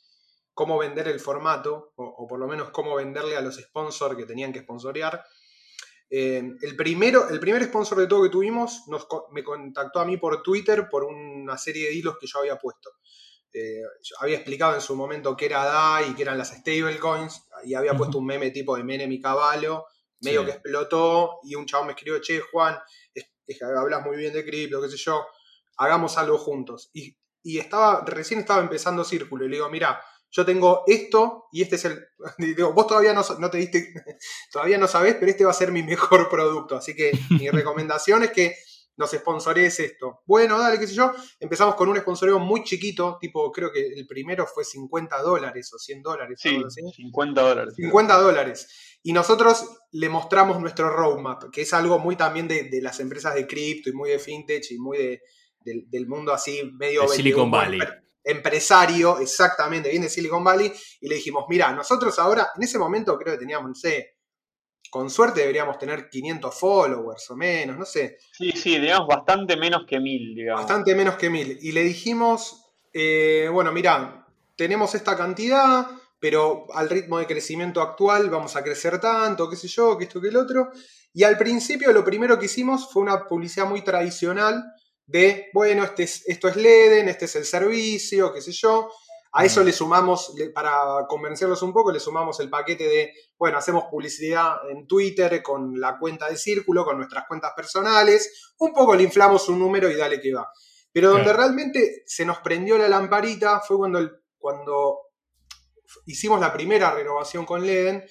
cómo 0.55 0.77
vender 0.79 1.09
el 1.09 1.21
formato, 1.21 1.93
o, 1.97 2.05
o 2.05 2.27
por 2.27 2.39
lo 2.39 2.47
menos 2.47 2.71
cómo 2.71 2.95
venderle 2.97 3.37
a 3.37 3.41
los 3.41 3.57
sponsors 3.57 4.17
que 4.17 4.27
tenían 4.27 4.53
que 4.53 4.61
sponsorear. 4.61 5.23
Eh, 6.11 6.43
el, 6.61 6.77
primero, 6.77 7.29
el 7.29 7.39
primer 7.39 7.63
sponsor 7.65 7.99
de 7.99 8.09
todo 8.09 8.25
que 8.25 8.29
tuvimos 8.31 8.83
nos, 8.89 9.07
me 9.31 9.45
contactó 9.45 10.01
a 10.01 10.05
mí 10.05 10.17
por 10.17 10.43
Twitter 10.43 10.89
por 10.91 11.05
una 11.05 11.57
serie 11.57 11.87
de 11.89 11.95
hilos 11.95 12.17
que 12.21 12.27
yo 12.27 12.41
había 12.41 12.59
puesto. 12.59 12.91
Eh, 13.53 13.83
yo 14.03 14.17
había 14.21 14.37
explicado 14.37 14.75
en 14.75 14.81
su 14.81 14.95
momento 14.97 15.37
qué 15.37 15.47
era 15.47 15.65
DAI 15.65 16.11
y 16.11 16.15
qué 16.15 16.23
eran 16.23 16.39
las 16.39 16.51
stablecoins, 16.51 17.47
y 17.65 17.75
había 17.75 17.95
puesto 17.95 18.19
un 18.19 18.27
meme 18.27 18.51
tipo 18.51 18.77
de 18.77 18.85
Menem 18.85 19.11
y 19.13 19.21
Caballo, 19.21 19.87
medio 20.21 20.41
Sí. 20.41 20.47
que 20.47 20.53
explotó, 20.53 21.39
y 21.45 21.55
un 21.55 21.67
chabón 21.67 21.87
me 21.89 21.93
escribió, 21.95 22.21
che, 22.21 22.41
Juan, 22.41 22.79
es- 23.15 23.31
es 23.47 23.59
que 23.59 23.65
hablas 23.65 24.05
muy 24.05 24.17
bien 24.17 24.33
de 24.33 24.45
cripto, 24.45 24.81
qué 24.83 24.89
sé 24.89 24.97
yo, 24.97 25.27
hagamos 25.79 26.17
algo 26.19 26.39
juntos. 26.39 26.91
Y, 26.93 27.17
y 27.43 27.59
estaba, 27.59 28.05
recién 28.07 28.41
estaba 28.41 28.61
empezando 28.61 29.03
Círculo, 29.05 29.45
y 29.45 29.49
le 29.49 29.57
digo, 29.57 29.69
mira, 29.71 30.01
yo 30.31 30.45
tengo 30.45 30.83
esto, 30.87 31.47
y 31.53 31.63
este 31.63 31.77
es 31.77 31.85
el... 31.87 32.05
digo, 32.39 32.73
vos 32.73 32.87
todavía 32.87 33.13
no, 33.13 33.23
no 33.39 33.51
te 33.51 33.59
diste, 33.59 33.93
todavía 34.53 34.79
no 34.79 34.87
sabés, 34.89 35.17
pero 35.17 35.31
este 35.31 35.45
va 35.45 35.51
a 35.51 35.55
ser 35.55 35.73
mi 35.73 35.83
mejor 35.85 36.29
producto. 36.29 36.77
Así 36.77 36.95
que 36.95 37.13
mi 37.31 37.49
recomendación 37.51 38.23
es 38.23 38.31
que 38.31 38.55
nos 38.97 39.13
sponsorees 39.13 39.81
esto. 39.81 40.21
Bueno, 40.27 40.59
dale, 40.59 40.79
qué 40.79 40.87
sé 40.87 40.93
yo. 40.95 41.11
Empezamos 41.39 41.75
con 41.75 41.89
un 41.89 41.97
sponsoreo 41.97 42.39
muy 42.39 42.63
chiquito, 42.65 43.17
tipo, 43.19 43.51
creo 43.51 43.73
que 43.73 43.87
el 43.87 44.07
primero 44.07 44.47
fue 44.47 44.63
50 44.63 45.23
dólares 45.23 45.73
o 45.73 45.79
100 45.79 46.03
dólares. 46.03 46.39
Sí, 46.43 46.51
algo 46.57 46.67
así. 46.67 46.83
50 46.97 47.41
dólares. 47.41 47.75
50 47.77 48.19
dólares. 48.19 48.99
Y 49.03 49.15
nosotros 49.15 49.65
le 49.93 50.11
mostramos 50.11 50.61
nuestro 50.61 50.91
roadmap, 50.91 51.45
que 51.51 51.63
es 51.63 51.73
algo 51.73 51.99
muy 51.99 52.17
también 52.17 52.47
de, 52.47 52.65
de 52.65 52.83
las 52.83 53.01
empresas 53.01 53.35
de 53.35 53.47
cripto 53.47 53.89
y 53.89 53.95
muy 53.95 54.11
de 54.11 54.19
fintech 54.19 54.71
y 54.71 54.79
muy 54.79 54.99
de- 54.99 55.23
del, 55.61 55.85
del 55.89 56.07
mundo 56.07 56.35
así 56.35 56.71
medio... 56.79 57.03
De 57.03 57.09
Silicon 57.09 57.51
21, 57.51 57.79
Valley. 57.81 57.81
Empresario, 58.23 59.19
exactamente, 59.19 59.89
viene 59.89 60.07
de 60.07 60.11
Silicon 60.11 60.45
Valley. 60.45 60.73
Y 61.01 61.09
le 61.09 61.17
dijimos, 61.17 61.45
mira, 61.49 61.73
nosotros 61.73 62.19
ahora, 62.19 62.51
en 62.57 62.63
ese 62.63 62.79
momento 62.79 63.19
creo 63.19 63.35
que 63.35 63.41
teníamos, 63.41 63.69
no 63.69 63.75
sé, 63.75 64.17
con 64.91 65.09
suerte 65.09 65.41
deberíamos 65.41 65.79
tener 65.79 66.09
500 66.11 66.55
followers 66.55 67.31
o 67.31 67.37
menos, 67.37 67.79
no 67.79 67.85
sé. 67.85 68.19
Sí, 68.33 68.51
sí, 68.53 68.79
digamos 68.79 69.07
bastante 69.07 69.57
menos 69.57 69.85
que 69.87 70.01
mil, 70.01 70.35
digamos. 70.35 70.63
Bastante 70.63 70.95
menos 70.95 71.15
que 71.15 71.31
mil. 71.31 71.59
Y 71.61 71.73
le 71.73 71.85
dijimos, 71.85 72.73
eh, 72.93 73.49
bueno, 73.53 73.71
mira, 73.73 74.27
tenemos 74.57 74.95
esta 74.95 75.17
cantidad, 75.17 75.87
pero 76.19 76.67
al 76.75 76.91
ritmo 76.91 77.19
de 77.19 77.27
crecimiento 77.27 77.81
actual 77.81 78.29
vamos 78.31 78.57
a 78.57 78.65
crecer 78.65 79.01
tanto, 79.01 79.49
qué 79.49 79.57
sé 79.57 79.69
yo, 79.69 79.97
que 79.97 80.05
esto, 80.05 80.21
que 80.21 80.29
el 80.29 80.37
otro. 80.37 80.71
Y 81.13 81.23
al 81.23 81.39
principio 81.39 81.93
lo 81.93 82.05
primero 82.05 82.39
que 82.39 82.47
hicimos 82.47 82.93
fue 82.93 83.03
una 83.03 83.27
publicidad 83.27 83.67
muy 83.67 83.83
tradicional 83.83 84.63
de, 85.11 85.49
bueno, 85.53 85.83
este 85.85 86.05
es- 86.05 86.23
esto 86.29 86.49
es 86.49 86.57
Leden, 86.57 87.09
este 87.09 87.25
es 87.25 87.37
el 87.37 87.45
servicio, 87.45 88.33
qué 88.33 88.41
sé 88.41 88.53
yo. 88.53 88.89
A 89.33 89.45
eso 89.45 89.61
Mm. 89.61 89.65
le 89.65 89.73
sumamos, 89.73 90.35
para 90.55 91.07
convencerlos 91.09 91.63
un 91.63 91.73
poco, 91.73 91.93
le 91.93 92.01
sumamos 92.01 92.41
el 92.41 92.51
paquete 92.51 92.85
de, 92.89 93.13
bueno, 93.39 93.59
hacemos 93.59 93.85
publicidad 93.91 94.57
en 94.71 94.87
Twitter 94.87 95.43
con 95.43 95.79
la 95.81 95.99
cuenta 95.99 96.29
de 96.29 96.37
Círculo, 96.37 96.85
con 96.85 96.97
nuestras 96.97 97.25
cuentas 97.29 97.53
personales, 97.57 98.53
un 98.59 98.73
poco 98.73 98.95
le 98.97 99.05
inflamos 99.05 99.49
un 99.49 99.59
número 99.59 99.89
y 99.91 99.95
dale 99.97 100.21
que 100.21 100.33
va. 100.35 100.49
Pero 100.93 101.11
donde 101.11 101.33
realmente 101.33 102.03
se 102.07 102.25
nos 102.25 102.39
prendió 102.39 102.77
la 102.77 102.89
lamparita 102.89 103.61
fue 103.61 103.77
cuando, 103.79 103.99
el- 104.01 104.11
cuando 104.39 104.99
hicimos 106.07 106.41
la 106.41 106.53
primera 106.53 106.93
renovación 106.93 107.45
con 107.47 107.65
Leden, 107.65 108.05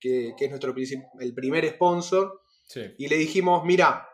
que, 0.00 0.32
que 0.36 0.44
es 0.46 0.50
nuestro 0.50 0.74
el 1.20 1.34
primer 1.34 1.68
sponsor, 1.70 2.40
Sí. 2.66 2.80
y 2.98 3.08
le 3.08 3.16
dijimos, 3.16 3.62
mira, 3.64 4.08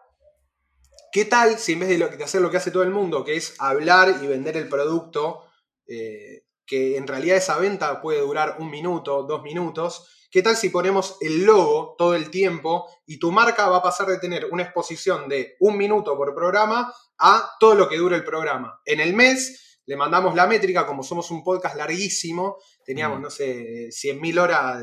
¿qué 1.12 1.24
tal 1.24 1.58
si 1.58 1.72
en 1.72 1.80
vez 1.80 1.88
de, 1.88 1.98
lo- 1.98 2.08
de 2.08 2.22
hacer 2.24 2.40
lo 2.40 2.50
que 2.50 2.56
hace 2.58 2.70
todo 2.70 2.82
el 2.82 2.90
mundo, 2.90 3.24
que 3.24 3.37
es 3.37 3.54
hablar 3.58 4.20
y 4.22 4.26
vender 4.26 4.56
el 4.56 4.68
producto, 4.68 5.44
eh, 5.87 6.42
que 6.66 6.96
en 6.96 7.06
realidad 7.06 7.37
esa 7.38 7.58
venta 7.58 8.00
puede 8.02 8.20
durar 8.20 8.56
un 8.58 8.70
minuto, 8.70 9.22
dos 9.22 9.42
minutos, 9.42 10.06
¿qué 10.30 10.42
tal 10.42 10.54
si 10.56 10.68
ponemos 10.68 11.16
el 11.22 11.44
logo 11.44 11.94
todo 11.96 12.14
el 12.14 12.30
tiempo 12.30 12.87
y 13.06 13.18
tu 13.18 13.32
marca 13.32 13.68
va 13.68 13.78
a 13.78 13.82
pasar 13.82 14.06
de 14.08 14.18
tener 14.18 14.46
una 14.50 14.64
exposición 14.64 15.28
de 15.28 15.56
un 15.61 15.78
minuto 15.78 16.14
por 16.16 16.34
programa 16.34 16.92
a 17.18 17.50
todo 17.58 17.74
lo 17.74 17.88
que 17.88 17.96
dure 17.96 18.16
el 18.16 18.24
programa? 18.24 18.78
En 18.84 19.00
el 19.00 19.14
mes 19.14 19.80
le 19.87 19.96
mandamos 19.96 20.34
la 20.34 20.46
métrica, 20.46 20.87
como 20.87 21.02
somos 21.02 21.30
un 21.30 21.42
podcast 21.42 21.74
larguísimo, 21.76 22.58
teníamos, 22.84 23.18
Mm. 23.18 23.22
no 23.22 23.30
sé, 23.30 23.88
100.000 23.90 24.38
horas 24.38 24.82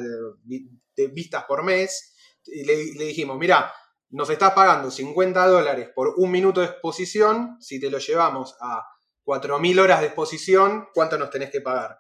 de 0.96 1.08
vistas 1.10 1.44
por 1.44 1.64
mes, 1.64 2.16
y 2.46 2.64
le, 2.64 2.94
le 2.96 3.06
dijimos, 3.06 3.38
mira, 3.38 3.72
nos 4.12 4.30
estás 4.30 4.52
pagando 4.54 4.92
50 4.92 5.48
dólares 5.48 5.90
por 5.94 6.14
un 6.18 6.32
minuto 6.32 6.62
de 6.62 6.68
exposición, 6.68 7.58
si 7.60 7.80
te 7.80 7.90
lo 7.90 7.98
llevamos 7.98 8.56
a 8.62 8.86
4.000 9.26 9.80
horas 9.80 10.00
de 10.02 10.08
exposición, 10.08 10.88
¿cuánto 10.94 11.18
nos 11.18 11.30
tenés 11.30 11.50
que 11.50 11.62
pagar? 11.62 12.00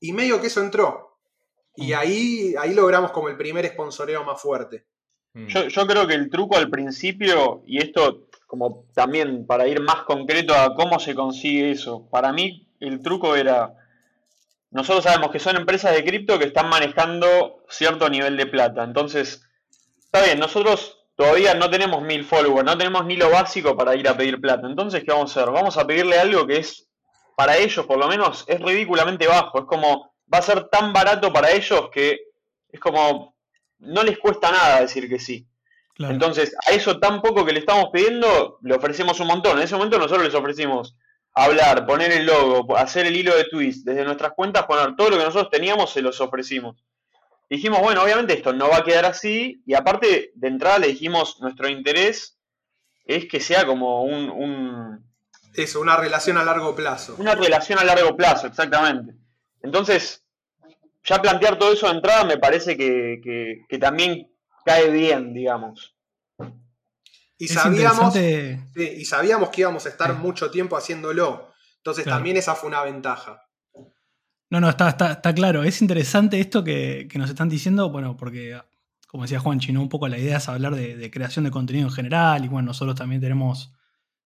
Y 0.00 0.12
medio 0.12 0.40
que 0.40 0.46
eso 0.48 0.60
entró. 0.60 1.18
Y 1.76 1.92
Mm. 1.92 1.96
ahí, 1.96 2.54
ahí 2.58 2.74
logramos 2.74 3.12
como 3.12 3.28
el 3.28 3.36
primer 3.36 3.66
sponsoreo 3.68 4.24
más 4.24 4.40
fuerte. 4.40 4.86
Mm. 5.34 5.46
Yo, 5.46 5.68
yo 5.68 5.86
creo 5.86 6.06
que 6.06 6.14
el 6.14 6.28
truco 6.30 6.56
al 6.56 6.68
principio, 6.70 7.62
y 7.66 7.78
esto 7.78 8.28
como 8.46 8.84
también 8.92 9.46
para 9.46 9.66
ir 9.66 9.80
más 9.80 10.02
concreto 10.02 10.54
a 10.54 10.74
cómo 10.74 10.98
se 10.98 11.14
consigue 11.14 11.70
eso, 11.70 12.06
para 12.10 12.32
mí 12.32 12.68
el 12.80 13.00
truco 13.00 13.34
era, 13.34 13.74
nosotros 14.70 15.04
sabemos 15.04 15.30
que 15.30 15.38
son 15.38 15.56
empresas 15.56 15.94
de 15.94 16.04
cripto 16.04 16.38
que 16.38 16.44
están 16.46 16.68
manejando 16.68 17.64
cierto 17.70 18.10
nivel 18.10 18.36
de 18.36 18.44
plata, 18.46 18.84
entonces, 18.84 19.48
está 20.00 20.22
bien, 20.22 20.38
nosotros 20.38 21.01
todavía 21.16 21.54
no 21.54 21.70
tenemos 21.70 22.02
mil 22.02 22.24
followers, 22.24 22.64
no 22.64 22.76
tenemos 22.76 23.04
ni 23.04 23.16
lo 23.16 23.30
básico 23.30 23.76
para 23.76 23.94
ir 23.94 24.08
a 24.08 24.16
pedir 24.16 24.40
plata, 24.40 24.66
entonces, 24.66 25.02
¿qué 25.04 25.12
vamos 25.12 25.36
a 25.36 25.40
hacer? 25.40 25.52
Vamos 25.52 25.76
a 25.76 25.86
pedirle 25.86 26.18
algo 26.18 26.46
que 26.46 26.58
es, 26.58 26.88
para 27.36 27.56
ellos 27.56 27.86
por 27.86 27.98
lo 27.98 28.08
menos, 28.08 28.44
es 28.46 28.60
ridículamente 28.60 29.26
bajo, 29.26 29.60
es 29.60 29.64
como, 29.64 30.14
va 30.32 30.38
a 30.38 30.42
ser 30.42 30.68
tan 30.68 30.92
barato 30.92 31.32
para 31.32 31.50
ellos 31.50 31.90
que 31.92 32.18
es 32.68 32.80
como, 32.80 33.36
no 33.78 34.02
les 34.02 34.18
cuesta 34.18 34.50
nada 34.50 34.80
decir 34.80 35.08
que 35.08 35.18
sí. 35.18 35.46
Claro. 35.94 36.14
Entonces, 36.14 36.56
a 36.66 36.72
eso 36.72 36.98
tan 36.98 37.20
poco 37.20 37.44
que 37.44 37.52
le 37.52 37.60
estamos 37.60 37.90
pidiendo, 37.92 38.58
le 38.62 38.74
ofrecemos 38.74 39.20
un 39.20 39.26
montón. 39.26 39.58
En 39.58 39.64
ese 39.64 39.74
momento 39.74 39.98
nosotros 39.98 40.24
les 40.24 40.34
ofrecimos 40.34 40.96
hablar, 41.34 41.86
poner 41.86 42.12
el 42.12 42.26
logo, 42.26 42.76
hacer 42.76 43.06
el 43.06 43.16
hilo 43.16 43.36
de 43.36 43.44
tweets, 43.44 43.84
desde 43.84 44.04
nuestras 44.04 44.32
cuentas, 44.32 44.64
poner 44.64 44.96
todo 44.96 45.10
lo 45.10 45.18
que 45.18 45.24
nosotros 45.24 45.50
teníamos, 45.50 45.90
se 45.90 46.02
los 46.02 46.20
ofrecimos. 46.20 46.82
Dijimos, 47.52 47.80
bueno, 47.80 48.02
obviamente 48.02 48.32
esto 48.32 48.54
no 48.54 48.70
va 48.70 48.78
a 48.78 48.82
quedar 48.82 49.04
así, 49.04 49.62
y 49.66 49.74
aparte 49.74 50.32
de 50.34 50.48
entrada 50.48 50.78
le 50.78 50.86
dijimos, 50.86 51.36
nuestro 51.42 51.68
interés 51.68 52.38
es 53.04 53.26
que 53.26 53.40
sea 53.40 53.66
como 53.66 54.04
un, 54.04 54.30
un- 54.30 55.04
Eso, 55.54 55.80
una 55.82 55.96
relación 55.96 56.38
a 56.38 56.44
largo 56.44 56.74
plazo. 56.74 57.14
una 57.18 57.34
relación 57.34 57.78
a 57.78 57.84
largo 57.84 58.16
plazo, 58.16 58.46
exactamente. 58.46 59.12
Entonces, 59.62 60.24
ya 61.04 61.20
plantear 61.20 61.58
todo 61.58 61.74
eso 61.74 61.88
de 61.88 61.96
entrada 61.96 62.24
me 62.24 62.38
parece 62.38 62.74
que, 62.74 63.20
que- 63.22 63.66
que 63.68 63.78
también 63.78 64.32
cae 64.64 64.88
bien, 64.90 65.34
digamos. 65.34 65.94
Y 67.36 67.44
es 67.46 67.52
sabíamos, 67.52 68.14
sí, 68.14 68.58
y 68.96 69.04
sabíamos 69.04 69.50
que 69.50 69.60
íbamos 69.60 69.84
a 69.84 69.90
estar 69.90 70.14
mucho 70.14 70.50
tiempo 70.50 70.74
haciéndolo. 70.76 71.52
Entonces 71.76 72.04
Claro. 72.04 72.16
también 72.16 72.38
esa 72.38 72.54
fue 72.54 72.68
una 72.70 72.82
ventaja. 72.82 73.42
No, 74.52 74.60
no, 74.60 74.68
está, 74.68 74.90
está, 74.90 75.34
claro. 75.34 75.64
Es 75.64 75.80
interesante 75.80 76.38
esto 76.38 76.62
que, 76.62 77.08
nos 77.14 77.30
están 77.30 77.48
diciendo, 77.48 77.88
bueno, 77.88 78.18
porque, 78.18 78.60
como 79.08 79.22
decía 79.22 79.40
Juan 79.40 79.60
Chino, 79.60 79.80
un 79.80 79.88
poco 79.88 80.08
la 80.08 80.18
idea 80.18 80.36
es 80.36 80.46
hablar 80.46 80.76
de, 80.76 81.10
creación 81.10 81.46
de 81.46 81.50
contenido 81.50 81.88
en 81.88 81.94
general, 81.94 82.44
y 82.44 82.48
bueno, 82.48 82.66
nosotros 82.66 82.94
también 82.94 83.22
tenemos 83.22 83.72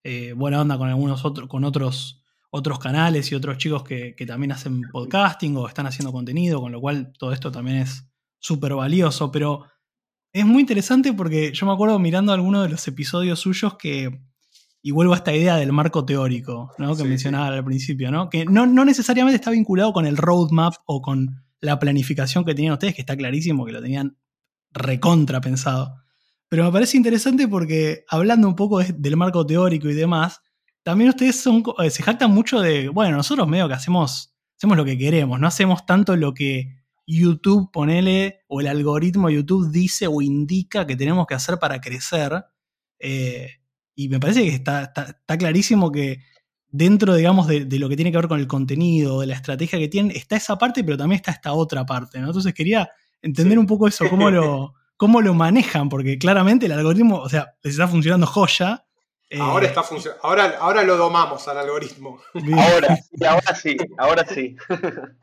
eh, 0.03 0.33
buena 0.33 0.59
onda 0.59 0.77
con 0.77 0.89
algunos 0.89 1.23
otros, 1.23 1.47
con 1.47 1.63
otros, 1.63 2.25
otros 2.49 2.77
canales 2.77 3.31
y 3.31 3.35
otros 3.35 3.57
chicos 3.57 3.85
que, 3.85 4.15
que, 4.17 4.25
también 4.25 4.51
hacen 4.51 4.81
podcasting 4.91 5.55
o 5.55 5.65
están 5.65 5.87
haciendo 5.87 6.11
contenido, 6.11 6.59
con 6.59 6.73
lo 6.73 6.81
cual 6.81 7.13
todo 7.17 7.31
esto 7.31 7.49
también 7.49 7.77
es 7.77 8.05
súper 8.37 8.75
valioso, 8.75 9.31
pero 9.31 9.63
es 10.33 10.45
muy 10.45 10.59
interesante 10.59 11.13
porque 11.13 11.53
yo 11.53 11.65
me 11.65 11.71
acuerdo 11.71 11.97
mirando 11.99 12.33
algunos 12.33 12.63
de 12.63 12.69
los 12.69 12.85
episodios 12.85 13.39
suyos 13.39 13.77
que 13.77 14.19
y 14.87 14.91
vuelvo 14.91 15.11
a 15.11 15.17
esta 15.17 15.35
idea 15.35 15.57
del 15.57 15.73
marco 15.73 16.05
teórico 16.05 16.71
¿no? 16.77 16.95
que 16.95 17.03
mencionaba 17.03 17.47
al 17.47 17.65
principio, 17.65 18.09
¿no? 18.09 18.29
que 18.29 18.45
no, 18.45 18.65
necesariamente 18.85 19.35
está 19.35 19.51
vinculado 19.51 19.91
con 19.91 20.05
el 20.05 20.15
roadmap 20.15 20.75
o 20.85 21.01
con 21.01 21.43
la 21.59 21.77
planificación 21.77 22.45
que 22.45 22.55
tenían 22.55 22.71
ustedes, 22.71 22.95
que 22.95 23.01
está 23.01 23.17
clarísimo 23.17 23.65
que 23.65 23.73
lo 23.73 23.81
tenían 23.81 24.17
recontra 24.71 25.41
pensado. 25.41 25.97
Pero 26.47 26.63
me 26.63 26.71
parece 26.71 26.95
interesante 26.95 27.49
porque 27.49 28.05
hablando 28.07 28.47
un 28.47 28.55
poco 28.55 28.79
del 28.81 29.17
marco 29.17 29.45
teórico 29.45 29.89
y 29.89 29.93
demás, 29.93 30.39
también 30.83 31.09
ustedes 31.09 31.35
son, 31.37 31.65
eh, 31.83 31.89
se 31.89 32.01
jactan 32.01 32.31
mucho 32.31 32.61
de, 32.61 32.87
bueno, 32.87 33.17
nosotros 33.17 33.45
medio 33.45 33.67
que 33.67 33.73
hacemos, 33.73 34.37
hacemos 34.55 34.77
lo 34.77 34.85
que 34.85 34.97
queremos, 34.97 35.37
no 35.37 35.47
hacemos 35.47 35.85
tanto 35.85 36.15
lo 36.15 36.33
que 36.33 36.77
YouTube, 37.05 37.73
ponele, 37.73 38.45
o 38.47 38.61
el 38.61 38.67
algoritmo 38.67 39.27
de 39.27 39.33
YouTube 39.33 39.69
dice 39.69 40.07
o 40.07 40.21
indica 40.21 40.87
que 40.87 40.95
tenemos 40.95 41.27
que 41.27 41.35
hacer 41.35 41.59
para 41.59 41.81
crecer. 41.81 42.45
Eh, 42.99 43.49
y 43.97 44.09
me 44.09 44.19
parece 44.19 44.43
que 44.43 44.49
está, 44.49 44.93
clarísimo 45.39 45.91
que 45.91 46.19
dentro, 46.69 47.15
digamos, 47.15 47.47
de, 47.47 47.65
lo 47.79 47.89
que 47.89 47.95
tiene 47.95 48.11
que 48.11 48.17
ver 48.17 48.27
con 48.27 48.39
el 48.39 48.45
contenido, 48.45 49.21
de 49.21 49.27
la 49.27 49.33
estrategia 49.33 49.79
que 49.79 49.87
tienen, 49.87 50.15
está 50.15 50.35
esa 50.35 50.55
parte, 50.55 50.83
pero 50.83 50.97
también 50.97 51.17
está 51.17 51.31
esta 51.31 51.51
otra 51.53 51.83
parte, 51.83 52.19
¿no? 52.19 52.27
Entonces 52.27 52.53
quería 52.53 52.91
entender 53.23 53.57
un 53.57 53.65
poco 53.65 53.87
eso, 53.87 54.07
cómo 54.07 54.29
lo, 54.29 54.75
cómo 54.97 55.19
lo 55.19 55.33
manejan, 55.33 55.89
porque 55.89 56.19
claramente 56.19 56.67
el 56.67 56.73
algoritmo, 56.73 57.17
o 57.17 57.27
sea, 57.27 57.55
les 57.63 57.73
está 57.73 57.87
funcionando 57.87 58.27
joya. 58.27 58.85
Eh, 59.31 59.39
ahora 59.41 59.65
está 59.65 59.81
funcionando, 59.81 60.23
ahora, 60.23 60.57
ahora 60.59 60.83
lo 60.83 60.95
domamos 60.95 61.47
al 61.47 61.57
algoritmo. 61.57 62.21
Ahora, 62.35 62.99
ahora 63.27 63.55
sí, 63.55 63.77
ahora 63.97 64.27
sí. 64.27 64.55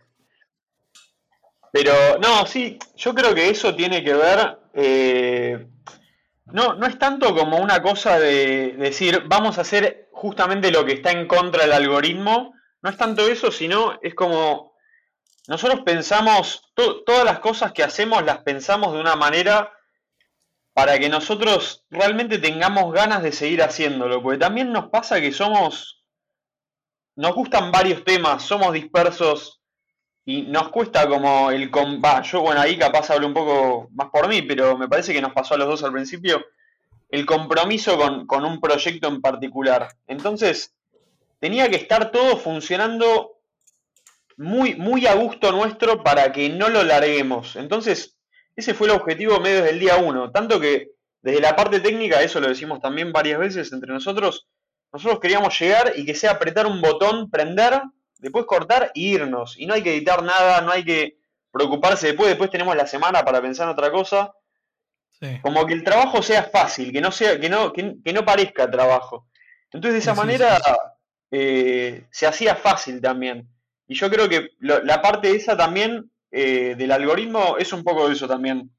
Pero 1.70 2.18
no, 2.18 2.44
sí, 2.44 2.76
yo 2.96 3.14
creo 3.14 3.32
que 3.36 3.50
eso 3.50 3.72
tiene 3.76 4.02
que 4.02 4.14
ver 4.14 4.58
eh, 4.74 5.68
no, 6.54 6.74
no 6.74 6.86
es 6.86 7.00
tanto 7.00 7.34
como 7.34 7.56
una 7.56 7.82
cosa 7.82 8.16
de 8.20 8.76
decir, 8.78 9.24
vamos 9.26 9.58
a 9.58 9.62
hacer 9.62 10.08
justamente 10.12 10.70
lo 10.70 10.84
que 10.84 10.92
está 10.92 11.10
en 11.10 11.26
contra 11.26 11.62
del 11.62 11.72
algoritmo. 11.72 12.54
No 12.80 12.90
es 12.90 12.96
tanto 12.96 13.26
eso, 13.26 13.50
sino 13.50 13.98
es 14.02 14.14
como 14.14 14.72
nosotros 15.48 15.80
pensamos, 15.80 16.62
todas 16.74 17.24
las 17.24 17.40
cosas 17.40 17.72
que 17.72 17.82
hacemos 17.82 18.24
las 18.24 18.38
pensamos 18.44 18.92
de 18.92 19.00
una 19.00 19.16
manera 19.16 19.72
para 20.74 20.96
que 21.00 21.08
nosotros 21.08 21.84
realmente 21.90 22.38
tengamos 22.38 22.92
ganas 22.92 23.24
de 23.24 23.32
seguir 23.32 23.60
haciéndolo. 23.60 24.22
Porque 24.22 24.38
también 24.38 24.70
nos 24.70 24.90
pasa 24.90 25.20
que 25.20 25.32
somos, 25.32 26.04
nos 27.16 27.34
gustan 27.34 27.72
varios 27.72 28.04
temas, 28.04 28.44
somos 28.44 28.72
dispersos 28.72 29.60
y 30.24 30.42
nos 30.42 30.68
cuesta 30.70 31.06
como 31.08 31.50
el... 31.50 31.70
Va, 31.74 32.22
yo 32.22 32.40
bueno, 32.40 32.60
ahí 32.60 32.78
capaz 32.78 33.10
hablo 33.10 33.26
un 33.26 33.34
poco 33.34 33.88
más 33.92 34.08
por 34.10 34.28
mí, 34.28 34.42
pero 34.42 34.78
me 34.78 34.88
parece 34.88 35.12
que 35.12 35.20
nos 35.20 35.32
pasó 35.32 35.54
a 35.54 35.58
los 35.58 35.68
dos 35.68 35.84
al 35.84 35.92
principio 35.92 36.44
el 37.10 37.26
compromiso 37.26 37.96
con, 37.96 38.44
un 38.44 38.60
proyecto 38.60 39.06
en 39.06 39.20
particular. 39.20 39.88
Entonces, 40.08 40.74
tenía 41.38 41.68
que 41.68 41.76
estar 41.76 42.10
todo 42.10 42.36
funcionando 42.36 43.38
muy, 44.36 44.74
muy 44.74 45.06
a 45.06 45.14
gusto 45.14 45.52
nuestro 45.52 46.02
para 46.02 46.32
que 46.32 46.48
no 46.48 46.68
lo 46.68 46.82
larguemos. 46.82 47.54
Entonces, 47.54 48.16
ese 48.56 48.74
fue 48.74 48.88
el 48.88 48.94
objetivo 48.94 49.38
medio 49.38 49.58
desde 49.58 49.70
el 49.70 49.78
día 49.78 49.96
uno. 49.96 50.32
Tanto 50.32 50.58
que 50.58 50.90
desde 51.22 51.40
la 51.40 51.54
parte 51.54 51.78
técnica, 51.78 52.20
eso 52.20 52.40
lo 52.40 52.48
decimos 52.48 52.80
también 52.80 53.12
varias 53.12 53.38
veces 53.38 53.72
entre 53.72 53.92
nosotros, 53.92 54.48
nosotros 54.92 55.20
queríamos 55.20 55.58
llegar 55.58 55.92
y 55.96 56.04
que 56.04 56.14
sea 56.16 56.32
apretar 56.32 56.66
un 56.66 56.80
botón, 56.80 57.30
prender 57.30 57.80
después 58.24 58.46
cortar 58.46 58.90
e 58.94 59.00
irnos. 59.00 59.56
Y 59.58 59.66
no 59.66 59.74
hay 59.74 59.82
que 59.82 59.94
editar 59.94 60.22
nada, 60.22 60.62
no 60.62 60.72
hay 60.72 60.84
que 60.84 61.18
preocuparse 61.52 62.08
después, 62.08 62.30
después 62.30 62.50
tenemos 62.50 62.74
la 62.74 62.86
semana 62.86 63.24
para 63.24 63.40
pensar 63.40 63.66
en 63.66 63.72
otra 63.72 63.92
cosa. 63.92 64.34
Como 65.40 65.64
que 65.64 65.72
el 65.72 65.84
trabajo 65.84 66.20
sea 66.20 66.42
fácil, 66.42 66.92
que 66.92 67.00
no 67.00 67.10
sea, 67.10 67.40
que 67.40 67.48
no, 67.48 67.72
que, 67.72 68.12
no 68.12 68.24
parezca 68.24 68.70
trabajo. 68.70 69.28
Entonces 69.70 69.94
de 69.94 69.98
esa 70.00 70.14
manera 70.14 70.60
eh, 71.30 72.06
se 72.10 72.26
hacía 72.26 72.56
fácil 72.56 73.00
también. 73.00 73.48
Y 73.86 73.94
yo 73.94 74.10
creo 74.10 74.28
que 74.28 74.50
la 74.60 75.00
parte 75.00 75.30
esa 75.30 75.56
también 75.56 76.10
eh, 76.30 76.74
del 76.76 76.92
algoritmo 76.92 77.56
es 77.58 77.72
un 77.72 77.84
poco 77.84 78.08
de 78.08 78.14
eso 78.14 78.26
también. 78.26 78.70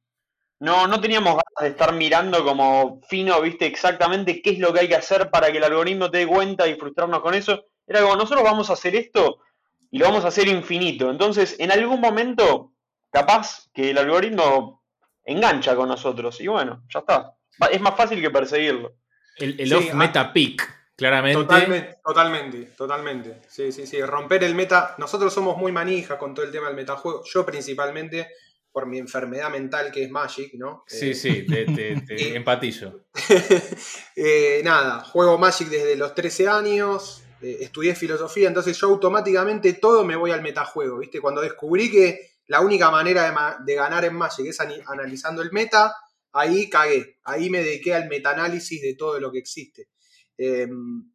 No, 0.60 0.88
no 0.88 1.01
teníamos 1.01 1.34
ganas 1.34 1.62
de 1.62 1.67
estar 1.69 1.93
mirando 1.93 2.43
como 2.43 3.01
fino, 3.08 3.41
viste, 3.41 3.65
exactamente 3.65 4.41
qué 4.41 4.51
es 4.51 4.60
lo 4.60 4.71
que 4.73 4.81
hay 4.81 4.88
que 4.88 4.95
hacer 4.95 5.29
para 5.29 5.51
que 5.51 5.58
el 5.58 5.63
algoritmo 5.63 6.12
te 6.12 6.19
dé 6.19 6.27
cuenta 6.27 6.67
y 6.67 6.75
frustrarnos 6.75 7.21
con 7.21 7.34
eso. 7.34 7.65
Era 7.87 8.01
como, 8.01 8.15
nosotros 8.15 8.43
vamos 8.43 8.69
a 8.69 8.73
hacer 8.73 8.95
esto 8.95 9.39
y 9.91 9.97
lo 9.97 10.05
vamos 10.05 10.25
a 10.25 10.29
hacer 10.29 10.47
infinito. 10.47 11.09
Entonces, 11.09 11.55
en 11.59 11.71
algún 11.71 12.01
momento, 12.01 12.73
capaz 13.11 13.69
que 13.73 13.91
el 13.91 13.97
algoritmo 13.97 14.83
engancha 15.23 15.75
con 15.75 15.89
nosotros. 15.89 16.39
Y 16.41 16.47
bueno, 16.47 16.83
ya 16.93 16.99
está. 16.99 17.35
Es 17.71 17.81
más 17.81 17.95
fácil 17.95 18.21
que 18.21 18.29
perseguirlo. 18.29 18.95
El, 19.37 19.73
off 19.73 19.89
ah, 19.91 19.95
meta 19.95 20.31
peak, 20.31 20.93
claramente. 20.95 21.41
Totalmente, 21.41 21.97
totalmente, 22.03 22.57
totalmente. 22.77 23.41
Sí, 23.47 23.71
sí, 23.71 23.85
sí. 23.85 24.01
Romper 24.01 24.43
el 24.43 24.55
meta. 24.55 24.95
Nosotros 24.97 25.33
somos 25.33 25.57
muy 25.57 25.71
manija 25.71 26.17
con 26.17 26.33
todo 26.33 26.45
el 26.45 26.51
tema 26.51 26.67
del 26.67 26.75
metajuego. 26.75 27.23
Yo 27.25 27.45
principalmente 27.45 28.29
por 28.75 28.87
mi 28.87 28.97
enfermedad 28.97 29.49
mental 29.49 29.89
que 29.89 30.03
es 30.03 30.11
Magic, 30.11 30.53
¿no? 30.55 30.83
Sí, 30.85 31.13
sí, 31.13 31.45
te, 31.45 31.65
te, 31.65 32.35
empatizo. 32.35 33.05
Eh, 34.17 34.61
nada, 34.63 35.03
juego 35.03 35.37
Magic 35.37 35.67
desde 35.67 35.95
los 35.95 36.15
13 36.15 36.47
años, 36.47 37.24
eh, 37.45 37.58
estudié 37.62 37.93
filosofía, 37.93 38.47
entonces 38.47 38.75
yo 38.75 38.88
automáticamente 38.88 39.73
todo 39.73 40.03
me 40.03 40.15
voy 40.15 40.31
al 40.31 40.41
metajuego, 40.41 40.97
¿viste? 40.97 41.21
Cuando 41.21 41.41
descubrí 41.41 41.91
que 41.91 42.31
la 42.47 42.62
única 42.62 42.89
manera 42.89 43.55
de, 43.63 43.75
ganar 43.75 44.03
en 44.03 44.15
Magic 44.15 44.47
es 44.47 44.60
analizando 44.60 45.43
el 45.43 45.51
meta, 45.51 45.95
ahí 46.31 46.67
cagué, 46.71 47.19
ahí 47.23 47.51
me 47.51 47.60
dediqué 47.60 47.93
al 47.93 48.10
metaanálisis 48.10 48.81
de 48.81 48.95
todo 48.95 49.19
lo 49.19 49.31
que 49.31 49.38
existe. 49.38 49.89
Em, 50.36 51.12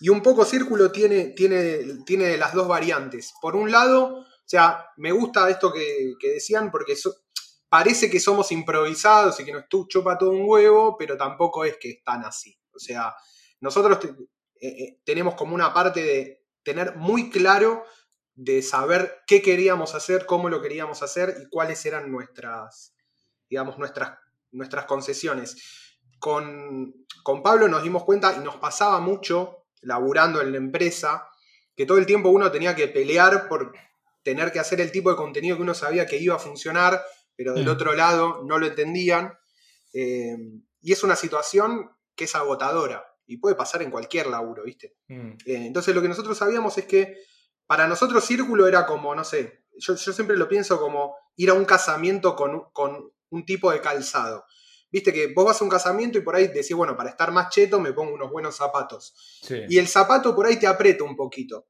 y 0.00 0.08
un 0.08 0.20
poco 0.20 0.44
Círculo 0.44 0.90
tiene, 0.90 1.26
tiene, 1.28 2.02
tiene 2.04 2.36
las 2.36 2.54
dos 2.54 2.66
variantes. 2.66 3.32
Por 3.40 3.54
un 3.54 3.70
lado, 3.70 4.18
o 4.18 4.26
sea, 4.44 4.84
me 4.96 5.12
gusta 5.12 5.48
esto 5.48 5.72
que, 5.72 6.16
decían 6.20 6.72
porque 6.72 6.96
parece 7.68 8.10
que 8.10 8.18
somos 8.18 8.50
improvisados 8.50 9.38
y 9.38 9.44
que 9.44 9.52
nos 9.52 9.66
chupa 9.88 10.18
todo 10.18 10.30
un 10.30 10.42
huevo, 10.44 10.96
pero 10.98 11.16
tampoco 11.16 11.64
es 11.64 11.76
que 11.78 11.90
es 11.90 12.02
tan 12.02 12.24
así. 12.24 12.58
O 12.72 12.80
sea, 12.80 13.14
nosotros 13.60 13.98
eh, 14.60 14.68
eh, 14.68 15.00
tenemos 15.04 15.34
como 15.34 15.54
una 15.54 15.72
parte 15.72 16.02
de 16.02 16.44
tener 16.62 16.96
muy 16.96 17.30
claro 17.30 17.84
de 18.34 18.62
saber 18.62 19.22
qué 19.26 19.42
queríamos 19.42 19.94
hacer, 19.94 20.26
cómo 20.26 20.48
lo 20.48 20.62
queríamos 20.62 21.02
hacer 21.02 21.36
y 21.42 21.48
cuáles 21.48 21.84
eran 21.86 22.10
nuestras, 22.10 22.94
digamos, 23.48 23.78
nuestras, 23.78 24.18
nuestras 24.52 24.84
concesiones. 24.84 25.56
Con, 26.18 27.06
con 27.22 27.42
Pablo 27.42 27.68
nos 27.68 27.82
dimos 27.82 28.04
cuenta 28.04 28.34
y 28.36 28.40
nos 28.40 28.56
pasaba 28.56 29.00
mucho, 29.00 29.66
laburando 29.80 30.40
en 30.40 30.52
la 30.52 30.58
empresa, 30.58 31.28
que 31.76 31.86
todo 31.86 31.98
el 31.98 32.06
tiempo 32.06 32.28
uno 32.28 32.50
tenía 32.50 32.74
que 32.74 32.88
pelear 32.88 33.48
por 33.48 33.72
tener 34.22 34.52
que 34.52 34.60
hacer 34.60 34.80
el 34.80 34.92
tipo 34.92 35.10
de 35.10 35.16
contenido 35.16 35.56
que 35.56 35.62
uno 35.62 35.74
sabía 35.74 36.06
que 36.06 36.18
iba 36.18 36.34
a 36.34 36.40
funcionar, 36.40 37.00
pero 37.34 37.54
del 37.54 37.66
mm. 37.66 37.70
otro 37.70 37.94
lado 37.94 38.42
no 38.44 38.58
lo 38.58 38.66
entendían. 38.66 39.32
Eh, 39.92 40.36
y 40.80 40.92
es 40.92 41.02
una 41.02 41.16
situación 41.16 41.90
que 42.14 42.24
es 42.24 42.34
agotadora 42.34 43.04
y 43.28 43.36
puede 43.36 43.54
pasar 43.54 43.82
en 43.82 43.90
cualquier 43.90 44.26
laburo, 44.26 44.64
¿viste? 44.64 44.96
Mm. 45.06 45.32
Eh, 45.44 45.66
entonces 45.66 45.94
lo 45.94 46.02
que 46.02 46.08
nosotros 46.08 46.36
sabíamos 46.36 46.76
es 46.78 46.86
que 46.86 47.18
para 47.66 47.86
nosotros 47.86 48.24
círculo 48.24 48.66
era 48.66 48.86
como, 48.86 49.14
no 49.14 49.22
sé, 49.22 49.64
yo, 49.76 49.96
siempre 49.96 50.36
lo 50.36 50.48
pienso 50.48 50.80
como 50.80 51.14
ir 51.36 51.50
a 51.50 51.54
un 51.54 51.66
casamiento 51.66 52.34
con, 52.34 53.12
un 53.30 53.44
tipo 53.44 53.70
de 53.70 53.80
calzado. 53.82 54.44
Viste 54.90 55.12
que 55.12 55.32
vos 55.34 55.44
vas 55.44 55.60
a 55.60 55.64
un 55.64 55.70
casamiento 55.70 56.16
y 56.16 56.22
por 56.22 56.34
ahí 56.34 56.48
decís, 56.48 56.74
bueno, 56.74 56.96
para 56.96 57.10
estar 57.10 57.30
más 57.30 57.50
cheto 57.50 57.78
me 57.78 57.92
pongo 57.92 58.14
unos 58.14 58.30
buenos 58.30 58.56
zapatos. 58.56 59.14
Y 59.68 59.78
el 59.78 59.86
zapato 59.86 60.34
por 60.34 60.46
ahí 60.46 60.56
te 60.56 60.66
aprieta 60.66 61.04
un 61.04 61.14
poquito. 61.14 61.66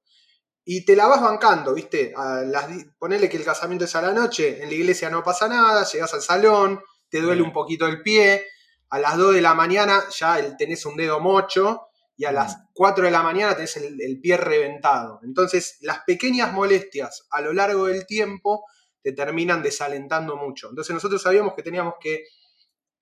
Y 0.65 0.85
te 0.85 0.95
la 0.95 1.09
vas 1.09 1.21
bancando, 1.21 1.75
¿viste? 1.75 2.13
A 2.17 2.43
las, 2.43 2.69
ponele 2.99 3.29
que 3.29 3.37
el 3.37 3.45
casamiento 3.45 3.87
es 3.87 3.97
a 3.97 4.03
la 4.03 4.13
noche, 4.13 4.63
en 4.63 4.69
la 4.69 4.75
iglesia 4.75 5.11
no 5.11 5.25
pasa 5.25 5.49
nada, 5.49 5.85
llegas 5.85 6.15
al 6.15 6.23
salón, 6.23 6.81
te 7.09 7.21
duele 7.21 7.43
un 7.43 7.53
poquito 7.53 7.87
el 7.89 8.03
pie, 8.03 8.47
a 8.91 8.99
las 8.99 9.17
2 9.17 9.35
de 9.35 9.41
la 9.41 9.55
mañana 9.55 10.05
ya 10.11 10.57
tenés 10.57 10.87
un 10.87 10.97
dedo 10.97 11.21
mocho 11.21 11.89
y 12.17 12.25
a 12.25 12.33
las 12.33 12.57
4 12.75 13.05
de 13.05 13.11
la 13.11 13.23
mañana 13.23 13.55
tenés 13.55 13.77
el, 13.77 14.21
pie 14.21 14.37
reventado. 14.37 15.21
Entonces, 15.23 15.79
las 15.83 16.01
pequeñas 16.01 16.53
molestias 16.53 17.27
a 17.31 17.41
lo 17.41 17.53
largo 17.53 17.87
del 17.87 18.07
tiempo 18.07 18.65
te 19.03 19.13
terminan 19.13 19.63
desalentando 19.63 20.37
mucho. 20.37 20.69
Entonces, 20.69 20.93
nosotros 20.95 21.23
sabíamos 21.23 21.55
que 21.55 21.63
teníamos 21.63 21.95
que 22.01 22.25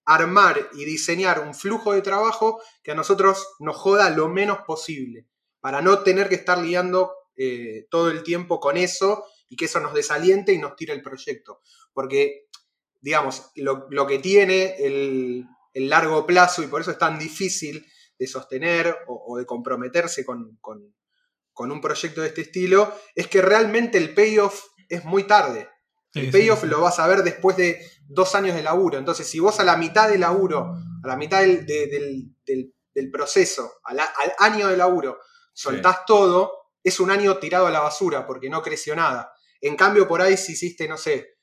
armar 0.05 0.69
y 0.75 0.85
diseñar 0.85 1.41
un 1.41 1.55
flujo 1.55 1.93
de 1.93 2.03
trabajo 2.03 2.61
que 2.83 2.93
a 2.93 2.95
nosotros 2.95 3.55
nos 3.59 3.77
joda 3.77 4.11
lo 4.11 4.29
menos 4.29 4.59
posible, 4.67 5.27
para 5.61 5.81
no 5.81 6.01
tener 6.01 6.29
que 6.29 6.37
estar 6.37 6.59
liando 6.59 7.13
eh, 7.37 7.87
todo 7.91 8.11
el 8.11 8.23
tiempo 8.23 8.61
con 8.61 8.77
eso 8.77 9.25
y 9.49 9.57
que 9.57 9.65
eso 9.65 9.81
nos 9.81 9.95
desaliente 9.95 10.53
y 10.53 10.59
nos 10.59 10.77
tire 10.77 10.93
el 10.93 11.03
proyecto. 11.03 11.61
Porque, 11.93 12.49
digamos, 13.01 13.51
lo, 13.57 14.07
que 14.07 14.19
tiene 14.19 14.77
el, 14.79 15.47
largo 15.77 16.27
plazo 16.27 16.63
y 16.63 16.67
por 16.67 16.81
eso 16.81 16.91
es 16.91 16.99
tan 16.99 17.19
difícil 17.19 17.87
de 18.19 18.27
sostener 18.27 18.97
o, 19.07 19.37
de 19.39 19.45
comprometerse 19.45 20.25
con, 20.25 20.59
un 21.59 21.81
proyecto 21.81 22.23
de 22.23 22.29
este 22.29 22.43
estilo, 22.43 22.93
es 23.15 23.29
que 23.29 23.43
realmente 23.43 23.99
el 23.99 24.15
payoff 24.15 24.65
es 24.89 25.05
muy 25.05 25.25
tarde. 25.25 25.69
El 26.15 26.31
payoff 26.31 26.65
lo 26.65 26.81
vas 26.81 26.99
a 26.99 27.07
ver 27.07 27.23
después 27.23 27.59
de 27.59 27.79
dos 28.09 28.35
años 28.35 28.57
de 28.57 28.63
laburo. 28.63 28.99
Entonces, 28.99 29.27
si 29.27 29.39
vos 29.39 29.61
a 29.61 29.65
la 29.65 29.77
mitad 29.77 30.09
del 30.09 30.21
laburo, 30.21 30.75
a 31.03 31.07
la 31.07 31.17
mitad 31.17 31.43
del, 31.43 31.67
del, 31.67 33.11
proceso, 33.11 33.75
al, 33.85 34.01
año 34.39 34.69
de 34.69 34.79
laburo, 34.79 35.19
soltás 35.53 36.07
todo, 36.07 36.53
es 36.83 37.01
un 37.01 37.11
año 37.11 37.37
tirado 37.37 37.67
a 37.67 37.71
la 37.71 37.81
basura 37.81 38.27
porque 38.27 38.49
no 38.49 38.63
creció 38.63 38.97
nada. 38.97 39.31
En 39.61 39.77
cambio, 39.77 40.09
por 40.09 40.23
ahí 40.23 40.39
si 40.39 40.53
hiciste, 40.53 40.89
no 40.89 40.97
sé, 40.97 41.36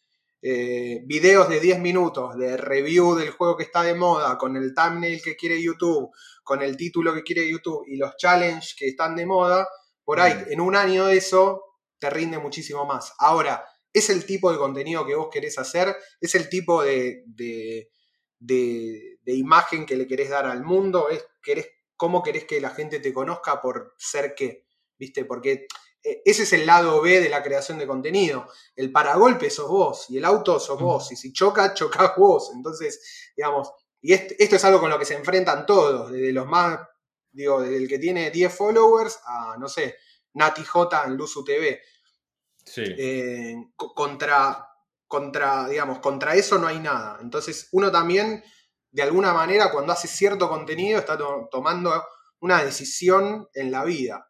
eh, 0.45 1.01
videos 1.05 1.47
de 1.47 1.61
10 1.61 1.79
minutos 1.79 2.35
de 2.37 2.57
review 2.57 3.15
del 3.15 3.29
juego 3.29 3.55
que 3.55 3.63
está 3.63 3.81
de 3.81 3.95
moda, 3.95 4.37
con 4.37 4.57
el 4.57 4.73
thumbnail 4.73 5.21
que 5.21 5.37
quiere 5.37 5.61
YouTube, 5.61 6.11
con 6.43 6.61
el 6.61 6.75
título 6.75 7.13
que 7.13 7.23
quiere 7.23 7.49
YouTube 7.49 7.85
y 7.87 7.95
los 7.95 8.17
challenges 8.17 8.75
que 8.77 8.89
están 8.89 9.15
de 9.15 9.25
moda, 9.25 9.65
por 10.03 10.19
ahí 10.19 10.33
mm. 10.33 10.51
en 10.51 10.59
un 10.59 10.75
año 10.75 11.05
de 11.05 11.15
eso 11.15 11.63
te 11.97 12.09
rinde 12.09 12.39
muchísimo 12.39 12.85
más. 12.85 13.13
Ahora, 13.19 13.63
es 13.93 14.09
el 14.09 14.25
tipo 14.25 14.51
de 14.51 14.57
contenido 14.57 15.05
que 15.05 15.15
vos 15.15 15.29
querés 15.31 15.57
hacer, 15.59 15.95
es 16.19 16.35
el 16.35 16.49
tipo 16.49 16.83
de, 16.83 17.23
de, 17.25 17.87
imagen 19.25 19.85
que 19.85 19.95
le 19.95 20.07
querés 20.07 20.29
dar 20.29 20.45
al 20.45 20.65
mundo, 20.65 21.07
es 21.09 21.25
querés, 21.41 21.69
cómo 21.95 22.21
querés 22.21 22.43
que 22.43 22.59
la 22.59 22.71
gente 22.71 22.99
te 22.99 23.13
conozca 23.13 23.61
por 23.61 23.93
ser 23.97 24.35
qué, 24.35 24.67
¿viste? 24.97 25.23
Porque 25.23 25.67
ese 26.03 26.43
es 26.43 26.53
el 26.53 26.65
lado 26.65 27.01
B 27.01 27.21
de 27.21 27.29
la 27.29 27.41
creación 27.41 27.77
de 27.77 27.87
contenido. 27.87 28.47
El 28.75 28.91
paragolpe 28.91 29.49
sos 29.49 29.69
vos 29.69 30.09
y 30.09 30.17
el 30.17 30.25
auto 30.25 30.59
sos 30.59 30.79
vos, 30.79 31.11
y 31.11 31.15
si 31.15 31.31
choca, 31.31 31.73
chocás 31.73 32.13
vos. 32.17 32.51
Entonces, 32.53 33.31
digamos, 33.35 33.71
y 34.01 34.11
esto 34.13 34.55
es 34.57 34.65
algo 34.65 34.81
con 34.81 34.89
lo 34.89 34.99
que 34.99 35.05
se 35.05 35.15
enfrentan 35.15 35.65
todos, 35.65 36.11
desde 36.11 36.33
los 36.33 36.45
más, 36.45 36.77
digo, 37.31 37.61
desde 37.61 37.77
el 37.77 37.87
que 37.87 37.99
tiene 37.99 38.31
10 38.31 38.53
followers 38.53 39.19
a, 39.25 39.55
no 39.57 39.69
sé, 39.69 39.95
Nati 40.33 40.65
J 40.65 41.05
en 41.05 41.15
Luzu 41.15 41.43
TV. 41.43 41.81
Eh, 42.75 43.55
contra, 43.75 44.67
contra, 45.07 45.67
digamos, 45.69 45.99
contra 45.99 46.35
eso 46.35 46.57
no 46.57 46.67
hay 46.67 46.79
nada. 46.79 47.19
Entonces, 47.21 47.69
uno 47.71 47.91
también, 47.91 48.43
de 48.91 49.03
alguna 49.03 49.33
manera, 49.33 49.71
cuando 49.71 49.93
hace 49.93 50.09
cierto 50.09 50.49
contenido, 50.49 50.99
está 50.99 51.17
tomando 51.49 52.05
una 52.39 52.61
decisión 52.61 53.47
en 53.53 53.71
la 53.71 53.85
vida. 53.85 54.29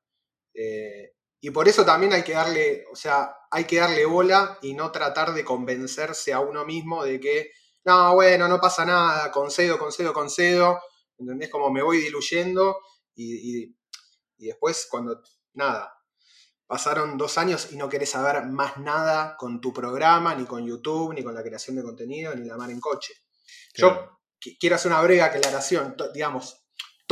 Eh, 0.54 1.14
y 1.46 1.52
por 1.52 1.68
eso 1.68 1.84
también 1.84 2.14
hay 2.14 2.24
que 2.24 2.32
darle, 2.32 2.86
o 2.90 2.96
sea, 2.96 3.36
hay 3.52 3.66
que 3.66 3.76
darle 3.76 4.06
bola 4.06 4.58
y 4.62 4.74
no 4.74 4.94
tratar 4.94 5.34
de 5.34 5.44
convencerse 5.44 6.32
a 6.32 6.40
uno 6.40 6.64
mismo 6.64 7.04
de 7.04 7.20
que, 7.20 7.52
no, 7.84 8.14
bueno, 8.14 8.48
no 8.48 8.62
pasa 8.62 8.86
nada, 8.86 9.30
concedo, 9.30 9.78
concedo, 9.78 10.14
concedo, 10.14 10.80
¿entendés? 11.18 11.50
Como 11.50 11.70
me 11.70 11.82
voy 11.84 11.98
diluyendo 11.98 12.78
y, 13.14 13.76
y 14.38 14.46
después 14.46 14.88
cuando, 14.90 15.22
nada, 15.52 15.94
pasaron 16.66 17.18
dos 17.18 17.38
años 17.38 17.74
y 17.74 17.76
no 17.76 17.90
querés 17.90 18.12
saber 18.12 18.46
más 18.46 18.78
nada 18.78 19.36
con 19.36 19.60
tu 19.60 19.74
programa, 19.74 20.34
ni 20.36 20.46
con 20.46 20.66
YouTube, 20.66 21.14
ni 21.14 21.26
con 21.26 21.36
la 21.36 21.44
creación 21.44 21.76
de 21.76 21.84
contenido, 21.84 22.34
ni 22.36 22.48
la 22.48 22.56
mar 22.56 22.72
en 22.72 22.80
coche. 22.80 23.16
Yo 23.74 24.18
quiero 24.62 24.78
hacer 24.78 24.94
una 24.94 25.02
breve 25.02 25.24
aclaración, 25.24 25.98
digamos, 26.14 26.63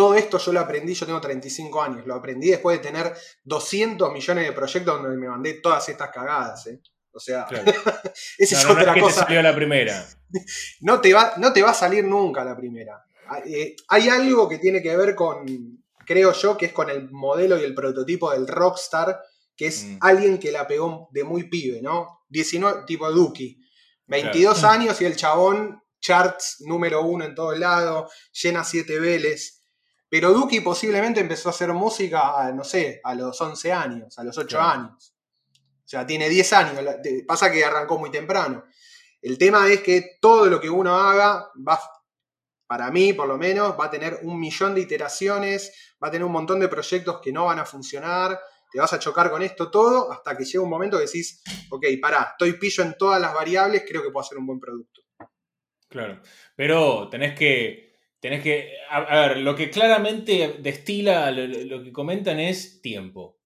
todo 0.02 0.16
esto 0.16 0.40
yo 0.40 0.52
lo 0.52 0.62
aprendí, 0.62 0.96
yo 0.96 1.06
tengo 1.06 1.22
35 1.22 1.80
años, 1.80 2.08
lo 2.08 2.16
aprendí 2.16 2.50
después 2.50 2.80
de 2.80 2.90
tener 2.90 3.14
200 3.44 4.12
millones 4.12 4.48
de 4.48 4.52
proyectos 4.52 5.00
donde 5.00 5.16
me 5.16 5.30
mandé 5.30 5.54
todas 5.62 5.88
estas 5.90 6.10
cagadas. 6.10 6.66
¿eh? 6.66 6.82
O 7.12 7.20
sea, 7.20 7.46
esa 8.40 8.60
es 8.60 8.66
otra 8.66 9.00
cosa. 9.00 9.28
Te 9.28 9.44
la 9.44 9.54
primera. 9.54 10.04
no, 10.82 11.00
te 11.00 11.14
va, 11.14 11.34
no 11.38 11.54
te 11.54 11.62
va 11.62 11.70
a 11.70 11.76
salir 11.76 12.04
nunca 12.04 12.44
la 12.44 12.58
primera. 12.58 13.06
Eh, 13.46 13.76
hay 13.90 14.10
algo 14.10 14.50
que 14.50 14.58
tiene 14.58 14.82
que 14.82 14.98
ver 14.98 15.14
con, 15.14 15.46
creo 16.04 16.34
yo, 16.34 16.58
que 16.58 16.66
es 16.66 16.74
con 16.74 16.90
el 16.90 17.12
modelo 17.12 17.60
y 17.60 17.64
el 17.64 17.76
prototipo 17.76 18.32
del 18.32 18.48
rockstar 18.48 19.22
que 19.56 19.68
es 19.68 19.84
mm. 19.84 19.98
alguien 20.02 20.40
que 20.40 20.52
la 20.52 20.66
pegó 20.66 21.10
de 21.12 21.24
muy 21.24 21.44
pibe, 21.44 21.80
¿no? 21.80 22.24
19, 22.30 22.86
tipo 22.88 23.12
Duki. 23.12 23.62
22 24.08 24.64
años 24.64 25.00
y 25.00 25.06
el 25.06 25.16
chabón, 25.16 25.80
charts 26.00 26.58
número 26.62 27.04
uno 27.04 27.24
en 27.24 27.36
todo 27.36 27.54
lado, 27.54 28.10
llena 28.32 28.64
siete 28.64 29.00
veles. 29.00 29.61
Pero 30.12 30.34
Duki 30.34 30.60
posiblemente 30.60 31.22
empezó 31.22 31.48
a 31.48 31.54
hacer 31.54 31.72
música, 31.72 32.52
no 32.54 32.66
sé, 32.66 33.00
a 33.02 33.16
los 33.16 33.40
11 33.40 33.72
años, 33.72 34.20
a 34.20 34.26
los 34.26 34.38
8 34.38 34.60
años. 34.60 35.16
O 35.56 35.88
sea, 35.88 36.06
tiene 36.06 36.28
10 36.28 36.52
años. 36.52 36.96
Pasa 37.26 37.50
que 37.50 37.64
arrancó 37.64 37.98
muy 37.98 38.12
temprano. 38.12 38.66
El 39.22 39.38
tema 39.38 39.70
es 39.70 39.80
que 39.82 40.18
todo 40.20 40.48
lo 40.48 40.60
que 40.60 40.70
uno 40.70 40.98
haga 40.98 41.50
va, 41.66 41.80
para 42.68 42.92
mí 42.92 43.14
por 43.14 43.26
lo 43.26 43.38
menos, 43.38 43.80
va 43.80 43.86
a 43.86 43.90
tener 43.90 44.20
un 44.24 44.38
millón 44.38 44.76
de 44.76 44.82
iteraciones, 44.82 45.94
va 46.04 46.10
a 46.10 46.12
tener 46.12 46.26
un 46.26 46.34
montón 46.34 46.60
de 46.60 46.68
proyectos 46.68 47.22
que 47.22 47.32
no 47.32 47.46
van 47.46 47.60
a 47.60 47.66
funcionar, 47.66 48.38
te 48.70 48.82
vas 48.82 48.92
a 48.92 49.00
chocar 49.00 49.32
con 49.32 49.42
esto 49.42 49.72
todo 49.72 50.12
hasta 50.12 50.36
que 50.36 50.44
llega 50.44 50.62
un 50.62 50.70
momento 50.70 50.98
que 50.98 51.06
decís, 51.06 51.42
ok, 51.70 51.86
pará, 52.02 52.32
estoy 52.32 52.60
pillo 52.60 52.84
en 52.84 52.98
todas 52.98 53.22
las 53.22 53.34
variables, 53.34 53.86
creo 53.88 54.04
que 54.04 54.10
puedo 54.10 54.26
hacer 54.26 54.38
un 54.38 54.46
buen 54.46 54.60
producto. 54.60 55.04
Claro, 55.88 56.22
pero 56.54 57.08
tenés 57.08 57.34
que, 57.34 57.91
tenés 58.22 58.42
que, 58.42 58.72
a, 58.90 59.28
ver, 59.28 59.38
lo 59.40 59.56
que 59.56 59.70
claramente 59.70 60.56
destila, 60.60 61.30
lo, 61.32 61.84
que 61.84 61.92
comentan 61.92 62.40
es 62.40 62.82
tiempo. 62.82 63.40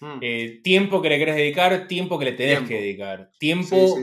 Hmm. 0.00 0.18
Eh, 0.20 0.60
tiempo 0.62 1.00
que 1.00 1.08
le 1.08 1.18
querés 1.18 1.36
dedicar, 1.36 1.88
tiempo 1.88 2.18
que 2.18 2.26
le 2.26 2.32
tenés 2.32 2.68
que 2.68 2.74
dedicar. 2.74 3.30
Tiempo, 3.38 3.96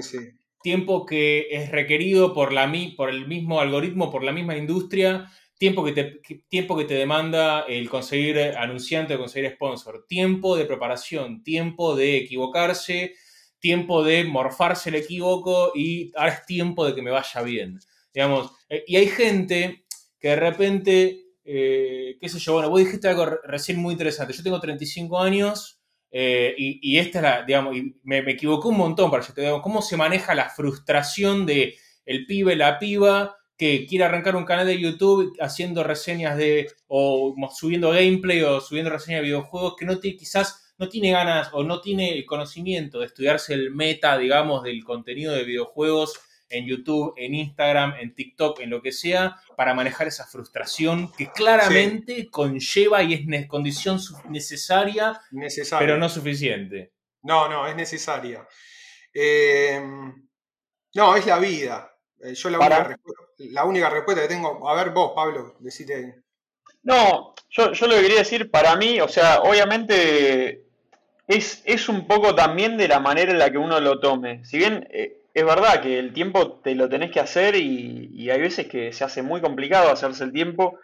tiempo 0.64 1.06
que 1.06 1.50
es 1.52 1.70
requerido 1.70 2.34
por, 2.34 2.52
la, 2.52 2.72
por 2.98 3.12
el 3.12 3.28
mismo 3.28 3.60
algoritmo, 3.60 4.10
por 4.10 4.24
la 4.24 4.32
misma 4.32 4.58
industria 4.58 5.30
tiempo 5.64 5.86
que, 5.86 5.94
te, 5.94 6.22
tiempo 6.50 6.76
que 6.76 6.84
te 6.84 6.96
demanda 6.96 7.62
el 7.62 7.90
conseguir 7.90 8.38
anunciante 8.58 9.16
o 9.16 9.20
conseguir 9.20 9.52
sponsor, 9.52 10.06
tiempo 10.10 10.58
de 10.58 10.66
preparación, 10.66 11.42
tiempo 11.42 11.96
de 11.96 12.18
equivocarse, 12.18 13.14
tiempo 13.60 14.04
de 14.04 14.26
morfarse 14.26 14.90
el 14.90 14.96
equivoco 14.96 15.72
y 15.74 16.12
ahora 16.18 16.34
es 16.34 16.46
tiempo 16.46 16.86
de 16.86 16.94
que 16.94 17.02
me 17.02 17.12
vaya 17.12 17.42
bien. 17.44 17.80
Digamos, 18.14 18.52
eh, 18.68 18.84
y 18.86 18.98
hay 18.98 19.08
gente 19.08 19.83
que 20.24 20.30
de 20.30 20.36
repente, 20.38 21.26
eh, 21.44 22.16
qué 22.18 22.30
sé 22.30 22.40
yo, 22.40 22.54
bueno, 22.54 22.70
vos 22.70 22.80
dijiste 22.80 23.10
algo 23.10 23.26
recién 23.44 23.78
muy 23.78 23.92
interesante. 23.92 24.32
Yo 24.32 24.42
tengo 24.42 24.62
35 24.62 25.20
años 25.20 25.82
eh, 26.12 26.56
y, 26.58 26.98
esta 26.98 27.18
es 27.20 27.24
la, 27.24 27.44
digamos, 27.44 27.76
y 27.76 28.00
me, 28.04 28.22
me 28.22 28.32
equivoqué 28.32 28.70
un 28.70 28.78
montón 28.78 29.12
para 29.12 29.22
que 29.22 29.34
te 29.34 29.42
digo, 29.42 29.62
cómo 29.62 29.82
se 29.82 29.98
maneja 29.98 30.34
la 30.34 30.50
frustración 30.50 31.46
de 31.46 31.76
el 32.06 32.26
pibe, 32.26 32.56
la 32.56 32.80
piba, 32.80 33.36
que 33.58 33.86
quiere 33.86 34.06
arrancar 34.06 34.38
un 34.38 34.46
canal 34.46 34.66
de 34.66 34.80
YouTube 34.80 35.36
haciendo 35.42 35.84
reseñas 35.84 36.38
de, 36.38 36.72
o 36.88 37.36
subiendo 37.54 37.92
gameplay 37.92 38.44
o 38.44 38.62
subiendo 38.62 38.92
reseñas 38.92 39.20
de 39.20 39.26
videojuegos, 39.26 39.76
que 39.78 39.86
no 39.86 40.00
tiene, 40.00 40.16
quizás 40.16 40.74
no 40.78 40.88
tiene 40.88 41.12
ganas 41.12 41.50
o 41.52 41.66
no 41.66 41.82
tiene 41.82 42.14
el 42.14 42.26
conocimiento 42.26 43.02
de 43.02 43.08
estudiarse 43.08 43.56
el 43.56 43.72
meta, 43.72 44.18
digamos, 44.18 44.64
del 44.64 44.86
contenido 44.86 45.34
de 45.34 45.44
videojuegos 45.44 46.18
en 46.50 46.66
YouTube, 46.66 47.14
en 47.18 47.36
Instagram, 47.36 47.96
en 48.00 48.14
TikTok, 48.14 48.60
en 48.60 48.70
lo 48.70 48.82
que 48.82 48.92
sea, 48.92 49.38
para 49.58 49.74
manejar 49.74 50.08
esa 50.08 50.26
frustración 50.26 51.12
que 51.12 51.32
claramente 51.32 52.30
conlleva 52.30 53.02
y 53.04 53.14
es 53.14 53.48
condición 53.48 54.00
necesaria, 54.30 55.20
pero 55.80 55.98
no 55.98 56.10
suficiente. 56.10 56.94
No, 57.24 57.48
no, 57.48 57.68
es 57.68 57.76
necesaria. 57.76 58.48
Eh, 59.14 59.82
no, 60.96 61.16
es 61.16 61.26
la 61.26 61.40
vida. 61.40 61.96
Eh, 62.22 62.34
yo 62.34 62.50
la 62.50 62.60
única, 62.60 63.00
la 63.38 63.66
única, 63.66 63.90
respuesta 63.90 64.22
que 64.22 64.28
tengo, 64.28 64.68
a 64.68 64.76
ver 64.76 64.92
vos, 64.92 65.14
Pablo, 65.16 65.56
decite. 65.60 66.24
No, 66.84 67.34
yo, 67.50 67.70
lo 67.70 67.96
que 67.96 68.02
quería 68.02 68.20
decir, 68.20 68.52
para 68.52 68.76
mí, 68.76 69.00
o 69.00 69.08
sea, 69.08 69.42
obviamente 69.42 70.66
es, 71.28 71.62
es, 71.66 71.88
un 71.90 72.08
poco 72.08 72.36
también 72.36 72.78
de 72.78 72.88
la 72.88 73.00
manera 73.00 73.32
en 73.32 73.40
la 73.40 73.52
que 73.52 73.58
uno 73.58 73.80
lo 73.80 74.00
tome. 74.00 74.44
Si 74.46 74.58
bien 74.58 74.88
eh, 74.92 75.23
es 75.34 75.46
verdad 75.46 75.82
que 75.82 75.99
el 75.99 76.14
tiempo 76.14 76.60
te 76.62 76.76
lo 76.76 76.89
tenés 76.89 77.12
que 77.12 77.20
hacer 77.20 77.55
y, 77.55 78.30
hay 78.30 78.39
veces 78.39 78.68
que 78.68 78.93
se 78.93 79.03
hace 79.03 79.22
muy 79.22 79.41
complicado 79.41 79.91
hacerse 79.91 80.24
el 80.24 80.32
tiempo 80.32 80.80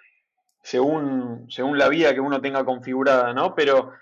según, 0.61 1.45
según 1.49 1.78
la 1.78 1.89
vida 1.89 2.13
que 2.13 2.19
uno 2.19 2.41
tenga 2.41 2.65
configurada, 2.65 3.34
¿no? 3.34 3.55
Pero 3.55 3.93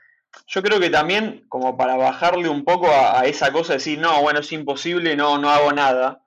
yo 0.47 0.63
creo 0.63 0.79
que 0.79 0.89
también 0.89 1.45
como 1.49 1.77
para 1.77 1.95
bajarle 1.97 2.49
un 2.49 2.65
poco 2.65 2.87
a, 2.91 3.25
esa 3.25 3.51
cosa 3.51 3.73
de 3.73 3.77
decir, 3.79 3.99
no, 3.99 4.21
bueno, 4.21 4.39
es 4.39 4.51
imposible, 4.51 5.15
no, 5.15 5.37
no 5.37 5.49
hago 5.49 5.71
nada 5.71 6.23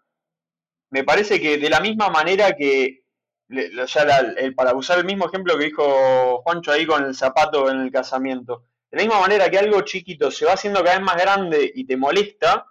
me 0.90 1.05
parece 1.05 1.40
que 1.40 1.59
de 1.59 1.70
la 1.70 1.80
misma 1.80 2.11
manera 2.11 2.55
que, 2.57 3.05
ya 3.49 4.34
para 4.55 4.74
usar 4.74 4.99
el 4.99 5.05
mismo 5.05 5.26
ejemplo 5.26 5.57
que 5.57 5.64
dijo 5.64 6.42
Juancho 6.42 6.72
ahí 6.72 6.86
con 6.86 7.05
el 7.05 7.14
zapato 7.14 7.70
en 7.70 7.80
el 7.80 7.90
casamiento, 7.90 8.64
de 8.90 8.99
la 8.99 9.05
misma 9.05 9.20
manera 9.20 9.51
que 9.51 9.59
algo 9.59 9.80
chiquito 9.82 10.30
se 10.30 10.45
va 10.45 10.53
haciendo 10.53 10.82
cada 10.82 10.97
vez 10.97 11.05
más 11.05 11.16
grande 11.16 11.72
y 11.74 11.84
te 11.86 11.97
molesta, 11.97 12.66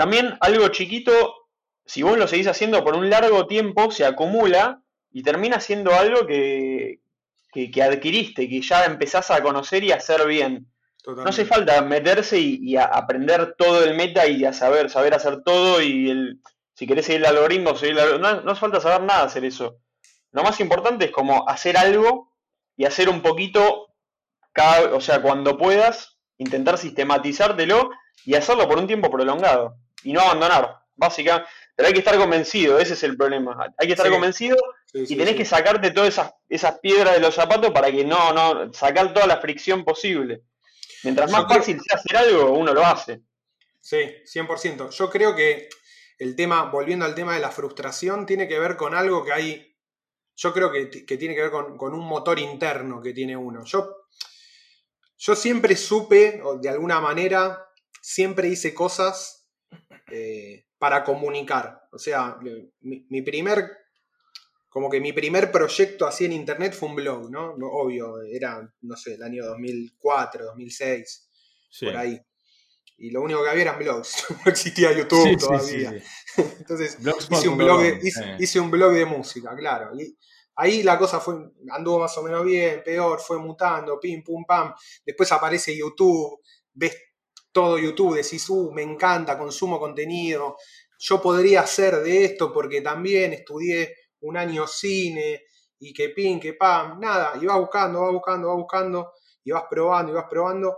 también 0.00 0.38
algo 0.40 0.66
chiquito, 0.68 1.12
si 1.84 2.02
vos 2.02 2.16
lo 2.16 2.26
seguís 2.26 2.46
haciendo 2.46 2.82
por 2.82 2.96
un 2.96 3.10
largo 3.10 3.46
tiempo, 3.46 3.90
se 3.90 4.06
acumula 4.06 4.80
y 5.12 5.22
termina 5.22 5.60
siendo 5.60 5.92
algo 5.92 6.26
que, 6.26 7.00
que, 7.52 7.70
que 7.70 7.82
adquiriste, 7.82 8.48
que 8.48 8.62
ya 8.62 8.86
empezás 8.86 9.30
a 9.30 9.42
conocer 9.42 9.84
y 9.84 9.92
a 9.92 9.96
hacer 9.96 10.26
bien. 10.26 10.72
No 11.06 11.24
hace 11.24 11.44
falta 11.44 11.82
meterse 11.82 12.38
y, 12.40 12.78
aprender 12.78 13.56
todo 13.58 13.84
el 13.84 13.94
meta 13.94 14.26
y 14.26 14.42
a 14.46 14.54
saber, 14.54 14.88
saber 14.88 15.12
hacer 15.12 15.42
todo 15.42 15.82
y 15.82 16.08
el, 16.08 16.40
si 16.72 16.86
querés 16.86 17.04
seguir 17.04 17.20
el 17.20 17.36
algoritmo, 17.36 17.76
seguir 17.76 17.98
el 17.98 18.22
no, 18.22 18.40
no 18.40 18.52
hace 18.52 18.60
falta 18.62 18.80
saber 18.80 19.02
nada 19.02 19.24
hacer 19.24 19.44
eso. 19.44 19.80
Lo 20.32 20.42
más 20.42 20.60
importante 20.60 21.04
es 21.04 21.10
como 21.10 21.46
hacer 21.46 21.76
algo 21.76 22.32
y 22.74 22.86
hacer 22.86 23.10
un 23.10 23.20
poquito, 23.20 23.88
cada, 24.54 24.94
o 24.94 25.00
sea, 25.02 25.20
cuando 25.20 25.58
puedas, 25.58 26.16
intentar 26.38 26.78
sistematizártelo 26.78 27.90
y 28.24 28.34
hacerlo 28.34 28.66
por 28.66 28.78
un 28.78 28.86
tiempo 28.86 29.10
prolongado 29.10 29.76
y 30.04 30.12
no 30.12 30.20
abandonar. 30.20 30.78
Básicamente, 30.94 31.48
pero 31.74 31.86
hay 31.86 31.92
que 31.94 32.00
estar 32.00 32.18
convencido, 32.18 32.78
ese 32.78 32.92
es 32.92 33.02
el 33.04 33.16
problema. 33.16 33.56
Hay 33.78 33.86
que 33.86 33.94
estar 33.94 34.10
convencido 34.10 34.56
y 34.92 35.16
tenés 35.16 35.34
que 35.34 35.46
sacarte 35.46 35.92
todas 35.92 36.10
esas, 36.10 36.32
esas 36.48 36.78
piedras 36.80 37.14
de 37.14 37.20
los 37.20 37.34
zapatos 37.34 37.70
para 37.70 37.90
que 37.90 38.04
no, 38.04 38.34
no, 38.34 38.70
sacar 38.72 39.14
toda 39.14 39.26
la 39.26 39.40
fricción 39.40 39.82
posible. 39.82 40.42
Mientras 41.04 41.30
más 41.30 41.48
fácil 41.48 41.80
sea 41.80 41.98
hacer 41.98 42.16
algo, 42.16 42.52
uno 42.52 42.74
lo 42.74 42.84
hace. 42.84 43.22
Sí, 43.80 43.96
100%. 43.96 44.90
Yo 44.90 45.08
creo 45.08 45.34
que 45.34 45.70
el 46.18 46.36
tema, 46.36 46.64
volviendo 46.64 47.06
al 47.06 47.14
tema 47.14 47.34
de 47.34 47.40
la 47.40 47.50
frustración, 47.50 48.26
tiene 48.26 48.46
que 48.46 48.58
ver 48.58 48.76
con 48.76 48.94
algo 48.94 49.24
que 49.24 49.32
hay, 49.32 49.76
yo 50.36 50.52
creo 50.52 50.70
que, 50.70 50.84
tiene 50.86 51.34
que 51.34 51.48
ver 51.48 51.50
con, 51.50 51.94
un 51.94 52.06
motor 52.06 52.38
interno 52.38 53.00
que 53.00 53.14
tiene 53.14 53.38
uno. 53.38 53.64
Yo, 53.64 54.04
yo 55.16 55.34
siempre 55.34 55.76
supe, 55.76 56.42
o 56.44 56.58
de 56.58 56.68
alguna 56.68 57.00
manera, 57.00 57.66
siempre 58.02 58.48
hice 58.48 58.74
cosas 58.74 59.39
eh, 60.10 60.66
para 60.78 61.04
comunicar. 61.04 61.88
O 61.92 61.98
sea, 61.98 62.38
mi, 62.80 63.22
primer, 63.22 63.70
como 64.68 64.90
que 64.90 65.00
mi 65.00 65.12
primer 65.12 65.50
proyecto 65.50 66.06
así 66.06 66.24
en 66.24 66.32
internet 66.32 66.72
fue 66.74 66.88
un 66.88 66.96
blog, 66.96 67.30
¿no? 67.30 67.54
Obvio, 67.54 68.22
era, 68.22 68.72
no 68.82 68.96
sé, 68.96 69.14
el 69.14 69.22
año 69.22 69.44
2004, 69.44 70.46
2006, 70.46 71.28
por 71.80 71.96
ahí 71.96 72.20
y 73.00 73.10
lo 73.10 73.22
único 73.22 73.42
que 73.42 73.48
había 73.48 73.62
eran 73.62 73.78
blogs, 73.78 74.26
no 74.44 74.50
existía 74.50 74.92
YouTube 74.92 75.38
todavía. 75.38 75.94
Entonces 76.36 76.98
hice 77.30 77.48
un, 77.48 77.56
blog 77.56 77.80
de, 77.80 78.36
hice, 78.38 78.60
un 78.60 78.70
blog 78.70 78.92
de 78.92 79.06
música, 79.06 79.56
claro. 79.56 79.98
Y 79.98 80.16
ahí 80.56 80.82
la 80.82 80.98
cosa 80.98 81.18
fue, 81.18 81.34
anduvo 81.70 82.00
más 82.00 82.16
o 82.18 82.22
menos 82.22 82.44
bien, 82.44 82.82
peor, 82.84 83.18
fue 83.18 83.38
mutando, 83.38 83.98
pim, 83.98 84.22
pum, 84.22 84.44
pam. 84.44 84.74
Después 85.04 85.32
aparece 85.32 85.74
YouTube, 85.74 86.40
ves 86.74 86.94
todo 87.52 87.78
YouTube, 87.78 88.16
decís, 88.16 88.48
uh, 88.48 88.72
me 88.72 88.82
encanta, 88.82 89.38
consumo 89.38 89.78
contenido, 89.78 90.56
yo 90.98 91.20
podría 91.20 91.62
hacer 91.62 91.96
de 91.96 92.24
esto 92.24 92.52
porque 92.52 92.82
también 92.82 93.32
estudié 93.32 93.94
un 94.20 94.36
año 94.36 94.66
cine 94.66 95.44
y 95.78 95.94
que 95.94 96.10
pim, 96.10 96.38
que 96.38 96.52
pam, 96.52 97.00
nada, 97.00 97.32
y 97.40 97.46
vas 97.46 97.58
buscando, 97.58 98.02
vas 98.02 98.12
buscando, 98.12 98.48
vas 98.48 98.56
buscando, 98.58 99.12
y 99.42 99.50
vas 99.50 99.64
probando, 99.68 100.12
y 100.12 100.14
vas 100.14 100.26
probando. 100.28 100.76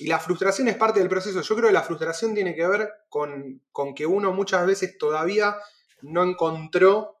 Y 0.00 0.06
la 0.06 0.18
frustración 0.18 0.68
es 0.68 0.76
parte 0.76 1.00
del 1.00 1.08
proceso. 1.08 1.40
Yo 1.40 1.56
creo 1.56 1.68
que 1.68 1.74
la 1.74 1.82
frustración 1.82 2.34
tiene 2.34 2.54
que 2.54 2.66
ver 2.66 2.90
con, 3.08 3.62
que 3.96 4.06
uno 4.06 4.32
muchas 4.32 4.66
veces 4.66 4.98
todavía 4.98 5.56
no 6.02 6.22
encontró, 6.22 7.20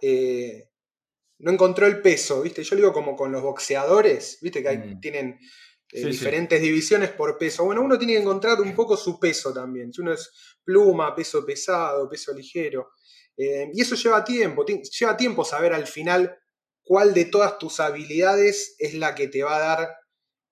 eh, 0.00 0.70
no 1.38 1.52
encontró 1.52 1.86
el 1.86 2.02
peso, 2.02 2.42
¿viste? 2.42 2.64
Yo 2.64 2.76
digo 2.76 2.92
como 2.92 3.16
con 3.16 3.30
los 3.30 3.42
boxeadores, 3.42 4.38
¿viste? 4.42 4.62
Que 4.62 4.76
mm. 4.76 5.00
tienen 5.00 5.38
eh, 5.94 6.06
diferentes 6.06 6.60
divisiones 6.60 7.10
por 7.10 7.38
peso. 7.38 7.64
Bueno, 7.64 7.80
uno 7.80 7.96
tiene 7.96 8.14
que 8.14 8.20
encontrar 8.20 8.60
un 8.60 8.74
poco 8.74 8.96
su 8.96 9.20
peso 9.20 9.54
también. 9.54 9.92
Si 9.92 10.00
uno 10.00 10.12
es 10.12 10.28
pluma, 10.64 11.14
peso 11.14 11.46
pesado, 11.46 12.08
peso 12.08 12.34
ligero. 12.34 12.90
Eh, 13.36 13.70
y 13.72 13.80
eso 13.80 13.94
lleva 13.94 14.24
tiempo. 14.24 14.64
Lleva 14.66 15.16
tiempo 15.16 15.44
saber 15.44 15.72
al 15.72 15.86
final 15.86 16.36
cuál 16.82 17.14
de 17.14 17.26
todas 17.26 17.58
tus 17.58 17.78
habilidades 17.78 18.74
es 18.80 18.94
la 18.94 19.14
que 19.14 19.28
te 19.28 19.44
va 19.44 19.54
a 19.54 19.60
dar 19.60 19.96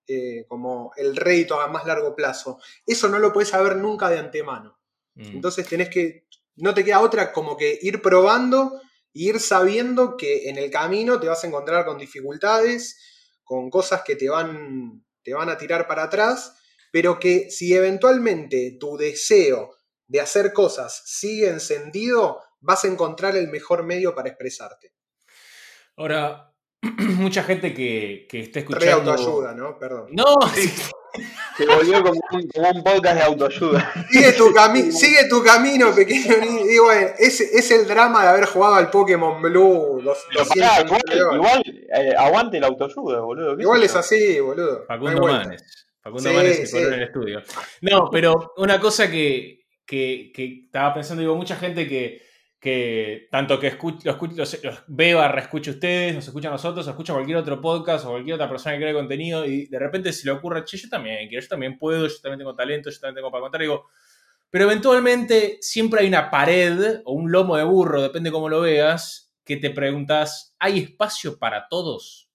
eh, 0.06 0.44
como 0.46 0.92
el 0.96 1.16
rédito 1.16 1.60
a 1.60 1.66
más 1.66 1.86
largo 1.86 2.14
plazo. 2.14 2.60
Eso 2.86 3.08
no 3.08 3.18
lo 3.18 3.32
puedes 3.32 3.48
saber 3.48 3.74
nunca 3.74 4.08
de 4.10 4.18
antemano. 4.18 4.78
Mm. 5.16 5.26
Entonces 5.34 5.66
tenés 5.66 5.88
que, 5.88 6.28
no 6.54 6.72
te 6.72 6.84
queda 6.84 7.00
otra 7.00 7.32
como 7.32 7.56
que 7.56 7.80
ir 7.82 8.00
probando 8.00 8.80
e 9.12 9.22
ir 9.24 9.40
sabiendo 9.40 10.16
que 10.16 10.48
en 10.48 10.56
el 10.56 10.70
camino 10.70 11.18
te 11.18 11.26
vas 11.26 11.42
a 11.42 11.48
encontrar 11.48 11.84
con 11.84 11.98
dificultades, 11.98 12.96
con 13.42 13.70
cosas 13.70 14.02
que 14.04 14.14
te 14.14 14.28
van, 14.28 15.04
te 15.22 15.34
van 15.34 15.48
a 15.48 15.58
tirar 15.58 15.86
para 15.86 16.04
atrás, 16.04 16.56
pero 16.90 17.18
que 17.18 17.50
si 17.50 17.74
eventualmente 17.74 18.76
tu 18.78 18.96
deseo 18.96 19.76
de 20.06 20.20
hacer 20.20 20.52
cosas 20.52 21.02
sigue 21.06 21.48
encendido, 21.48 22.40
vas 22.60 22.84
a 22.84 22.88
encontrar 22.88 23.36
el 23.36 23.48
mejor 23.48 23.82
medio 23.84 24.14
para 24.14 24.28
expresarte. 24.28 24.94
Ahora, 25.96 26.51
mucha 27.18 27.42
gente 27.44 27.72
que, 27.72 28.26
que 28.28 28.40
esté 28.40 28.60
escuchando. 28.60 28.84
Re 28.84 28.92
autoayuda, 28.92 29.54
¿no? 29.54 29.78
Perdón. 29.78 30.08
No, 30.10 30.24
Se 31.56 31.66
volvió 31.66 32.02
como 32.02 32.18
un, 32.32 32.82
podcast 32.82 33.16
de 33.16 33.22
autoayuda. 33.22 33.92
Sigue 34.10 34.32
tu, 34.32 34.50
sigue 34.90 35.28
tu 35.28 35.42
camino, 35.42 35.94
pequeño 35.94 36.36
Y 36.42 36.78
bueno, 36.78 37.08
es, 37.18 37.38
es, 37.40 37.70
el 37.70 37.86
drama 37.86 38.22
de 38.22 38.28
haber 38.30 38.46
jugado 38.46 38.76
al 38.76 38.90
Pokémon 38.90 39.42
Blue. 39.42 40.00
igual, 40.00 41.62
eh, 41.94 42.14
aguante 42.16 42.58
la 42.58 42.68
autoayuda, 42.68 43.20
boludo. 43.20 43.60
Igual 43.60 43.82
es 43.82 43.94
así, 43.94 44.40
boludo. 44.40 44.84
Facundo 44.86 45.20
Manes. 45.20 45.86
Facundo 46.00 46.32
Manes 46.32 46.70
se 46.70 46.82
en 46.82 46.92
el 46.94 47.02
estudio. 47.02 47.42
No, 47.82 48.08
pero 48.10 48.54
una 48.56 48.80
cosa 48.80 49.10
que, 49.10 49.66
que, 49.84 50.32
que 50.34 50.62
estaba 50.64 50.94
pensando, 50.94 51.20
digo, 51.20 51.36
mucha 51.36 51.56
gente 51.56 51.86
que 51.86 52.22
que 52.62 53.26
tanto 53.28 53.58
que 53.58 53.66
escuch, 53.66 54.04
los, 54.04 54.16
los, 54.36 54.62
los, 54.62 54.84
vea, 54.86 55.26
reescuche 55.26 55.72
ustedes, 55.72 56.14
nos 56.14 56.28
escucha 56.28 56.46
a 56.46 56.52
nosotros, 56.52 56.86
escucha 56.86 57.12
cualquier 57.12 57.38
otro 57.38 57.60
podcast 57.60 58.06
o 58.06 58.10
cualquier 58.10 58.36
otra 58.36 58.48
persona 58.48 58.76
que 58.76 58.82
cree 58.82 58.94
contenido 58.94 59.44
y 59.44 59.66
de 59.66 59.80
repente 59.80 60.12
se 60.12 60.26
le 60.26 60.30
ocurre, 60.30 60.64
che, 60.64 60.76
yo 60.76 60.88
también 60.88 61.28
quiero, 61.28 61.42
yo 61.42 61.48
también 61.48 61.76
puedo, 61.76 62.06
yo 62.06 62.14
también 62.22 62.38
tengo 62.38 62.54
talento, 62.54 62.88
yo 62.88 63.00
también 63.00 63.16
tengo 63.16 63.32
para 63.32 63.42
contar, 63.42 63.62
digo, 63.62 63.88
pero 64.48 64.66
eventualmente 64.66 65.58
siempre 65.60 66.02
hay 66.02 66.06
una 66.06 66.30
pared 66.30 67.00
o 67.04 67.14
un 67.14 67.32
lomo 67.32 67.56
de 67.56 67.64
burro, 67.64 68.00
depende 68.00 68.30
cómo 68.30 68.48
lo 68.48 68.60
veas, 68.60 69.34
que 69.44 69.56
te 69.56 69.70
preguntas, 69.70 70.54
¿hay 70.60 70.78
espacio 70.78 71.40
para 71.40 71.66
todos? 71.66 72.30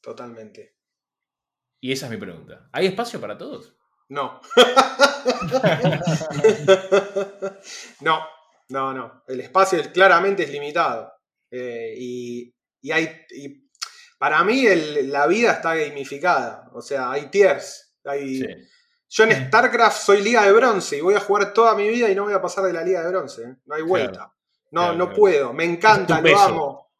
Totalmente. 0.00 0.76
Y 1.80 1.90
esa 1.90 2.06
es 2.06 2.12
mi 2.12 2.18
pregunta. 2.18 2.68
¿Hay 2.70 2.86
espacio 2.86 3.20
para 3.20 3.36
todos? 3.36 3.74
No. 4.08 4.40
no, 8.02 8.20
no, 8.68 8.94
no. 8.94 9.22
El 9.26 9.40
espacio 9.40 9.80
claramente 9.92 10.44
es 10.44 10.50
limitado. 10.50 11.12
Eh, 11.50 11.94
y, 11.96 12.54
hay. 12.90 13.26
para 14.18 14.42
mí 14.44 14.66
la 15.02 15.26
vida 15.26 15.52
está 15.52 15.74
gamificada. 15.74 16.70
O 16.72 16.82
sea, 16.82 17.10
hay 17.10 17.26
tiers. 17.30 17.96
Hay, 18.04 18.40
Yo 19.08 19.24
en 19.24 19.46
StarCraft 19.46 20.02
soy 20.02 20.22
liga 20.22 20.44
de 20.44 20.52
bronce 20.52 20.98
y 20.98 21.00
voy 21.00 21.14
a 21.14 21.20
jugar 21.20 21.52
toda 21.52 21.74
mi 21.74 21.88
vida 21.88 22.10
y 22.10 22.14
no 22.14 22.24
voy 22.24 22.34
a 22.34 22.42
pasar 22.42 22.64
de 22.64 22.72
la 22.72 22.82
liga 22.82 23.02
de 23.02 23.08
bronce. 23.08 23.42
¿eh? 23.42 23.56
No 23.66 23.74
hay 23.74 23.82
vuelta. 23.82 24.32
no, 24.70 24.92
no 24.94 25.12
puedo. 25.12 25.52
Me 25.52 25.64
encanta, 25.64 26.20
lo 26.20 26.38
amo. 26.38 26.90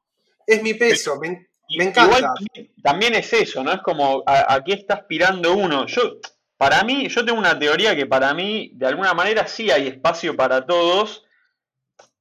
Es 0.47 0.63
mi 0.63 0.75
peso. 0.75 1.19
Me, 1.21 1.49
encanta. 1.85 2.35
también 2.83 3.15
es 3.15 3.33
eso, 3.33 3.65
¿no? 3.65 3.73
Es 3.73 3.81
como 3.81 4.23
aquí 4.27 4.73
está 4.73 4.95
aspirando 4.95 5.55
uno. 5.55 5.87
Yo, 5.87 6.19
para 6.59 6.85
mí, 6.85 7.09
yo 7.09 7.25
tengo 7.25 7.39
una 7.39 7.59
teoría 7.59 7.97
que 7.97 8.07
para 8.07 8.33
mí, 8.35 8.71
de 8.75 8.87
alguna 8.87 9.15
manera, 9.15 9.47
sí 9.47 9.71
hay 9.71 9.89
espacio 9.89 10.37
para 10.37 10.65
todos 10.67 11.24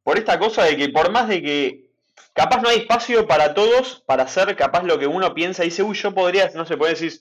por 0.03 0.17
esta 0.17 0.37
cosa 0.39 0.63
de 0.63 0.77
que 0.77 0.89
por 0.89 1.11
más 1.11 1.27
de 1.27 1.41
que 1.41 1.89
capaz 2.33 2.61
no 2.61 2.69
hay 2.69 2.79
espacio 2.79 3.27
para 3.27 3.53
todos 3.53 4.03
para 4.05 4.23
hacer 4.23 4.55
capaz 4.55 4.83
lo 4.83 4.99
que 4.99 5.07
uno 5.07 5.33
piensa 5.33 5.63
y 5.63 5.69
dice, 5.69 5.83
uy, 5.83 5.95
yo 5.95 6.13
podría, 6.13 6.49
no 6.53 6.65
sé, 6.65 6.77
puede 6.77 6.93
decir, 6.93 7.13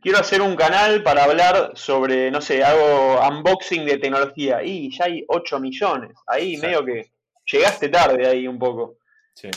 quiero 0.00 0.18
hacer 0.18 0.42
un 0.42 0.56
canal 0.56 1.02
para 1.02 1.24
hablar 1.24 1.72
sobre, 1.74 2.30
no 2.30 2.40
sé, 2.40 2.62
hago 2.62 3.20
unboxing 3.28 3.84
de 3.86 3.98
tecnología 3.98 4.62
y 4.62 4.94
ya 4.96 5.06
hay 5.06 5.24
8 5.28 5.60
millones. 5.60 6.12
Ahí 6.26 6.56
medio 6.58 6.84
que 6.84 7.10
llegaste 7.50 7.88
tarde 7.88 8.26
ahí 8.26 8.46
un 8.46 8.58
poco. 8.58 8.98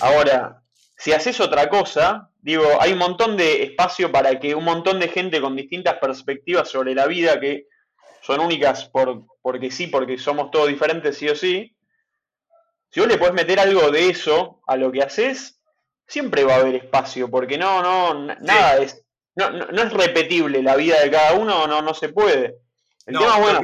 Ahora, 0.01 0.61
si 0.97 1.11
haces 1.11 1.39
otra 1.39 1.69
cosa, 1.69 2.31
digo, 2.41 2.63
hay 2.79 2.93
un 2.93 2.99
montón 2.99 3.37
de 3.37 3.63
espacio 3.63 4.11
para 4.11 4.39
que 4.39 4.55
un 4.55 4.63
montón 4.63 4.99
de 4.99 5.09
gente 5.09 5.39
con 5.41 5.55
distintas 5.55 5.95
perspectivas 5.95 6.69
sobre 6.69 6.95
la 6.95 7.05
vida 7.07 7.39
que 7.39 7.67
son 8.21 8.39
únicas 8.39 8.85
por, 8.85 9.23
porque 9.41 9.69
sí, 9.69 9.87
porque 9.87 10.17
somos 10.17 10.49
todos 10.49 10.67
diferentes 10.67 11.17
sí 11.17 11.29
o 11.29 11.35
sí, 11.35 11.76
si 12.89 12.99
vos 12.99 13.09
le 13.09 13.17
podés 13.17 13.33
meter 13.33 13.59
algo 13.59 13.91
de 13.91 14.09
eso 14.09 14.61
a 14.65 14.75
lo 14.77 14.91
que 14.91 15.01
haces, 15.01 15.59
siempre 16.07 16.43
va 16.43 16.55
a 16.55 16.59
haber 16.59 16.75
espacio, 16.75 17.29
porque 17.29 17.57
no, 17.57 17.81
no, 17.81 18.35
nada 18.41 18.77
es, 18.77 19.05
no, 19.35 19.49
no, 19.49 19.83
es 19.83 19.93
repetible 19.93 20.63
la 20.63 20.75
vida 20.75 20.99
de 21.01 21.11
cada 21.11 21.33
uno, 21.33 21.67
no, 21.67 21.81
no 21.81 21.93
se 21.93 22.09
puede. 22.09 22.61
El 23.05 23.17
tema, 23.17 23.39
bueno, 23.39 23.61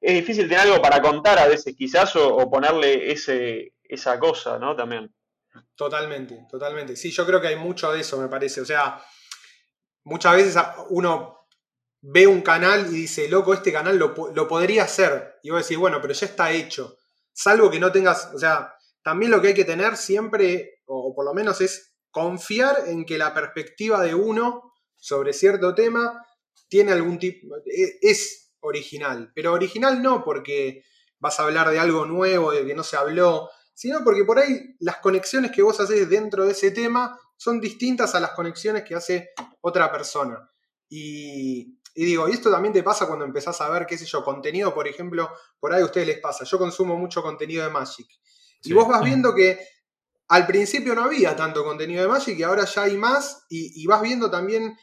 es, 0.00 0.14
difícil 0.14 0.48
tener 0.48 0.60
algo 0.60 0.80
para 0.80 1.00
contar 1.00 1.38
a 1.38 1.46
veces, 1.46 1.74
quizás, 1.76 2.14
o, 2.16 2.50
ponerle 2.50 3.12
ese, 3.12 3.74
esa 3.82 4.18
cosa, 4.18 4.58
¿no? 4.58 4.74
También. 4.74 5.12
Totalmente, 5.74 6.46
totalmente. 6.50 6.96
Sí, 6.96 7.10
yo 7.10 7.26
creo 7.26 7.40
que 7.40 7.48
hay 7.48 7.56
mucho 7.56 7.92
de 7.92 8.00
eso, 8.00 8.18
me 8.18 8.28
parece. 8.28 8.60
O 8.60 8.64
sea, 8.64 9.00
muchas 10.04 10.36
veces 10.36 10.62
uno 10.90 11.46
ve 12.00 12.26
un 12.26 12.42
canal 12.42 12.86
y 12.86 13.00
dice, 13.00 13.28
loco, 13.28 13.54
este 13.54 13.72
canal 13.72 13.96
lo, 13.96 14.14
lo 14.34 14.48
podría 14.48 14.84
hacer. 14.84 15.38
Y 15.42 15.50
vos 15.50 15.62
decís, 15.62 15.78
bueno, 15.78 16.00
pero 16.00 16.12
ya 16.12 16.26
está 16.26 16.50
hecho 16.50 16.98
salvo 17.34 17.70
que 17.70 17.80
no 17.80 17.92
tengas, 17.92 18.30
o 18.34 18.38
sea, 18.38 18.74
también 19.02 19.30
lo 19.30 19.42
que 19.42 19.48
hay 19.48 19.54
que 19.54 19.64
tener 19.64 19.98
siempre, 19.98 20.80
o 20.86 21.14
por 21.14 21.26
lo 21.26 21.34
menos 21.34 21.60
es 21.60 21.94
confiar 22.10 22.84
en 22.86 23.04
que 23.04 23.18
la 23.18 23.34
perspectiva 23.34 24.00
de 24.00 24.14
uno 24.14 24.72
sobre 24.96 25.34
cierto 25.34 25.74
tema 25.74 26.24
tiene 26.68 26.92
algún 26.92 27.18
tipo, 27.18 27.56
e, 27.66 27.98
es 28.00 28.52
original, 28.60 29.30
pero 29.34 29.52
original 29.52 30.02
no 30.02 30.24
porque 30.24 30.84
vas 31.18 31.38
a 31.38 31.44
hablar 31.44 31.70
de 31.70 31.78
algo 31.78 32.06
nuevo, 32.06 32.52
de 32.52 32.64
que 32.64 32.74
no 32.74 32.82
se 32.82 32.96
habló, 32.96 33.50
sino 33.74 34.02
porque 34.04 34.24
por 34.24 34.38
ahí 34.38 34.76
las 34.78 34.98
conexiones 34.98 35.50
que 35.50 35.62
vos 35.62 35.80
haces 35.80 36.08
dentro 36.08 36.44
de 36.44 36.52
ese 36.52 36.70
tema 36.70 37.18
son 37.36 37.60
distintas 37.60 38.14
a 38.14 38.20
las 38.20 38.30
conexiones 38.30 38.84
que 38.84 38.94
hace 38.94 39.30
otra 39.60 39.90
persona. 39.90 40.50
Y, 40.88 41.78
digo, 42.02 42.28
y 42.28 42.32
esto 42.32 42.50
también 42.50 42.72
te 42.72 42.82
pasa 42.82 43.06
cuando 43.06 43.24
empezás 43.24 43.60
a 43.60 43.68
ver, 43.68 43.86
qué 43.86 43.96
sé 43.96 44.06
yo, 44.06 44.24
contenido, 44.24 44.74
por 44.74 44.88
ejemplo, 44.88 45.30
por 45.60 45.72
ahí 45.72 45.82
a 45.82 45.84
ustedes 45.84 46.06
les 46.06 46.18
pasa. 46.18 46.44
Yo 46.44 46.58
consumo 46.58 46.96
mucho 46.96 47.22
contenido 47.22 47.62
de 47.62 47.70
Magic. 47.70 48.08
Y 48.62 48.72
vos 48.72 48.88
vas 48.88 49.02
viendo 49.02 49.34
que 49.34 49.58
al 50.28 50.46
principio 50.46 50.94
no 50.94 51.04
había 51.04 51.36
tanto 51.36 51.62
contenido 51.62 52.02
de 52.02 52.08
Magic 52.08 52.38
y 52.38 52.42
ahora 52.42 52.64
ya 52.64 52.82
hay 52.82 52.96
más 52.96 53.44
y 53.48 53.86
vas 53.86 54.00
viendo 54.02 54.30
también 54.30 54.74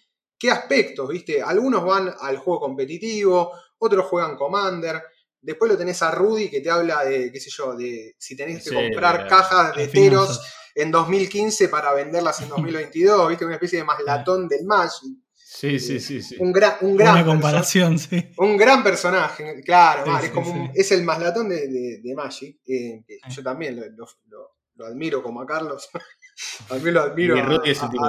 qué 0.42 0.50
aspectos, 0.50 1.08
¿viste? 1.08 1.44
Algunos 1.44 1.86
van 1.86 2.12
al 2.20 2.38
juego 2.38 2.62
competitivo, 2.62 3.52
otros 3.78 4.08
juegan 4.08 4.36
Commander. 4.36 5.04
Después 5.40 5.72
lo 5.72 5.78
tenés 5.78 6.02
a 6.02 6.10
Rudy 6.10 6.50
que 6.50 6.62
te 6.62 6.72
habla 6.72 7.04
de, 7.04 7.32
qué 7.32 7.40
sé 7.40 7.52
yo, 7.52 7.76
de 7.76 8.16
si 8.18 8.36
tenés 8.36 8.64
que 8.64 8.74
comprar 8.74 9.28
cajas 9.28 9.76
de 9.76 9.88
teros 9.88 10.42
en 10.74 10.90
2015 10.90 11.70
para 11.70 11.94
venderlas 11.94 12.42
en 12.42 12.50
2022, 12.50 13.30
¿viste? 13.30 13.46
Una 13.46 13.54
especie 13.54 13.78
de 13.78 13.86
maslatón 13.86 14.48
del 14.48 14.66
Magic. 14.66 15.16
Sí, 15.54 15.80
sí, 15.80 16.00
sí, 16.00 16.22
sí. 16.22 16.38
Un 16.40 16.54
gran, 16.54 16.78
un 16.80 16.96
gran 16.96 17.14
Una 17.14 17.26
comparación, 17.26 18.00
sí. 18.00 18.32
Un 18.38 18.56
gran 18.56 18.82
personaje, 18.82 19.62
claro, 19.66 20.18
es, 20.18 20.30
como 20.30 20.72
es 20.74 20.92
el 20.94 21.04
maslatón 21.04 21.50
de, 21.50 22.14
Magic. 22.16 22.62
Eh, 22.66 23.04
yo 23.28 23.44
también 23.44 23.78
lo, 23.98 24.86
admiro 24.86 25.22
como 25.22 25.42
a 25.42 25.46
Carlos. 25.46 25.90
también 26.70 26.94
lo 26.94 27.02
admiro 27.02 27.36
a, 27.38 27.60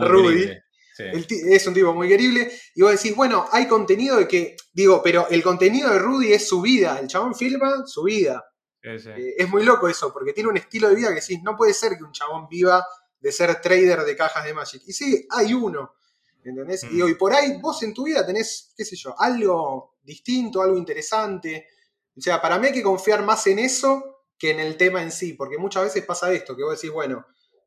Rudy 0.01 0.53
es 1.51 1.66
un 1.66 1.74
tipo 1.74 1.93
muy 1.93 2.07
querible. 2.07 2.53
Y 2.76 2.82
vos 2.82 2.93
decís, 2.93 3.16
bueno, 3.16 3.47
hay 3.51 3.66
contenido 3.66 4.18
de 4.18 4.28
que. 4.28 4.57
Digo, 4.72 5.03
pero 5.03 5.26
el 5.28 5.43
contenido 5.43 5.90
de 5.90 5.99
Rudy 5.99 6.32
es 6.32 6.47
su 6.47 6.61
vida. 6.61 7.01
El 7.01 7.09
chabón 7.09 7.34
filma 7.34 7.82
su 7.86 8.05
vida. 8.05 8.45
Eh, 8.84 9.34
es 9.38 9.49
muy 9.49 9.64
loco 9.64 9.88
eso, 9.88 10.12
porque 10.12 10.32
tiene 10.32 10.49
un 10.49 10.57
estilo 10.59 10.88
de 10.88 10.95
vida 10.95 11.09
que 11.09 11.20
decís, 11.20 11.40
no 11.43 11.57
puede 11.57 11.74
ser 11.74 11.97
que 11.97 12.05
un 12.05 12.12
chabón 12.12 12.47
viva 12.49 12.86
de 13.18 13.32
ser 13.32 13.61
trader 13.61 14.03
de 14.05 14.14
cajas 14.14 14.45
de 14.45 14.55
Magic. 14.55 14.82
Y 14.86 14.93
sí, 14.93 15.26
hay 15.30 15.55
uno. 15.55 15.95
¿Entendés? 16.45 16.84
Y, 16.84 17.03
mm. 17.03 17.18
por 17.18 17.32
ahí 17.32 17.59
vos 17.61 17.82
en 17.82 17.95
tu 17.95 18.05
vida 18.05 18.26
tenés, 18.26 18.72
qué 18.76 18.84
sé 18.84 18.97
yo, 18.97 19.14
algo 19.18 19.97
distinto, 20.03 20.61
algo 20.61 20.76
interesante. 20.76 21.68
O 22.16 22.20
sea, 22.20 22.40
para 22.40 22.59
mí 22.59 22.68
hay 22.68 22.72
que 22.72 22.82
confiar 22.82 23.22
más 23.22 23.47
en 23.47 23.59
eso 23.59 24.24
que 24.38 24.51
en 24.51 24.61
el 24.61 24.76
tema 24.76 25.03
en 25.03 25.12
sí, 25.12 25.34
porque 25.34 25.57
muchas 25.57 25.84
veces 25.84 26.05
pasa 26.05 26.32
esto, 26.32 26.57
que 26.57 26.64
vos 26.64 26.74
decís, 26.74 26.90
bueno, 26.90 27.26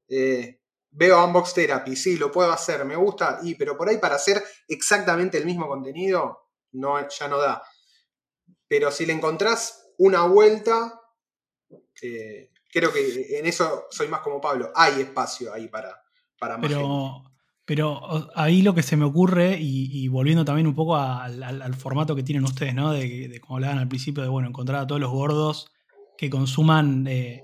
eh, 0.09 0.59
veo 0.91 1.23
Unbox 1.23 1.53
Therapy, 1.53 1.95
sí, 1.95 2.17
lo 2.17 2.31
puedo 2.31 2.51
hacer, 2.51 2.83
me 2.83 2.97
gusta, 2.97 3.39
y, 3.43 3.55
pero 3.55 3.77
por 3.77 3.87
ahí 3.87 3.97
para 3.97 4.15
hacer 4.15 4.43
exactamente 4.67 5.37
el 5.37 5.45
mismo 5.45 5.67
contenido, 5.67 6.49
no, 6.73 7.07
ya 7.07 7.27
no 7.27 7.37
da. 7.37 7.63
Pero 8.67 8.91
si 8.91 9.05
le 9.05 9.13
encontrás 9.13 9.93
una 9.97 10.25
vuelta, 10.25 11.01
eh, 12.01 12.51
creo 12.71 12.91
que 12.91 13.37
en 13.39 13.45
eso 13.45 13.87
soy 13.89 14.09
más 14.09 14.19
como 14.19 14.41
Pablo, 14.41 14.71
hay 14.75 15.01
espacio 15.01 15.53
ahí 15.53 15.69
para, 15.69 16.03
para 16.37 16.57
más 16.57 16.69
pero, 16.69 17.23
Pero 17.65 18.29
ahí 18.35 18.61
lo 18.61 18.75
que 18.75 18.83
se 18.83 18.95
me 18.95 19.05
ocurre, 19.05 19.57
y, 19.59 20.07
volviendo 20.07 20.45
también 20.45 20.67
un 20.67 20.75
poco 20.75 20.95
al, 20.95 21.73
formato 21.73 22.15
que 22.15 22.23
tienen 22.23 22.43
ustedes, 22.43 22.75
¿no? 22.75 22.91
De, 22.91 23.39
como 23.41 23.55
hablaban 23.55 23.79
al 23.79 23.87
principio, 23.87 24.21
de 24.21 24.29
bueno, 24.29 24.49
encontrar 24.49 24.81
a 24.81 24.87
todos 24.87 25.01
los 25.01 25.11
gordos 25.11 25.71
que 26.17 26.29
consuman 26.29 27.07
eh, 27.07 27.43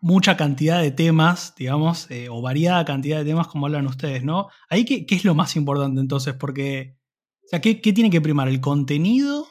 mucha 0.00 0.36
cantidad 0.36 0.80
de 0.80 0.90
temas, 0.90 1.54
digamos, 1.56 2.10
eh, 2.10 2.28
o 2.30 2.40
variada 2.40 2.84
cantidad 2.84 3.18
de 3.18 3.24
temas 3.24 3.48
como 3.48 3.66
hablan 3.66 3.86
ustedes, 3.86 4.24
¿no? 4.24 4.48
Ahí, 4.70 4.84
¿qué, 4.84 5.04
qué 5.06 5.14
es 5.14 5.24
lo 5.24 5.34
más 5.34 5.56
importante 5.56 6.00
entonces? 6.00 6.34
Porque, 6.34 6.96
o 7.44 7.48
sea, 7.48 7.60
¿qué, 7.60 7.74
tiene 7.74 8.10
que 8.10 8.20
primar? 8.20 8.48
¿El 8.48 8.60
contenido 8.60 9.46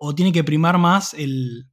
o 0.00 0.14
tiene 0.14 0.32
que 0.32 0.42
primar 0.42 0.78
más 0.78 1.14
el, 1.14 1.71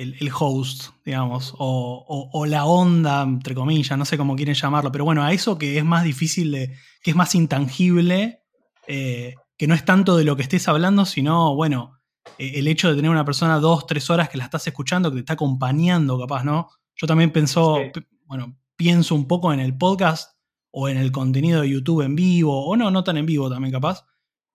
el, 0.00 0.30
host, 0.38 0.92
digamos, 1.04 1.54
o, 1.58 2.46
la 2.46 2.64
onda, 2.64 3.22
entre 3.22 3.54
comillas, 3.54 3.98
no 3.98 4.06
sé 4.06 4.16
cómo 4.16 4.34
quieren 4.34 4.54
llamarlo, 4.54 4.90
pero 4.90 5.04
bueno, 5.04 5.22
a 5.22 5.32
eso 5.32 5.58
que 5.58 5.76
es 5.76 5.84
más 5.84 6.04
difícil 6.04 6.52
de, 6.52 6.74
que 7.02 7.10
es 7.10 7.16
más 7.16 7.34
intangible, 7.34 8.42
eh, 8.86 9.34
que 9.58 9.66
no 9.66 9.74
es 9.74 9.84
tanto 9.84 10.16
de 10.16 10.24
lo 10.24 10.36
que 10.36 10.42
estés 10.42 10.68
hablando, 10.68 11.04
sino, 11.04 11.54
bueno, 11.54 11.98
eh, 12.38 12.52
el 12.56 12.68
hecho 12.68 12.88
de 12.88 12.96
tener 12.96 13.10
una 13.10 13.26
persona 13.26 13.58
dos, 13.58 13.86
tres 13.86 14.08
horas 14.08 14.30
que 14.30 14.38
la 14.38 14.44
estás 14.44 14.66
escuchando, 14.66 15.10
que 15.10 15.16
te 15.16 15.20
está 15.20 15.34
acompañando, 15.34 16.18
capaz, 16.18 16.44
¿no? 16.44 16.70
Yo 16.96 17.06
también 17.06 17.30
pienso, 17.30 17.78
bueno, 18.24 18.56
pienso 18.76 19.14
un 19.14 19.26
poco 19.26 19.52
en 19.52 19.60
el 19.60 19.76
podcast 19.76 20.34
o 20.70 20.88
en 20.88 20.96
el 20.96 21.12
contenido 21.12 21.60
de 21.60 21.70
YouTube 21.70 22.02
en 22.02 22.16
vivo, 22.16 22.64
o 22.64 22.74
no, 22.74 22.90
no 22.90 23.04
tan 23.04 23.18
en 23.18 23.26
vivo 23.26 23.50
también, 23.50 23.72
capaz, 23.72 24.06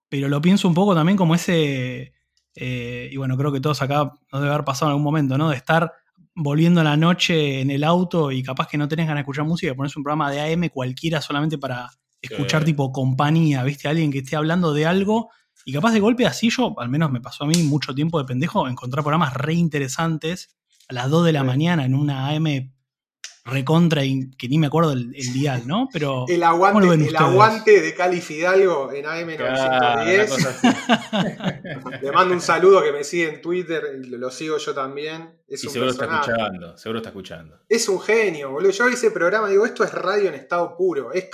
pero 0.09 0.27
lo 0.27 0.41
pienso 0.41 0.67
un 0.67 0.73
poco 0.73 0.95
también 0.95 1.17
como 1.17 1.35
ese, 1.35 2.14
eh, 2.55 3.09
y 3.11 3.17
bueno, 3.17 3.37
creo 3.37 3.51
que 3.51 3.59
todos 3.59 3.81
acá 3.81 4.13
nos 4.31 4.41
debe 4.41 4.53
haber 4.53 4.65
pasado 4.65 4.87
en 4.87 4.91
algún 4.91 5.03
momento, 5.03 5.37
¿no? 5.37 5.49
De 5.49 5.57
estar 5.57 5.91
volviendo 6.33 6.81
a 6.81 6.83
la 6.83 6.97
noche 6.97 7.61
en 7.61 7.69
el 7.69 7.83
auto 7.83 8.31
y 8.31 8.43
capaz 8.43 8.67
que 8.67 8.77
no 8.77 8.87
tenés 8.87 9.07
ganas 9.07 9.19
de 9.19 9.21
escuchar 9.21 9.45
música, 9.45 9.73
pones 9.75 9.95
un 9.95 10.03
programa 10.03 10.31
de 10.31 10.53
AM 10.53 10.69
cualquiera 10.69 11.21
solamente 11.21 11.57
para 11.57 11.89
escuchar 12.21 12.63
tipo 12.63 12.91
compañía, 12.91 13.63
¿viste? 13.63 13.87
Alguien 13.87 14.11
que 14.11 14.19
esté 14.19 14.35
hablando 14.35 14.73
de 14.73 14.85
algo 14.85 15.29
y 15.65 15.73
capaz 15.73 15.93
de 15.93 15.99
golpe 15.99 16.25
así 16.25 16.49
yo, 16.49 16.75
al 16.79 16.89
menos 16.89 17.11
me 17.11 17.21
pasó 17.21 17.43
a 17.43 17.47
mí 17.47 17.63
mucho 17.63 17.93
tiempo 17.93 18.19
de 18.19 18.25
pendejo, 18.25 18.67
encontrar 18.67 19.03
programas 19.03 19.33
re 19.33 19.53
interesantes 19.53 20.57
a 20.87 20.93
las 20.93 21.09
2 21.09 21.25
de 21.25 21.33
la 21.33 21.43
mañana 21.43 21.85
en 21.85 21.95
una 21.95 22.29
AM 22.29 22.73
recontra 23.45 24.03
y 24.03 24.31
que 24.31 24.49
ni 24.49 24.57
me 24.57 24.65
acuerdo 24.67 24.91
el, 24.93 25.11
dial, 25.11 25.67
¿no? 25.67 25.87
Pero 25.93 26.25
el 26.27 26.41
aguante, 26.41 27.07
el 27.07 27.15
aguante 27.15 27.79
de 27.79 27.93
Cali 27.93 28.19
Fidalgo 28.19 28.91
en 28.91 29.05
AM910. 29.05 32.01
Le 32.01 32.11
mando 32.11 32.33
un 32.33 32.41
saludo 32.41 32.81
que 32.83 32.91
me 32.91 33.03
sigue 33.03 33.29
en 33.29 33.39
Twitter, 33.41 33.83
lo 34.09 34.31
sigo 34.31 34.57
yo 34.57 34.73
también. 34.73 35.41
Es 35.47 35.63
y 35.63 35.69
seguro 35.69 35.91
está 35.91 36.05
escuchando, 36.05 36.75
seguro 36.75 36.97
está 36.99 37.09
escuchando. 37.09 37.59
Es 37.69 37.87
un 37.87 38.01
genio, 38.01 38.49
boludo. 38.49 38.71
Yo 38.71 38.87
ese 38.87 39.11
programa 39.11 39.47
digo, 39.47 39.63
esto 39.63 39.83
es 39.83 39.93
radio 39.93 40.29
en 40.29 40.35
estado 40.35 40.75
puro. 40.75 41.13
Es, 41.13 41.29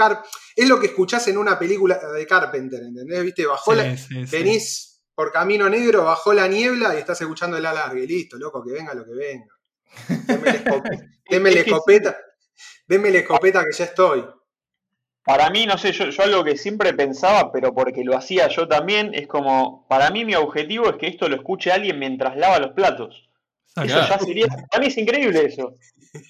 es 0.56 0.68
lo 0.68 0.82
que 0.82 0.88
escuchás 0.88 1.26
en 1.30 1.38
una 1.38 1.58
película 1.58 1.98
de 1.98 2.28
Carpenter, 2.28 2.84
¿entendés? 2.84 3.24
¿Viste? 3.24 3.46
Bajó 3.46 3.74
la... 3.74 3.96
venís 4.30 5.02
por 5.16 5.32
camino 5.32 5.70
negro, 5.70 6.04
bajó 6.04 6.34
la 6.34 6.50
niebla 6.50 6.94
y 6.94 6.98
estás 6.98 7.22
escuchando 7.22 7.56
el 7.56 7.66
alargue. 7.66 8.06
Listo, 8.06 8.38
loco, 8.38 8.62
que 8.62 8.74
venga 8.74 8.94
lo 8.94 9.06
que 9.06 9.14
venga. 9.14 9.46
Deme 11.30 11.52
la 11.52 11.60
escopeta. 11.62 12.18
Deme 12.88 13.12
la 13.12 13.20
escopeta 13.20 13.64
que 13.64 13.78
ya 13.78 13.86
estoy. 13.86 14.26
Para 15.24 15.50
mí, 15.52 15.66
no 15.66 15.78
sé, 15.78 15.92
yo, 15.92 16.06
algo 16.24 16.44
que 16.44 16.58
siempre 16.58 16.94
pensaba, 16.94 17.52
pero 17.52 17.74
porque 17.74 18.04
lo 18.04 18.18
hacía 18.18 18.48
yo 18.48 18.68
también, 18.68 19.14
es 19.14 19.28
como, 19.28 19.88
para 19.88 20.10
mí 20.10 20.26
mi 20.26 20.34
objetivo 20.36 20.90
es 20.90 20.96
que 20.96 21.08
esto 21.08 21.30
lo 21.30 21.36
escuche 21.36 21.72
alguien 21.72 22.00
mientras 22.00 22.36
lava 22.38 22.60
los 22.60 22.72
platos. 22.72 23.30
Eso 23.76 24.00
ya 24.08 24.20
sería, 24.20 24.48
para 24.48 24.82
mí 24.82 24.88
es 24.88 24.98
increíble 24.98 25.46
eso. 25.46 25.76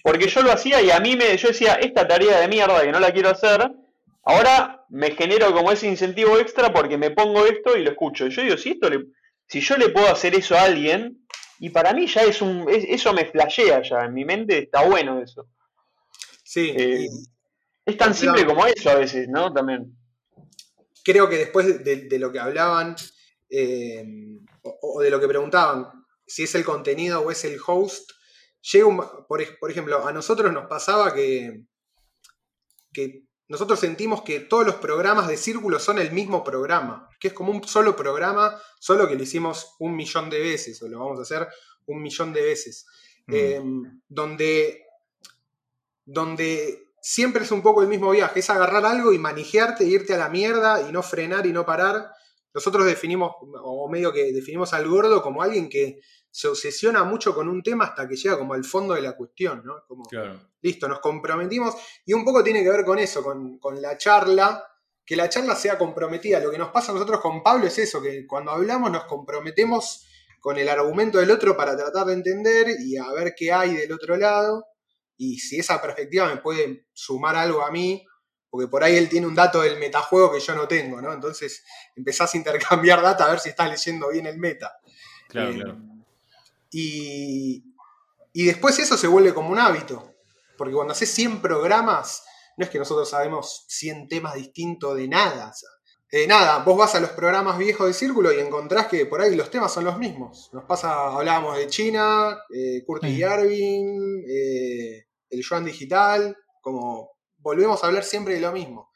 Porque 0.03 0.27
yo 0.27 0.43
lo 0.43 0.51
hacía 0.51 0.81
y 0.81 0.91
a 0.91 0.99
mí 0.99 1.15
me, 1.15 1.35
yo 1.37 1.47
decía, 1.47 1.75
esta 1.75 2.07
tarea 2.07 2.39
de 2.39 2.47
mierda 2.47 2.81
que 2.81 2.91
no 2.91 2.99
la 2.99 3.11
quiero 3.11 3.29
hacer, 3.29 3.71
ahora 4.23 4.85
me 4.89 5.11
genero 5.11 5.53
como 5.53 5.71
ese 5.71 5.87
incentivo 5.87 6.37
extra 6.37 6.71
porque 6.71 6.97
me 6.97 7.11
pongo 7.11 7.45
esto 7.45 7.77
y 7.77 7.83
lo 7.83 7.91
escucho. 7.91 8.27
Y 8.27 8.31
yo 8.31 8.43
digo, 8.43 8.57
si 8.57 8.71
esto 8.71 8.89
si 9.47 9.59
yo 9.61 9.77
le 9.77 9.89
puedo 9.89 10.07
hacer 10.07 10.35
eso 10.35 10.55
a 10.55 10.63
alguien, 10.63 11.20
y 11.63 11.69
para 11.69 11.93
mí 11.93 12.07
ya 12.07 12.23
es 12.23 12.41
un. 12.41 12.65
eso 12.67 13.13
me 13.13 13.25
flashea 13.25 13.83
ya. 13.83 14.05
En 14.05 14.15
mi 14.15 14.25
mente 14.25 14.57
está 14.57 14.83
bueno 14.83 15.21
eso. 15.21 15.47
Sí. 16.43 16.73
Eh, 16.75 17.07
es 17.85 17.97
tan 17.97 18.15
simple 18.15 18.47
como 18.47 18.65
eso 18.65 18.89
a 18.89 18.95
veces, 18.95 19.29
¿no? 19.29 19.53
También. 19.53 19.95
Creo 21.03 21.29
que 21.29 21.37
después 21.37 21.83
de, 21.83 22.17
lo 22.17 22.31
que 22.31 22.39
hablaban, 22.39 22.95
eh, 23.51 24.03
o, 24.63 25.01
de 25.01 25.11
lo 25.11 25.19
que 25.19 25.27
preguntaban, 25.27 25.85
si 26.25 26.43
es 26.43 26.55
el 26.55 26.65
contenido 26.65 27.21
o 27.21 27.29
es 27.29 27.45
el 27.45 27.59
host, 27.63 28.09
llega 28.71 29.25
por, 29.27 29.59
por, 29.59 29.69
ejemplo, 29.69 30.07
a 30.07 30.11
nosotros 30.11 30.51
nos 30.51 30.65
pasaba 30.65 31.13
que, 31.13 31.65
que 32.91 33.25
nosotros 33.51 33.81
sentimos 33.81 34.21
que 34.21 34.39
todos 34.39 34.65
los 34.65 34.75
programas 34.75 35.27
de 35.27 35.35
Círculo 35.35 35.77
son 35.77 35.99
el 35.99 36.13
mismo 36.13 36.41
programa, 36.41 37.09
que 37.19 37.27
es 37.27 37.33
como 37.33 37.51
un 37.51 37.61
solo 37.65 37.97
programa, 37.97 38.57
solo 38.79 39.09
que 39.09 39.15
lo 39.15 39.23
hicimos 39.23 39.75
un 39.79 39.93
millón 39.93 40.29
de 40.29 40.39
veces, 40.39 40.81
o 40.81 40.87
lo 40.87 40.99
vamos 40.99 41.19
a 41.19 41.23
hacer 41.23 41.49
un 41.87 42.01
millón 42.01 42.31
de 42.31 42.43
veces, 42.43 42.85
mm. 43.27 43.33
em, 43.35 44.01
donde, 44.07 44.85
donde 46.05 46.93
siempre 47.01 47.43
es 47.43 47.51
un 47.51 47.61
poco 47.61 47.81
el 47.81 47.89
mismo 47.89 48.11
viaje, 48.11 48.39
es 48.39 48.49
agarrar 48.49 48.85
algo 48.85 49.11
y 49.11 49.19
manejearte, 49.19 49.83
irte 49.83 50.13
a 50.13 50.17
la 50.17 50.29
mierda 50.29 50.87
y 50.87 50.93
no 50.93 51.03
frenar 51.03 51.45
y 51.45 51.51
no 51.51 51.65
parar. 51.65 52.13
Nosotros 52.53 52.85
definimos, 52.85 53.31
o 53.63 53.89
medio 53.89 54.11
que 54.11 54.31
definimos 54.33 54.73
al 54.73 54.87
gordo 54.87 55.21
como 55.21 55.41
alguien 55.41 55.69
que 55.69 56.01
se 56.31 56.47
obsesiona 56.47 57.03
mucho 57.03 57.35
con 57.35 57.49
un 57.49 57.61
tema 57.61 57.85
hasta 57.85 58.07
que 58.07 58.15
llega 58.15 58.37
como 58.37 58.53
al 58.53 58.63
fondo 58.63 58.93
de 58.93 59.01
la 59.01 59.15
cuestión, 59.15 59.63
¿no? 59.65 59.83
Como, 59.87 60.03
listo, 60.61 60.87
nos 60.87 60.99
comprometimos. 60.99 61.75
Y 62.05 62.13
un 62.13 62.23
poco 62.23 62.43
tiene 62.43 62.63
que 62.63 62.69
ver 62.69 62.85
con 62.85 62.99
eso, 62.99 63.21
con, 63.21 63.81
la 63.81 63.97
charla, 63.97 64.65
que 65.05 65.15
la 65.15 65.27
charla 65.27 65.55
sea 65.55 65.77
comprometida. 65.77 66.39
Lo 66.39 66.49
que 66.49 66.57
nos 66.57 66.69
pasa 66.69 66.91
a 66.91 66.95
nosotros 66.95 67.19
con 67.19 67.43
Pablo 67.43 67.67
es 67.67 67.77
eso, 67.77 68.01
que 68.01 68.25
cuando 68.25 68.51
hablamos 68.51 68.91
nos 68.91 69.05
comprometemos 69.05 70.07
con 70.39 70.57
el 70.57 70.69
argumento 70.69 71.19
del 71.19 71.31
otro 71.31 71.55
para 71.55 71.75
tratar 71.75 72.07
de 72.07 72.13
entender 72.13 72.67
y 72.79 72.97
a 72.97 73.11
ver 73.11 73.33
qué 73.35 73.51
hay 73.51 73.75
del 73.75 73.91
otro 73.91 74.15
lado. 74.15 74.65
Y 75.17 75.37
si 75.37 75.59
esa 75.59 75.81
perspectiva 75.81 76.27
me 76.27 76.41
puede 76.41 76.87
sumar 76.93 77.35
algo 77.35 77.61
a 77.63 77.71
mí, 77.71 78.05
porque 78.51 78.67
por 78.67 78.83
ahí 78.83 78.97
él 78.97 79.07
tiene 79.07 79.25
un 79.25 79.33
dato 79.33 79.61
del 79.61 79.79
metajuego 79.79 80.33
que 80.33 80.41
yo 80.41 80.53
no 80.53 80.67
tengo, 80.67 81.01
¿no? 81.01 81.13
Entonces 81.13 81.63
empezás 81.95 82.33
a 82.33 82.37
intercambiar 82.37 83.01
data 83.01 83.25
a 83.25 83.31
ver 83.31 83.39
si 83.39 83.49
estás 83.49 83.69
leyendo 83.69 84.09
bien 84.09 84.27
el 84.27 84.37
meta. 84.37 84.77
Claro, 85.29 85.53
claro. 85.53 85.77
Y, 86.69 87.63
y 88.33 88.45
después 88.45 88.77
eso 88.77 88.97
se 88.97 89.07
vuelve 89.07 89.33
como 89.33 89.49
un 89.49 89.59
hábito, 89.59 90.15
porque 90.57 90.73
cuando 90.73 90.91
haces 90.91 91.09
100 91.11 91.41
programas, 91.41 92.23
no 92.57 92.65
es 92.65 92.69
que 92.69 92.77
nosotros 92.77 93.09
sabemos 93.09 93.65
100 93.69 94.09
temas 94.09 94.35
distintos 94.35 94.97
de 94.97 95.07
nada. 95.07 95.53
Eh, 96.11 96.27
nada, 96.27 96.61
vos 96.65 96.77
vas 96.77 96.93
a 96.95 96.99
los 96.99 97.11
programas 97.11 97.57
viejos 97.57 97.87
de 97.87 97.93
Círculo 97.93 98.33
y 98.33 98.39
encontrás 98.39 98.87
que 98.87 99.05
por 99.05 99.21
ahí 99.21 99.33
los 99.33 99.49
temas 99.49 99.73
son 99.73 99.85
los 99.85 99.97
mismos. 99.97 100.49
Nos 100.51 100.65
pasa, 100.65 101.07
hablábamos 101.07 101.57
de 101.57 101.67
China, 101.67 102.37
eh, 102.53 102.83
Curtis 102.85 103.17
Yarvin, 103.17 104.21
eh, 104.27 105.05
el 105.29 105.41
Yuan 105.41 105.63
Digital, 105.63 106.35
como 106.59 107.10
volvemos 107.41 107.83
a 107.83 107.87
hablar 107.87 108.03
siempre 108.03 108.35
de 108.35 108.41
lo 108.41 108.51
mismo. 108.51 108.91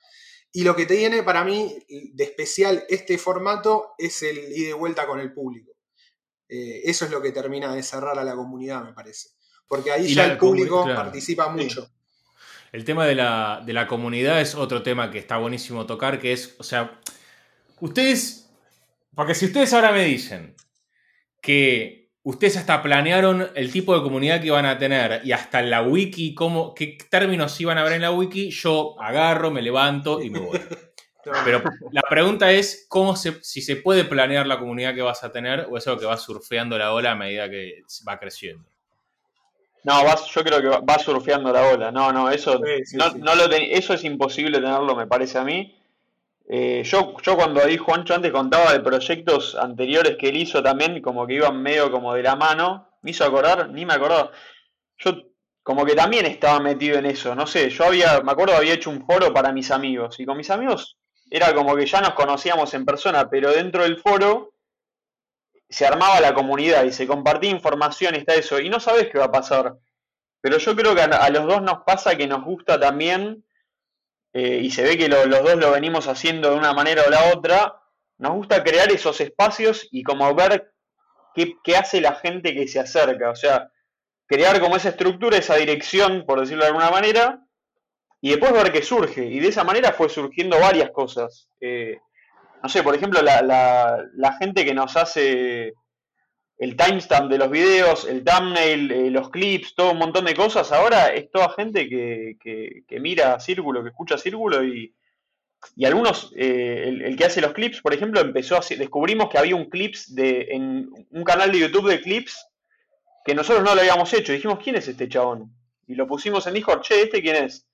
Y 0.52 0.64
lo 0.64 0.76
que 0.76 0.86
tiene 0.86 1.22
para 1.22 1.44
mí 1.44 1.78
de 2.14 2.24
especial 2.24 2.86
este 2.88 3.18
formato 3.18 3.94
es 3.98 4.24
el 4.24 4.38
ida 4.38 4.70
y 4.70 4.74
vuelta 4.74 5.06
con 5.06 5.20
el 5.20 5.34
público. 5.34 5.74
eso 6.48 7.06
es 7.06 7.12
lo 7.12 7.22
que 7.22 7.32
termina 7.32 7.74
de 7.76 7.84
cerrar 7.84 8.18
a 8.18 8.24
la 8.24 8.36
comunidad, 8.36 8.84
me 8.84 8.94
parece. 8.94 9.30
Porque 9.68 9.92
ahí 9.92 10.14
ya 10.14 10.26
el 10.26 10.38
público 10.38 10.86
participa 10.86 11.50
mucho. 11.50 11.90
El 12.72 12.86
tema 12.86 13.06
de 13.06 13.16
la, 13.16 13.64
de 13.66 13.74
la, 13.74 13.88
comunidad 13.88 14.42
es 14.42 14.54
otro 14.56 14.84
tema 14.84 15.10
que 15.10 15.18
está 15.18 15.38
buenísimo 15.38 15.86
tocar, 15.86 16.20
que 16.20 16.34
es, 16.34 16.56
o 16.58 16.64
sea, 16.64 17.00
ustedes, 17.80 18.50
porque 19.14 19.34
si 19.34 19.46
ustedes 19.46 19.72
ahora 19.74 19.92
me 19.92 20.04
dicen 20.04 20.56
que 21.42 22.05
ustedes 22.26 22.58
hasta 22.58 22.82
planearon 22.82 23.52
el 23.54 23.72
tipo 23.72 23.96
de 23.96 24.02
comunidad 24.02 24.42
que 24.42 24.48
iban 24.48 24.66
a 24.66 24.78
tener 24.80 25.22
y 25.24 25.32
hasta 25.32 25.62
la 25.62 25.84
wiki, 25.84 26.34
cómo, 26.34 26.74
qué 26.74 26.98
términos 27.10 27.60
iban 27.62 27.78
a 27.78 27.84
ver 27.84 27.94
en 27.94 28.02
la 28.02 28.12
wiki, 28.12 28.50
yo 28.50 29.00
agarro, 29.00 29.52
me 29.52 29.62
levanto 29.62 30.22
y 30.22 30.32
me 30.32 30.40
voy. 30.40 30.60
Pero 31.44 31.64
la 31.92 32.02
pregunta 32.08 32.52
es 32.52 32.86
cómo 32.88 33.16
se, 33.16 33.44
si 33.44 33.62
se 33.62 33.78
puede 33.78 34.06
planear 34.06 34.46
la 34.46 34.60
comunidad 34.60 34.94
que 34.94 35.02
vas 35.02 35.24
a 35.24 35.32
tener 35.32 35.68
o 35.70 35.78
es 35.78 35.88
algo 35.88 36.00
que 36.00 36.06
va 36.06 36.18
surfeando 36.18 36.78
la 36.78 36.94
ola 36.94 37.12
a 37.12 37.16
medida 37.16 37.50
que 37.50 37.84
va 38.08 38.20
creciendo. 38.20 38.68
No, 39.84 40.04
yo 40.04 40.44
creo 40.44 40.62
que 40.62 40.68
va, 40.68 41.00
surfeando 41.00 41.52
la 41.52 41.68
ola. 41.70 41.92
No, 41.92 42.12
no, 42.12 42.30
eso, 42.32 42.60
no, 42.94 43.36
lo 43.36 43.46
eso 43.52 43.94
es 43.94 44.04
imposible 44.04 44.60
tenerlo, 44.60 44.96
me 44.96 45.06
parece 45.06 45.38
a 45.38 45.44
mí. 45.44 45.76
Eh, 46.48 46.84
yo, 46.84 47.16
yo 47.22 47.36
cuando 47.36 47.64
ahí 47.64 47.78
Juancho 47.78 48.14
antes 48.14 48.32
contaba 48.32 48.72
de 48.74 48.80
proyectos 48.80 49.56
anteriores 49.56 50.16
que 50.18 50.30
él 50.30 50.38
hizo 50.38 50.62
también, 50.62 51.02
como 51.02 51.26
que 51.26 51.36
iban 51.36 51.62
medio 51.62 51.92
como 51.92 52.14
de 52.14 52.24
la 52.24 52.36
mano, 52.36 52.90
me 53.02 53.12
hizo 53.12 53.26
acordar, 53.26 53.70
ni 53.70 53.86
me 53.86 53.94
acordaba. 53.94 54.32
Yo 54.98 55.14
como 55.64 55.84
que 55.84 55.96
también 55.96 56.28
estaba 56.28 56.60
metido 56.60 57.00
en 57.00 57.08
eso, 57.08 57.34
no 57.34 57.48
sé, 57.48 57.72
yo 57.72 57.86
había, 57.86 58.22
me 58.22 58.32
acuerdo 58.32 58.56
había 58.56 58.76
hecho 58.76 58.92
un 58.92 59.04
foro 59.04 59.34
para 59.34 59.52
mis 59.52 59.72
amigos, 59.72 60.20
y 60.20 60.26
con 60.26 60.38
mis 60.38 60.52
amigos 60.52 60.98
era 61.30 61.54
como 61.54 61.76
que 61.76 61.86
ya 61.86 62.02
nos 62.02 62.14
conocíamos 62.14 62.74
en 62.74 62.86
persona, 62.86 63.30
pero 63.30 63.52
dentro 63.52 63.84
del 63.84 63.98
foro 63.98 64.54
se 65.70 65.86
armaba 65.86 66.20
la 66.20 66.34
comunidad 66.34 66.84
y 66.84 66.92
se 66.92 67.08
compartía 67.08 67.50
información 67.50 68.16
está 68.16 68.36
eso, 68.36 68.60
y 68.60 68.70
no 68.70 68.80
sabes 68.80 69.10
qué 69.10 69.18
va 69.18 69.26
a 69.26 69.32
pasar. 69.32 69.76
Pero 70.42 70.60
yo 70.60 70.76
creo 70.76 70.94
que 70.94 71.02
a, 71.02 71.30
los 71.30 71.48
dos 71.48 71.62
nos 71.64 71.84
pasa 71.84 72.16
que 72.16 72.28
nos 72.28 72.44
gusta 72.44 72.80
también, 72.80 73.44
eh, 74.38 74.60
y 74.62 74.70
se 74.70 74.84
ve 74.84 74.98
que 74.98 75.08
los 75.08 75.30
dos 75.30 75.56
lo 75.56 75.72
venimos 75.72 76.10
haciendo 76.10 76.50
de 76.50 76.58
una 76.58 76.74
manera 76.74 77.04
o 77.08 77.10
la 77.10 77.34
otra, 77.34 77.80
nos 78.18 78.34
gusta 78.34 78.66
crear 78.66 78.92
esos 78.92 79.22
espacios 79.22 79.88
y 79.92 80.04
como 80.04 80.36
ver 80.36 80.74
qué, 81.34 81.78
hace 81.78 82.02
la 82.02 82.16
gente 82.16 82.54
que 82.54 82.68
se 82.68 82.82
acerca. 82.82 83.30
O 83.30 83.36
sea, 83.38 83.72
crear 84.28 84.60
como 84.60 84.76
esa 84.76 84.90
estructura, 84.90 85.38
esa 85.38 85.56
dirección, 85.56 86.26
por 86.28 86.42
decirlo 86.42 86.64
de 86.64 86.68
alguna 86.68 86.92
manera, 86.92 87.48
y 88.20 88.32
después 88.32 88.52
ver 88.52 88.74
qué 88.74 88.84
surge. 88.84 89.26
Y 89.26 89.40
de 89.40 89.48
esa 89.48 89.64
manera 89.64 89.94
fue 89.94 90.10
surgiendo 90.10 90.60
varias 90.60 90.92
cosas. 90.92 91.48
Eh, 91.62 91.98
no 92.62 92.68
sé, 92.68 92.84
por 92.84 92.94
ejemplo, 92.94 93.22
la, 93.22 93.42
la, 93.42 94.34
gente 94.34 94.66
que 94.66 94.74
nos 94.74 94.98
hace 94.98 95.76
el 96.58 96.78
timestamp 96.78 97.30
de 97.30 97.38
los 97.38 97.50
videos, 97.50 98.06
el 98.06 98.24
thumbnail, 98.24 98.92
eh, 98.92 99.12
los 99.12 99.30
clips, 99.30 99.76
todo 99.76 99.92
un 99.92 99.98
montón 99.98 100.26
de 100.26 100.36
cosas, 100.36 100.72
ahora 100.72 101.14
es 101.14 101.30
toda 101.30 101.50
gente 101.50 101.90
que, 101.90 102.38
que, 102.42 103.00
mira 103.00 103.40
Círculo, 103.40 103.84
que 103.84 103.90
escucha 103.90 104.18
Círculo 104.18 104.64
y, 104.64 104.94
y 105.76 105.86
algunos, 105.86 106.32
eh, 106.36 106.86
el, 106.88 107.18
que 107.18 107.26
hace 107.26 107.42
los 107.42 107.54
clips, 107.54 107.82
por 107.82 107.94
ejemplo, 107.94 108.22
empezó 108.22 108.56
a 108.56 108.62
descubrimos 108.78 109.30
que 109.30 109.38
había 109.38 109.56
un 109.56 109.70
clips 109.70 110.16
de, 110.16 110.48
en 110.52 110.90
un 111.10 111.24
canal 111.24 111.52
de 111.52 111.60
YouTube 111.60 111.90
de 111.90 112.02
clips 112.02 112.48
que 113.26 113.36
nosotros 113.36 113.64
no 113.64 113.74
lo 113.74 113.82
habíamos 113.82 114.14
hecho. 114.14 114.32
Dijimos, 114.32 114.60
¿quién 114.64 114.76
es 114.76 114.88
este 114.88 115.10
chabón? 115.10 115.52
Y 115.88 115.96
lo 115.96 116.08
pusimos 116.08 116.46
en 116.48 116.54
Discord, 116.54 116.82
che, 116.82 117.02
¿este 117.02 117.22
quién 117.22 117.36
es? 117.36 117.68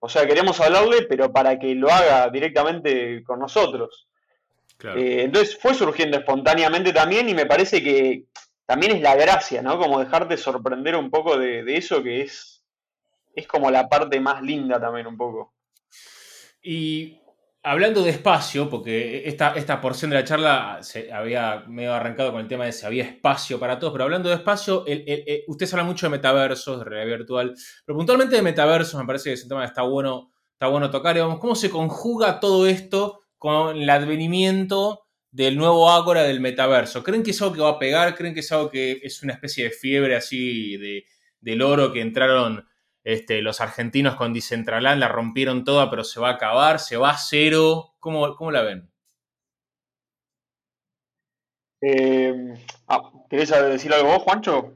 O 0.00 0.08
sea, 0.08 0.26
queremos 0.26 0.60
hablarle, 0.60 1.02
pero 1.02 1.32
para 1.32 1.58
que 1.58 1.74
lo 1.74 1.90
haga 1.90 2.28
directamente 2.30 3.22
con 3.24 3.38
nosotros. 3.38 4.07
Eh, 4.84 5.22
entonces 5.24 5.58
fue 5.60 5.74
surgiendo 5.74 6.18
espontáneamente 6.18 6.92
también 6.92 7.28
y 7.28 7.34
me 7.34 7.46
parece 7.46 7.82
que 7.82 8.26
también 8.64 8.92
es 8.92 9.02
la 9.02 9.16
gracia, 9.16 9.60
¿no? 9.60 9.78
Como 9.78 9.98
dejarte 9.98 10.36
sorprender 10.36 10.94
un 10.94 11.10
poco 11.10 11.36
de, 11.36 11.64
eso 11.76 12.02
que 12.02 12.22
es, 12.22 12.62
es 13.34 13.46
como 13.46 13.70
la 13.70 13.88
parte 13.88 14.20
más 14.20 14.42
linda 14.42 14.80
también 14.80 15.06
un 15.06 15.16
poco. 15.16 15.54
Y 16.62 17.20
hablando 17.62 18.02
de 18.02 18.10
espacio, 18.10 18.70
porque 18.70 19.26
esta, 19.26 19.54
esta 19.54 19.80
porción 19.80 20.10
de 20.10 20.16
la 20.18 20.24
charla 20.24 20.78
se 20.82 21.12
había 21.12 21.64
medio 21.66 21.94
arrancado 21.94 22.30
con 22.30 22.40
el 22.40 22.48
tema 22.48 22.66
de 22.66 22.72
si 22.72 22.86
había 22.86 23.04
espacio 23.04 23.58
para 23.58 23.78
todos, 23.78 23.92
pero 23.92 24.04
hablando 24.04 24.28
de 24.28 24.36
espacio, 24.36 24.84
usted 25.48 25.72
habla 25.72 25.84
mucho 25.84 26.06
de 26.06 26.10
metaversos, 26.10 26.78
de 26.78 26.84
realidad 26.84 27.18
virtual, 27.18 27.54
pero 27.84 27.96
puntualmente 27.96 28.36
de 28.36 28.42
metaversos 28.42 29.00
me 29.00 29.06
parece 29.06 29.30
que 29.30 29.34
es 29.34 29.42
un 29.42 29.48
tema 29.48 29.62
que 29.62 29.68
está 29.68 29.82
bueno, 29.82 30.30
está 30.52 30.68
bueno 30.68 30.90
tocar. 30.90 31.16
Y 31.16 31.20
vamos, 31.20 31.40
¿cómo 31.40 31.56
se 31.56 31.70
conjuga 31.70 32.38
todo 32.38 32.66
esto 32.66 33.22
con 33.38 33.76
el 33.76 33.88
advenimiento 33.88 35.06
del 35.30 35.56
nuevo 35.56 35.90
ágora 35.90 36.22
del 36.22 36.40
metaverso. 36.40 37.02
¿Creen 37.04 37.22
que 37.22 37.30
es 37.30 37.42
algo 37.42 37.54
que 37.54 37.60
va 37.60 37.70
a 37.70 37.78
pegar? 37.78 38.14
¿Creen 38.14 38.34
que 38.34 38.40
es 38.40 38.52
algo 38.52 38.70
que 38.70 39.00
es 39.02 39.22
una 39.22 39.34
especie 39.34 39.64
de 39.64 39.70
fiebre 39.70 40.16
así 40.16 40.76
de, 40.76 41.04
del 41.40 41.62
oro 41.62 41.92
que 41.92 42.00
entraron 42.00 42.66
este, 43.04 43.40
los 43.40 43.60
argentinos 43.60 44.16
con 44.16 44.32
Decentraland, 44.32 45.00
la 45.00 45.08
rompieron 45.08 45.64
toda, 45.64 45.88
pero 45.90 46.04
se 46.04 46.20
va 46.20 46.30
a 46.30 46.34
acabar, 46.34 46.78
se 46.78 46.96
va 46.96 47.10
a 47.10 47.16
cero? 47.16 47.94
¿Cómo, 48.00 48.36
cómo 48.36 48.50
la 48.50 48.62
ven? 48.62 48.90
Eh, 51.80 52.54
ah, 52.88 53.10
¿Querés 53.30 53.50
decir 53.50 53.92
algo 53.92 54.08
vos, 54.08 54.22
Juancho? 54.22 54.74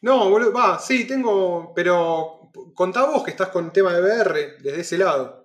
No, 0.00 0.30
boludo, 0.30 0.52
va, 0.52 0.78
sí, 0.78 1.06
tengo, 1.06 1.72
pero 1.74 2.50
contá 2.74 3.04
vos 3.04 3.22
que 3.24 3.32
estás 3.32 3.48
con 3.48 3.66
el 3.66 3.72
tema 3.72 3.92
de 3.92 4.00
VR 4.00 4.56
desde 4.62 4.80
ese 4.80 4.98
lado. 4.98 5.37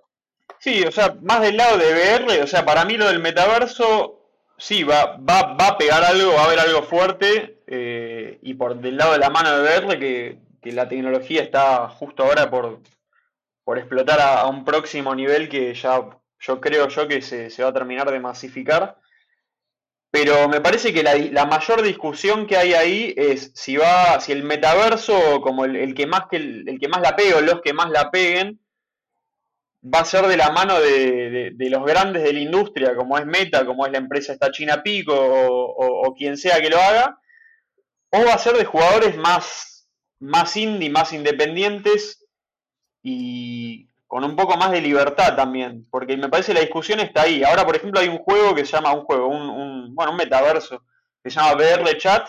Sí, 0.58 0.82
o 0.82 0.90
sea, 0.90 1.16
más 1.20 1.42
del 1.42 1.56
lado 1.56 1.76
de 1.76 1.92
VR, 1.92 2.42
o 2.42 2.46
sea, 2.46 2.64
para 2.64 2.84
mí 2.84 2.96
lo 2.96 3.06
del 3.06 3.20
metaverso, 3.20 4.30
sí, 4.56 4.82
va, 4.82 5.18
va, 5.18 5.54
va 5.54 5.68
a 5.68 5.78
pegar 5.78 6.02
algo, 6.02 6.32
va 6.32 6.42
a 6.42 6.44
haber 6.46 6.58
algo 6.58 6.82
fuerte, 6.82 7.62
eh, 7.66 8.38
y 8.42 8.54
por 8.54 8.80
del 8.80 8.96
lado 8.96 9.12
de 9.12 9.18
la 9.18 9.30
mano 9.30 9.58
de 9.58 9.62
VR, 9.62 9.98
que, 9.98 10.38
la 10.72 10.88
tecnología 10.88 11.42
está 11.42 11.90
justo 11.90 12.24
ahora 12.24 12.50
por, 12.50 12.80
por 13.64 13.76
explotar 13.76 14.18
a, 14.20 14.46
un 14.46 14.64
próximo 14.64 15.14
nivel 15.14 15.50
que 15.50 15.74
ya 15.74 16.08
yo 16.40 16.60
creo 16.60 16.88
yo 16.88 17.06
que 17.06 17.20
se, 17.20 17.62
va 17.62 17.68
a 17.68 17.72
terminar 17.74 18.10
de 18.10 18.18
masificar. 18.18 18.96
Pero 20.10 20.48
me 20.48 20.62
parece 20.62 20.94
que 20.94 21.02
la, 21.02 21.44
mayor 21.44 21.82
discusión 21.82 22.46
que 22.46 22.56
hay 22.56 22.72
ahí 22.72 23.14
es 23.16 23.52
si 23.54 23.76
va, 23.76 24.18
si 24.20 24.32
el 24.32 24.44
metaverso, 24.44 25.42
como 25.42 25.66
el, 25.66 25.76
el 25.76 25.94
que 25.94 26.06
más 26.06 26.28
que 26.30 26.36
el, 26.36 26.66
el, 26.66 26.78
que 26.78 26.88
más 26.88 27.02
la 27.02 27.14
pegue 27.14 27.34
o 27.34 27.42
los 27.42 27.60
que 27.60 27.74
más 27.74 27.90
la 27.90 28.10
peguen, 28.10 28.63
va 29.92 30.00
a 30.00 30.04
ser 30.04 30.26
de 30.26 30.36
la 30.36 30.50
mano 30.50 30.80
de, 30.80 31.54
los 31.58 31.84
grandes 31.84 32.22
de 32.22 32.32
la 32.32 32.40
industria, 32.40 32.96
como 32.96 33.18
es 33.18 33.26
Meta, 33.26 33.66
como 33.66 33.84
es 33.84 33.92
la 33.92 33.98
empresa 33.98 34.32
esta 34.32 34.50
China 34.50 34.82
Pico 34.82 35.14
o, 35.16 36.14
quien 36.14 36.36
sea 36.36 36.60
que 36.60 36.70
lo 36.70 36.78
haga, 36.78 37.18
o 38.10 38.24
va 38.24 38.34
a 38.34 38.38
ser 38.38 38.56
de 38.56 38.64
jugadores 38.64 39.16
más, 39.16 39.88
más 40.20 40.56
indie, 40.56 40.88
más 40.88 41.12
independientes 41.12 42.24
y 43.02 43.88
con 44.06 44.24
un 44.24 44.36
poco 44.36 44.56
más 44.56 44.70
de 44.70 44.80
libertad 44.80 45.36
también, 45.36 45.86
porque 45.90 46.16
me 46.16 46.28
parece 46.28 46.54
la 46.54 46.60
discusión 46.60 47.00
está 47.00 47.22
ahí. 47.22 47.42
Ahora, 47.42 47.66
por 47.66 47.76
ejemplo, 47.76 48.00
hay 48.00 48.08
un 48.08 48.18
juego 48.18 48.54
que 48.54 48.64
se 48.64 48.72
llama, 48.72 48.94
un 48.94 49.04
juego, 49.04 49.26
un, 49.26 49.94
bueno, 49.94 50.12
un 50.12 50.16
metaverso, 50.16 50.82
que 51.22 51.30
se 51.30 51.40
llama 51.40 51.56
VR 51.56 51.98
Chat, 51.98 52.28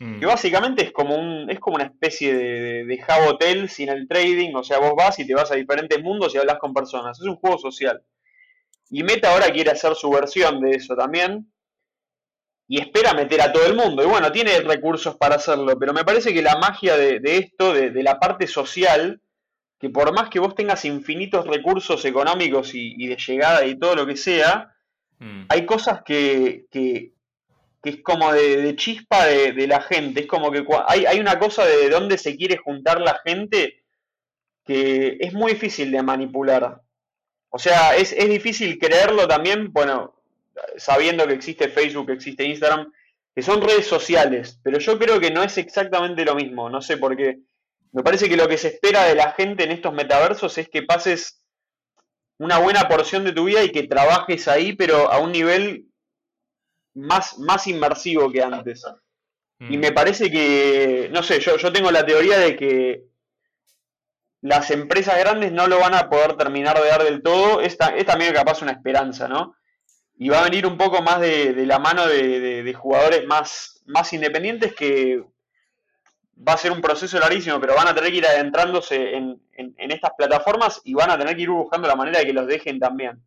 Mm. 0.00 0.18
Que 0.18 0.26
básicamente 0.26 0.82
es 0.82 0.92
como, 0.92 1.14
un, 1.14 1.50
es 1.50 1.60
como 1.60 1.76
una 1.76 1.84
especie 1.84 2.34
de, 2.34 2.84
de, 2.86 3.04
hotel 3.28 3.68
sin 3.68 3.90
el 3.90 4.08
trading, 4.08 4.54
o 4.54 4.64
sea, 4.64 4.78
vos 4.78 4.94
vas 4.96 5.18
y 5.18 5.26
te 5.26 5.34
vas 5.34 5.52
a 5.52 5.56
diferentes 5.56 6.02
mundos 6.02 6.34
y 6.34 6.38
hablas 6.38 6.58
con 6.58 6.72
personas. 6.72 7.20
Es 7.20 7.26
un 7.26 7.36
juego 7.36 7.58
social. 7.58 8.02
Y 8.88 9.02
Meta 9.02 9.30
ahora 9.30 9.50
quiere 9.50 9.70
hacer 9.70 9.94
su 9.94 10.10
versión 10.10 10.60
de 10.62 10.70
eso 10.70 10.96
también. 10.96 11.52
Y 12.66 12.80
espera 12.80 13.12
meter 13.12 13.42
a 13.42 13.52
todo 13.52 13.66
el 13.66 13.76
mundo. 13.76 14.02
Y 14.02 14.06
bueno, 14.06 14.32
tiene 14.32 14.60
recursos 14.60 15.16
para 15.16 15.34
hacerlo. 15.34 15.78
Pero 15.78 15.92
me 15.92 16.04
parece 16.04 16.32
que 16.32 16.40
la 16.40 16.56
magia 16.56 16.96
de, 16.96 17.20
esto, 17.36 17.74
de, 17.74 18.02
la 18.02 18.18
parte 18.18 18.46
social, 18.46 19.20
que 19.78 19.90
por 19.90 20.14
más 20.14 20.30
que 20.30 20.40
vos 20.40 20.54
tengas 20.54 20.84
infinitos 20.86 21.46
recursos 21.46 22.02
económicos 22.06 22.70
y, 22.74 23.06
de 23.06 23.16
llegada 23.16 23.66
y 23.66 23.78
todo 23.78 23.96
lo 23.96 24.06
que 24.06 24.16
sea, 24.16 24.74
mm. 25.18 25.42
hay 25.48 25.66
cosas 25.66 26.02
que, 26.04 26.66
que, 26.70 27.12
que 27.82 27.90
es 27.90 28.02
como 28.02 28.32
de, 28.32 28.74
chispa 28.76 29.26
de, 29.26 29.66
la 29.66 29.80
gente. 29.80 30.20
Es 30.20 30.26
como 30.26 30.50
que 30.50 30.64
hay, 30.86 31.06
hay 31.06 31.20
una 31.20 31.38
cosa 31.38 31.64
de 31.64 31.88
dónde 31.88 32.18
se 32.18 32.36
quiere 32.36 32.56
juntar 32.56 33.00
la 33.00 33.20
gente 33.24 33.84
que 34.64 35.16
es 35.20 35.32
muy 35.32 35.52
difícil 35.52 35.90
de 35.90 36.02
manipular. 36.02 36.80
O 37.48 37.58
sea, 37.58 37.96
es, 37.96 38.12
es 38.12 38.28
difícil 38.28 38.78
creerlo 38.78 39.26
también, 39.26 39.72
bueno, 39.72 40.22
sabiendo 40.76 41.26
que 41.26 41.34
existe 41.34 41.68
Facebook, 41.68 42.06
que 42.06 42.12
existe 42.12 42.44
Instagram, 42.44 42.92
que 43.34 43.42
son 43.42 43.62
redes 43.62 43.86
sociales, 43.86 44.60
pero 44.62 44.78
yo 44.78 44.98
creo 44.98 45.20
que 45.20 45.30
no 45.30 45.42
es 45.42 45.56
exactamente 45.58 46.24
lo 46.24 46.34
mismo, 46.34 46.68
no 46.68 46.80
sé 46.82 46.96
por 46.96 47.16
qué. 47.16 47.40
Me 47.92 48.02
parece 48.02 48.28
que 48.28 48.36
lo 48.36 48.48
que 48.48 48.58
se 48.58 48.68
espera 48.68 49.04
de 49.04 49.14
la 49.14 49.32
gente 49.32 49.64
en 49.64 49.72
estos 49.72 49.92
metaversos 49.92 50.56
es 50.58 50.68
que 50.68 50.82
pases 50.82 51.42
una 52.38 52.58
buena 52.58 52.88
porción 52.88 53.24
de 53.24 53.32
tu 53.32 53.44
vida 53.44 53.62
y 53.64 53.72
que 53.72 53.82
trabajes 53.84 54.48
ahí, 54.48 54.72
pero 54.74 55.10
a 55.10 55.18
un 55.18 55.32
nivel 55.32 55.89
más, 56.94 57.38
más 57.38 57.66
inmersivo 57.66 58.30
que 58.30 58.42
antes. 58.42 58.84
Y 59.68 59.76
me 59.78 59.90
Mm. 59.90 59.94
parece 59.94 60.30
que, 60.30 61.08
no 61.12 61.22
sé, 61.22 61.38
yo, 61.40 61.56
yo 61.58 61.72
tengo 61.72 61.90
la 61.90 62.04
teoría 62.06 62.38
de 62.38 62.56
que 62.56 63.04
las 64.42 64.70
empresas 64.70 65.18
grandes 65.18 65.52
no 65.52 65.66
lo 65.66 65.78
van 65.78 65.94
a 65.94 66.08
poder 66.08 66.36
terminar 66.36 66.80
de 66.80 66.88
dar 66.88 67.04
del 67.04 67.22
todo. 67.22 67.60
Es, 67.60 67.76
es 67.96 68.06
también 68.06 68.32
capaz 68.32 68.62
una 68.62 68.72
esperanza, 68.72 69.28
¿no? 69.28 69.54
Y 70.16 70.28
va 70.30 70.40
a 70.40 70.44
venir 70.44 70.66
un 70.66 70.76
poco 70.78 71.02
más 71.02 71.20
de, 71.20 71.52
de 71.52 71.66
la 71.66 71.78
mano 71.78 72.06
de, 72.06 72.40
de- 72.40 72.62
de 72.62 72.74
jugadores 72.74 73.26
más, 73.26 73.82
más 73.86 74.12
independientes 74.12 74.74
que 74.74 75.22
va 76.36 76.54
a 76.54 76.58
ser 76.58 76.72
un 76.72 76.80
proceso 76.80 77.18
larguísimo, 77.18 77.60
pero 77.60 77.74
van 77.74 77.88
a 77.88 77.94
tener 77.94 78.10
que 78.10 78.16
ir 78.18 78.26
adentrándose 78.26 79.14
en, 79.14 79.40
en- 79.52 79.74
en 79.76 79.90
estas 79.90 80.12
plataformas 80.16 80.80
y 80.84 80.94
van 80.94 81.10
a 81.10 81.18
tener 81.18 81.36
que 81.36 81.42
ir 81.42 81.50
buscando 81.50 81.86
la 81.86 81.96
manera 81.96 82.18
de 82.20 82.26
que 82.26 82.32
los 82.32 82.46
dejen 82.46 82.78
también. 82.78 83.22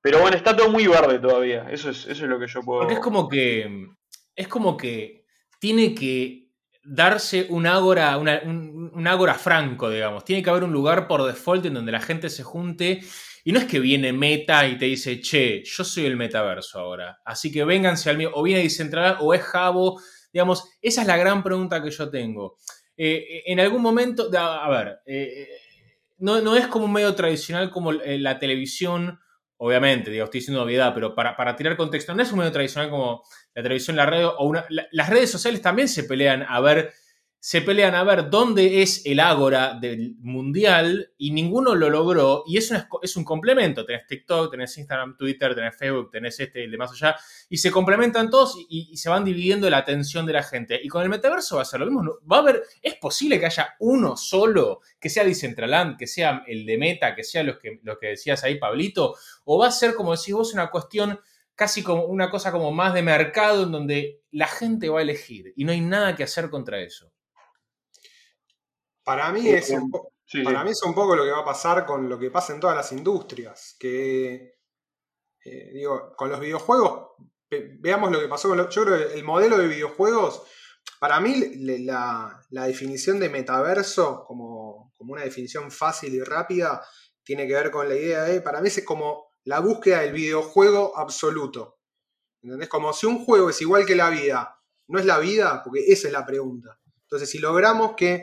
Pero 0.00 0.20
bueno, 0.20 0.36
está 0.36 0.56
todo 0.56 0.70
muy 0.70 0.86
verde 0.86 1.18
todavía. 1.18 1.66
Eso 1.70 1.90
es, 1.90 2.06
eso 2.06 2.24
es 2.24 2.30
lo 2.30 2.38
que 2.38 2.46
yo 2.46 2.60
puedo. 2.62 2.80
Porque 2.80 2.94
es 2.94 3.00
como 3.00 3.28
que. 3.28 3.88
Es 4.34 4.48
como 4.48 4.76
que 4.76 5.24
tiene 5.58 5.94
que 5.94 6.48
darse 6.84 7.46
un 7.50 7.66
ágora, 7.66 8.16
una- 8.16 8.40
un, 8.44 9.06
ágora 9.06 9.34
franco, 9.34 9.90
digamos. 9.90 10.24
Tiene 10.24 10.42
que 10.42 10.50
haber 10.50 10.64
un 10.64 10.72
lugar 10.72 11.08
por 11.08 11.24
default 11.24 11.66
en 11.66 11.74
donde 11.74 11.92
la 11.92 12.00
gente 12.00 12.30
se 12.30 12.42
junte. 12.44 13.00
Y 13.44 13.52
no 13.52 13.58
es 13.58 13.64
que 13.66 13.80
viene 13.80 14.12
Meta 14.12 14.66
y 14.66 14.78
te 14.78 14.84
dice, 14.86 15.20
che, 15.20 15.62
yo 15.64 15.82
soy 15.84 16.06
el 16.06 16.16
metaverso 16.16 16.78
ahora. 16.78 17.18
Así 17.24 17.50
que 17.50 17.64
vénganse 17.64 18.10
al 18.10 18.18
mío. 18.18 18.30
O 18.34 18.42
viene 18.42 18.62
Decentraland 18.62 19.18
o 19.20 19.34
es 19.34 19.42
Jabo. 19.42 20.00
Digamos, 20.32 20.64
esa 20.80 21.00
es 21.02 21.06
la 21.06 21.16
gran 21.16 21.42
pregunta 21.42 21.82
que 21.82 21.90
yo 21.90 22.08
tengo. 22.10 22.56
Eh, 22.96 23.42
en 23.46 23.60
algún 23.60 23.82
momento, 23.82 24.28
a, 24.36 24.68
ver, 24.68 24.98
eh, 25.06 25.48
no, 26.18 26.40
no 26.40 26.56
es 26.56 26.66
como 26.66 26.84
un 26.84 26.92
medio 26.92 27.14
tradicional 27.14 27.70
como 27.70 27.92
eh, 27.92 28.18
la 28.18 28.38
televisión 28.38 29.18
obviamente, 29.58 30.10
digo, 30.10 30.24
estoy 30.24 30.40
diciendo 30.40 30.62
obviedad, 30.62 30.92
pero 30.94 31.14
para, 31.14 31.36
para 31.36 31.54
tirar 31.56 31.76
contexto, 31.76 32.14
no 32.14 32.22
es 32.22 32.32
un 32.32 32.38
medio 32.38 32.52
tradicional 32.52 32.90
como 32.90 33.22
la 33.54 33.62
televisión, 33.62 33.96
la 33.96 34.06
radio, 34.06 34.34
o 34.38 34.46
una, 34.46 34.64
la- 34.70 34.86
las 34.92 35.08
redes 35.10 35.30
sociales 35.30 35.60
también 35.62 35.88
se 35.88 36.04
pelean 36.04 36.44
a 36.48 36.60
ver, 36.60 36.92
se 37.40 37.62
pelean 37.62 37.94
a 37.94 38.02
ver 38.02 38.30
dónde 38.30 38.82
es 38.82 39.06
el 39.06 39.20
ágora 39.20 39.78
del 39.80 40.16
mundial 40.18 41.12
y 41.16 41.30
ninguno 41.30 41.74
lo 41.76 41.88
logró 41.88 42.42
y 42.46 42.56
es 42.56 42.72
es 43.02 43.16
un 43.16 43.24
complemento, 43.24 43.86
tenés 43.86 44.06
TikTok, 44.06 44.50
tenés 44.50 44.76
Instagram, 44.76 45.16
Twitter, 45.16 45.54
tenés 45.54 45.76
Facebook, 45.76 46.10
tenés 46.10 46.40
este, 46.40 46.64
el 46.64 46.70
de 46.70 46.76
más 46.76 46.90
allá, 46.90 47.16
y 47.48 47.58
se 47.58 47.70
complementan 47.70 48.28
todos 48.28 48.56
y, 48.68 48.88
y 48.90 48.96
se 48.96 49.08
van 49.08 49.24
dividiendo 49.24 49.70
la 49.70 49.78
atención 49.78 50.26
de 50.26 50.32
la 50.32 50.42
gente. 50.42 50.80
Y 50.82 50.88
con 50.88 51.02
el 51.02 51.08
metaverso 51.08 51.56
va 51.56 51.62
a 51.62 51.64
ser 51.64 51.80
lo 51.80 51.86
mismo, 51.86 52.18
va 52.30 52.38
a 52.38 52.40
haber, 52.40 52.62
es 52.82 52.94
posible 52.96 53.38
que 53.38 53.46
haya 53.46 53.76
uno 53.78 54.16
solo, 54.16 54.80
que 54.98 55.08
sea 55.08 55.24
Decentraland, 55.24 55.96
que 55.96 56.06
sea 56.06 56.42
el 56.46 56.66
de 56.66 56.76
Meta, 56.76 57.14
que 57.14 57.24
sea 57.24 57.44
los 57.44 57.58
que, 57.58 57.78
lo 57.82 57.98
que 57.98 58.08
decías 58.08 58.42
ahí, 58.42 58.58
Pablito, 58.58 59.14
o 59.44 59.58
va 59.58 59.68
a 59.68 59.72
ser, 59.72 59.94
como 59.94 60.14
decís 60.14 60.34
vos, 60.34 60.52
una 60.54 60.70
cuestión 60.70 61.20
casi 61.54 61.82
como 61.82 62.04
una 62.04 62.30
cosa 62.30 62.52
como 62.52 62.70
más 62.70 62.94
de 62.94 63.02
mercado 63.02 63.64
en 63.64 63.72
donde 63.72 64.22
la 64.30 64.46
gente 64.46 64.88
va 64.88 65.00
a 65.00 65.02
elegir 65.02 65.52
y 65.56 65.64
no 65.64 65.72
hay 65.72 65.80
nada 65.80 66.14
que 66.14 66.22
hacer 66.22 66.50
contra 66.50 66.80
eso. 66.80 67.12
Para 69.08 69.32
mí, 69.32 69.48
Eh, 69.48 69.58
es 69.58 69.70
un 69.70 69.90
Sí, 70.26 70.42
para 70.42 70.58
sí. 70.60 70.64
mí 70.66 70.70
es 70.72 70.82
un 70.82 70.94
poco 70.94 71.16
lo 71.16 71.24
que 71.24 71.30
va 71.30 71.38
a 71.40 71.44
pasar 71.44 71.86
con 71.86 72.06
lo 72.06 72.18
que 72.18 72.30
pasa 72.30 72.52
en 72.52 72.60
todas 72.60 72.76
las 72.76 72.92
industrias. 72.92 73.76
Que, 73.80 74.58
eh, 75.44 75.70
digo, 75.72 76.12
con 76.16 76.28
los 76.30 76.38
videojuegos, 76.38 77.12
ve- 77.50 77.76
veamos 77.80 78.12
lo 78.12 78.20
que 78.20 78.28
pasó 78.28 78.48
con 78.48 78.58
los. 78.58 78.68
Yo 78.74 78.84
creo 78.84 78.98
que 79.08 79.14
el 79.14 79.24
modelo 79.24 79.56
de 79.56 79.66
videojuegos, 79.68 80.42
para 81.00 81.18
mí, 81.20 81.54
la, 81.86 82.44
la 82.50 82.64
definición 82.66 83.18
de 83.18 83.30
metaverso, 83.30 84.24
como, 84.26 84.92
como 84.98 85.14
una 85.14 85.22
definición 85.22 85.70
fácil 85.70 86.14
y 86.14 86.20
rápida, 86.22 86.84
tiene 87.24 87.46
que 87.46 87.54
ver 87.54 87.70
con 87.70 87.88
la 87.88 87.94
idea 87.94 88.24
de. 88.24 88.42
Para 88.42 88.60
mí, 88.60 88.68
es 88.68 88.84
como 88.84 89.28
la 89.44 89.60
búsqueda 89.60 90.00
del 90.00 90.12
videojuego 90.12 90.96
absoluto. 90.98 91.78
¿Entendés? 92.42 92.68
Como 92.68 92.92
si 92.92 93.06
un 93.06 93.24
juego 93.24 93.48
es 93.48 93.60
igual 93.62 93.86
que 93.86 93.96
la 93.96 94.10
vida, 94.10 94.60
¿no 94.88 94.98
es 94.98 95.06
la 95.06 95.18
vida? 95.18 95.62
Porque 95.64 95.84
esa 95.90 96.06
es 96.08 96.12
la 96.12 96.26
pregunta. 96.26 96.78
Entonces, 97.04 97.30
si 97.30 97.38
logramos 97.38 97.94
que 97.96 98.22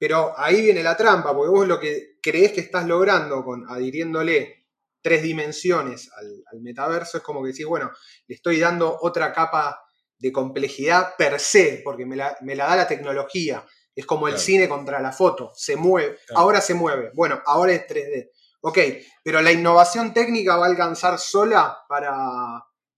pero 0.00 0.32
ahí 0.38 0.62
viene 0.62 0.82
la 0.82 0.96
trampa, 0.96 1.34
porque 1.36 1.50
vos 1.50 1.68
lo 1.68 1.78
que 1.78 2.16
creés 2.22 2.52
que 2.52 2.62
estás 2.62 2.86
logrando 2.86 3.44
con 3.44 3.68
adhiriéndole 3.70 4.66
tres 5.02 5.22
dimensiones 5.22 6.10
al, 6.16 6.42
al 6.52 6.60
metaverso 6.62 7.18
es 7.18 7.22
como 7.22 7.42
que 7.42 7.50
decís, 7.50 7.66
bueno, 7.66 7.90
le 8.26 8.34
estoy 8.34 8.58
dando 8.58 8.98
otra 9.02 9.32
capa 9.34 9.78
de 10.18 10.32
complejidad 10.32 11.16
per 11.16 11.38
se, 11.38 11.82
porque 11.84 12.06
me 12.06 12.16
la, 12.16 12.34
me 12.40 12.54
la 12.56 12.66
da 12.66 12.76
la 12.76 12.88
tecnología. 12.88 13.64
Es 13.94 14.06
como 14.06 14.28
el 14.28 14.38
cine 14.38 14.68
contra 14.68 15.00
la 15.00 15.12
foto, 15.12 15.52
se 15.54 15.76
mueve, 15.76 16.16
Claro. 16.26 16.40
ahora 16.40 16.60
se 16.62 16.72
mueve, 16.74 17.10
bueno, 17.14 17.40
ahora 17.44 17.72
es 17.72 17.86
3D. 17.86 18.30
Ok, 18.62 18.78
pero 19.22 19.42
la 19.42 19.52
innovación 19.52 20.14
técnica 20.14 20.56
va 20.56 20.66
a 20.66 20.70
alcanzar 20.70 21.18
sola 21.18 21.76
para 21.88 22.14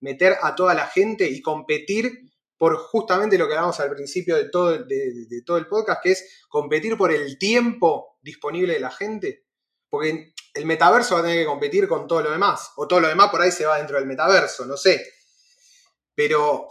meter 0.00 0.36
a 0.40 0.54
toda 0.54 0.74
la 0.74 0.86
gente 0.86 1.26
y 1.28 1.40
competir 1.42 2.20
por 2.62 2.76
justamente 2.76 3.36
lo 3.36 3.48
que 3.48 3.54
hablamos 3.54 3.80
al 3.80 3.90
principio 3.90 4.36
de 4.36 4.48
todo, 4.48 4.72
el- 4.72 5.66
podcast, 5.68 6.00
que 6.00 6.12
es 6.12 6.44
competir 6.48 6.96
por 6.96 7.10
el 7.10 7.36
tiempo 7.36 8.18
disponible 8.22 8.74
de 8.74 8.78
la 8.78 8.92
gente. 8.92 9.46
Porque 9.90 10.32
el 10.54 10.64
metaverso 10.66 11.16
va 11.16 11.22
a 11.22 11.24
tener 11.24 11.40
que 11.40 11.46
competir 11.46 11.88
con 11.88 12.06
todo 12.06 12.22
lo 12.22 12.30
demás. 12.30 12.70
O 12.76 12.86
todo 12.86 13.00
lo 13.00 13.08
demás 13.08 13.30
por 13.30 13.42
ahí 13.42 13.50
se 13.50 13.66
va 13.66 13.78
dentro 13.78 13.96
del 13.98 14.06
metaverso, 14.06 14.64
no 14.64 14.76
sé. 14.76 15.04
Pero 16.14 16.68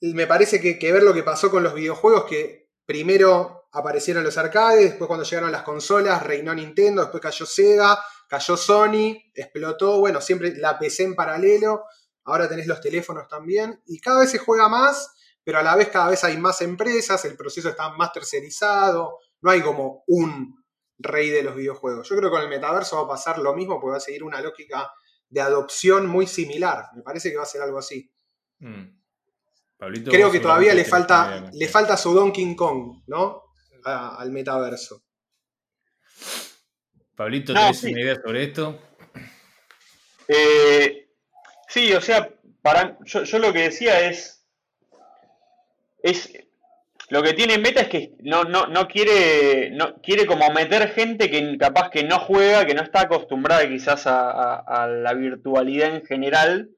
me 0.00 0.26
parece 0.26 0.60
que, 0.60 0.76
que 0.76 0.90
ver 0.90 1.04
lo 1.04 1.14
que 1.14 1.22
pasó 1.22 1.52
con 1.52 1.62
los 1.62 1.74
videojuegos, 1.74 2.24
que 2.24 2.70
primero 2.84 3.68
aparecieron 3.70 4.24
los 4.24 4.36
arcades, 4.36 4.86
después 4.90 5.06
cuando 5.06 5.24
llegaron 5.24 5.52
las 5.52 5.62
consolas, 5.62 6.20
reinó 6.24 6.52
Nintendo, 6.52 7.02
después 7.02 7.22
cayó 7.22 7.46
Sega, 7.46 7.96
cayó 8.28 8.56
Sony, 8.56 9.22
explotó, 9.36 10.00
bueno, 10.00 10.20
siempre 10.20 10.56
la 10.56 10.76
PC 10.76 11.04
en 11.04 11.14
paralelo, 11.14 11.84
ahora 12.26 12.48
tenés 12.48 12.66
los 12.66 12.80
teléfonos 12.80 13.26
también, 13.28 13.80
y 13.86 13.98
cada 14.00 14.20
vez 14.20 14.30
se 14.30 14.38
juega 14.38 14.68
más, 14.68 15.12
pero 15.42 15.58
a 15.58 15.62
la 15.62 15.76
vez 15.76 15.88
cada 15.88 16.10
vez 16.10 16.22
hay 16.24 16.36
más 16.36 16.60
empresas, 16.60 17.24
el 17.24 17.36
proceso 17.36 17.68
está 17.68 17.90
más 17.90 18.12
tercerizado, 18.12 19.18
no 19.40 19.50
hay 19.50 19.62
como 19.62 20.02
un 20.08 20.64
rey 20.98 21.30
de 21.30 21.42
los 21.42 21.54
videojuegos. 21.54 22.08
Yo 22.08 22.16
creo 22.16 22.30
que 22.30 22.34
con 22.36 22.42
el 22.42 22.48
metaverso 22.48 22.96
va 22.96 23.02
a 23.04 23.08
pasar 23.16 23.38
lo 23.38 23.54
mismo, 23.54 23.80
porque 23.80 23.92
va 23.92 23.96
a 23.98 24.00
seguir 24.00 24.24
una 24.24 24.40
lógica 24.40 24.90
de 25.28 25.40
adopción 25.40 26.06
muy 26.06 26.26
similar, 26.26 26.86
me 26.94 27.02
parece 27.02 27.30
que 27.30 27.36
va 27.36 27.42
a 27.44 27.46
ser 27.46 27.62
algo 27.62 27.78
así. 27.78 28.10
Mm. 28.58 28.96
Pablito, 29.76 30.10
Creo 30.10 30.32
que 30.32 30.40
todavía 30.40 30.72
le 30.72 30.84
falta, 30.86 31.50
le 31.52 31.68
falta 31.68 31.96
su 31.96 32.14
Donkey 32.14 32.56
Kong, 32.56 33.02
¿no? 33.08 33.42
A- 33.84 34.16
al 34.16 34.30
metaverso. 34.32 35.02
Pablito, 37.14 37.52
No, 37.52 37.60
¿tenés 37.60 37.78
sí. 37.78 37.92
una 37.92 38.00
idea 38.00 38.14
sobre 38.16 38.44
esto? 38.44 38.78
Eh, 40.28 41.05
sí, 41.68 41.92
o 41.94 42.00
sea, 42.00 42.28
para, 42.62 42.98
yo, 43.04 43.22
yo 43.24 43.38
lo 43.38 43.52
que 43.52 43.60
decía 43.64 44.08
es, 44.08 44.44
es 46.02 46.32
lo 47.10 47.22
que 47.22 47.34
tiene 47.34 47.58
Meta 47.58 47.82
es 47.82 47.88
que 47.88 48.12
no, 48.20 48.44
no, 48.44 48.66
no 48.66 48.88
quiere, 48.88 49.70
no 49.72 49.96
quiere 50.02 50.26
como 50.26 50.50
meter 50.50 50.90
gente 50.90 51.30
que 51.30 51.58
capaz 51.58 51.90
que 51.90 52.04
no 52.04 52.20
juega, 52.20 52.66
que 52.66 52.74
no 52.74 52.82
está 52.82 53.02
acostumbrada 53.02 53.68
quizás 53.68 54.06
a, 54.06 54.30
a- 54.32 54.84
a 54.84 54.88
la 54.88 55.14
virtualidad 55.14 55.94
en 55.96 56.06
general. 56.06 56.70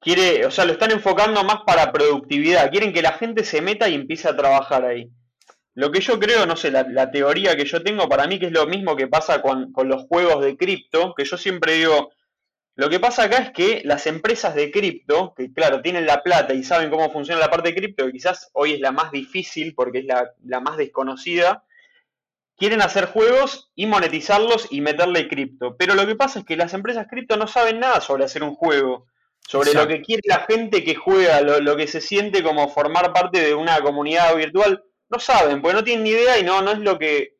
Quiere, 0.00 0.46
o 0.46 0.50
sea, 0.50 0.64
lo 0.64 0.72
están 0.72 0.90
enfocando 0.90 1.44
más 1.44 1.60
para 1.66 1.92
productividad. 1.92 2.70
Quieren 2.70 2.92
que 2.92 3.02
la 3.02 3.12
gente 3.12 3.44
se 3.44 3.60
meta 3.62 3.88
y 3.88 3.94
empiece 3.94 4.28
a 4.28 4.36
trabajar 4.36 4.84
ahí. 4.84 5.10
Lo 5.74 5.90
que 5.92 6.00
yo 6.00 6.18
creo, 6.20 6.46
no 6.46 6.56
sé, 6.56 6.70
la, 6.70 6.84
la 6.84 7.10
teoría 7.10 7.56
que 7.56 7.64
yo 7.66 7.82
tengo 7.82 8.08
para 8.08 8.26
mí 8.28 8.38
que 8.38 8.46
es 8.46 8.52
lo 8.52 8.66
mismo 8.66 8.96
que 8.96 9.08
pasa 9.08 9.42
con, 9.42 9.72
con 9.72 9.88
los 9.88 10.04
juegos 10.08 10.44
de 10.44 10.56
cripto, 10.56 11.14
que 11.16 11.24
yo 11.24 11.36
siempre 11.38 11.74
digo, 11.74 12.10
lo 12.80 12.88
que 12.88 12.98
pasa 12.98 13.24
acá 13.24 13.36
es 13.36 13.50
que 13.50 13.82
las 13.84 14.06
empresas 14.06 14.54
de 14.54 14.70
cripto, 14.70 15.34
que 15.36 15.52
claro, 15.52 15.82
tienen 15.82 16.06
la 16.06 16.22
plata 16.22 16.54
y 16.54 16.64
saben 16.64 16.88
cómo 16.88 17.10
funciona 17.10 17.38
la 17.38 17.50
parte 17.50 17.68
de 17.68 17.74
cripto, 17.74 18.06
que 18.06 18.12
quizás 18.12 18.48
hoy 18.54 18.72
es 18.72 18.80
la 18.80 18.90
más 18.90 19.12
difícil 19.12 19.74
porque 19.74 19.98
es 19.98 20.06
la, 20.06 20.30
la 20.46 20.60
más 20.60 20.78
desconocida, 20.78 21.66
quieren 22.56 22.80
hacer 22.80 23.04
juegos 23.04 23.70
y 23.74 23.84
monetizarlos 23.84 24.68
y 24.70 24.80
meterle 24.80 25.28
cripto. 25.28 25.76
Pero 25.76 25.94
lo 25.94 26.06
que 26.06 26.16
pasa 26.16 26.38
es 26.38 26.46
que 26.46 26.56
las 26.56 26.72
empresas 26.72 27.06
cripto 27.06 27.36
no 27.36 27.46
saben 27.46 27.80
nada 27.80 28.00
sobre 28.00 28.24
hacer 28.24 28.42
un 28.42 28.54
juego, 28.54 29.08
sobre 29.46 29.72
Exacto. 29.72 29.86
lo 29.86 29.94
que 29.94 30.02
quiere 30.02 30.22
la 30.24 30.46
gente 30.48 30.82
que 30.82 30.94
juega, 30.94 31.42
lo, 31.42 31.60
lo 31.60 31.76
que 31.76 31.86
se 31.86 32.00
siente 32.00 32.42
como 32.42 32.70
formar 32.70 33.12
parte 33.12 33.42
de 33.42 33.54
una 33.54 33.78
comunidad 33.82 34.34
virtual. 34.34 34.82
No 35.10 35.18
saben, 35.18 35.60
porque 35.60 35.74
no 35.74 35.84
tienen 35.84 36.04
ni 36.04 36.10
idea 36.12 36.38
y 36.38 36.44
no, 36.44 36.62
no 36.62 36.72
es 36.72 36.78
lo 36.78 36.98
que... 36.98 37.39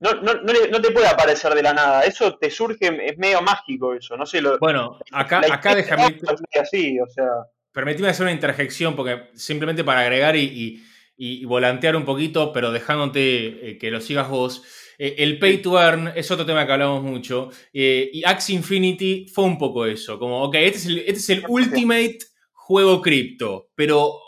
No, 0.00 0.12
no, 0.14 0.34
no, 0.34 0.52
no 0.70 0.80
te 0.82 0.90
puede 0.90 1.06
aparecer 1.08 1.54
de 1.54 1.62
la 1.62 1.72
nada, 1.72 2.02
eso 2.02 2.36
te 2.36 2.50
surge, 2.50 2.98
es 3.08 3.16
medio 3.16 3.40
mágico 3.40 3.94
eso, 3.94 4.16
no 4.16 4.26
sé, 4.26 4.42
lo, 4.42 4.58
Bueno, 4.58 4.98
acá, 5.10 5.40
acá 5.50 5.74
déjame, 5.74 6.18
así, 6.60 7.00
o 7.00 7.06
sea... 7.08 7.26
permitime 7.72 8.08
hacer 8.08 8.24
una 8.24 8.32
interjección, 8.32 8.94
porque 8.94 9.30
simplemente 9.34 9.84
para 9.84 10.00
agregar 10.00 10.36
y, 10.36 10.42
y- 10.44 10.82
y 11.18 11.44
volantear 11.46 11.96
un 11.96 12.04
poquito, 12.04 12.52
pero 12.52 12.70
dejándote 12.72 13.70
eh, 13.70 13.78
que 13.78 13.90
lo 13.90 14.02
sigas 14.02 14.28
vos. 14.28 14.62
Eh, 14.98 15.14
el 15.18 15.38
pay 15.38 15.62
to 15.62 15.80
earn 15.80 16.12
es 16.14 16.30
otro 16.30 16.44
tema 16.44 16.66
que 16.66 16.72
hablamos 16.72 17.02
mucho. 17.02 17.48
Eh, 17.72 18.10
y 18.12 18.22
Axie 18.22 18.54
Infinity 18.54 19.26
fue 19.32 19.44
un 19.44 19.56
poco 19.56 19.86
eso. 19.86 20.18
Como, 20.18 20.42
ok, 20.44 20.54
este 20.56 20.76
es 20.78 20.86
el, 20.86 20.98
este 20.98 21.12
es 21.14 21.28
el 21.30 21.44
ultimate 21.48 22.18
juego 22.52 23.00
cripto. 23.00 23.70
Pero 23.74 24.20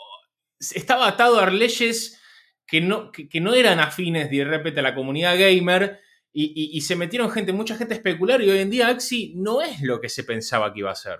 estaba 0.59 1.07
atado 1.07 1.39
a 1.39 1.47
leyes 1.51 2.18
que 2.69 2.81
no, 2.81 3.11
que, 3.11 3.41
no 3.41 3.53
eran 3.53 3.79
afines 3.79 4.29
de 4.29 4.43
repente 4.43 4.79
a 4.79 4.83
la 4.83 4.95
comunidad 4.95 5.37
gamer. 5.37 5.99
Y, 6.31 6.79
se 6.81 6.95
metieron 6.95 7.31
gente, 7.31 7.51
mucha 7.51 7.75
gente 7.75 7.95
especular. 7.95 8.41
Y 8.41 8.49
hoy 8.49 8.59
en 8.59 8.69
día 8.69 8.87
Axie 8.87 9.33
no 9.35 9.61
es 9.61 9.81
lo 9.81 9.99
que 9.99 10.09
se 10.09 10.23
pensaba 10.23 10.71
que 10.71 10.79
iba 10.79 10.91
a 10.91 10.95
ser. 10.95 11.19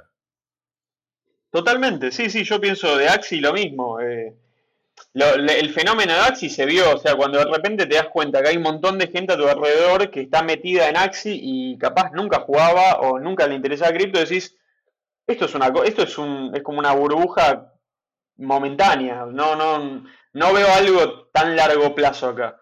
Totalmente, 1.52 2.12
sí, 2.12 2.30
sí, 2.30 2.44
yo 2.44 2.62
pienso 2.62 2.96
de 2.96 3.10
Axie 3.10 3.42
lo 3.42 3.52
mismo. 3.52 4.00
Eh, 4.00 4.36
el 5.14 5.70
fenómeno 5.72 6.14
de 6.14 6.20
Axi 6.20 6.50
se 6.50 6.66
vio, 6.66 6.96
o 6.96 6.98
sea, 7.00 7.16
cuando 7.16 7.40
de 7.40 7.46
repente 7.46 7.88
te 7.88 7.96
das 7.96 8.10
cuenta 8.10 8.42
que 8.42 8.50
hay 8.50 8.58
un 8.58 8.64
montón 8.64 9.00
de 9.00 9.08
gente 9.08 9.34
a 9.34 9.38
tu 9.38 9.48
alrededor 9.48 10.12
que 10.12 10.22
está 10.22 10.44
metida 10.44 10.88
en 10.88 10.98
Axi 10.98 11.40
y 11.42 11.78
capaz 11.78 12.12
nunca 12.12 12.42
jugaba 12.42 13.00
o 13.00 13.20
nunca 13.20 13.48
le 13.48 13.56
interesaba 13.56 13.92
cripto, 13.92 14.20
decís, 14.20 14.56
esto 15.26 15.46
es 15.46 15.56
una 15.56 15.72
esto 15.86 16.04
es 16.04 16.18
un 16.18 16.52
es 16.56 16.62
como 16.62 16.80
una 16.80 16.94
burbuja 16.94 17.74
momentánea, 18.40 19.26
no 19.26 19.56
no 19.56 20.04
no 20.34 20.54
veo 20.54 20.68
algo 20.74 21.28
tan 21.34 21.56
largo 21.56 21.94
plazo 21.96 22.30
acá. 22.30 22.58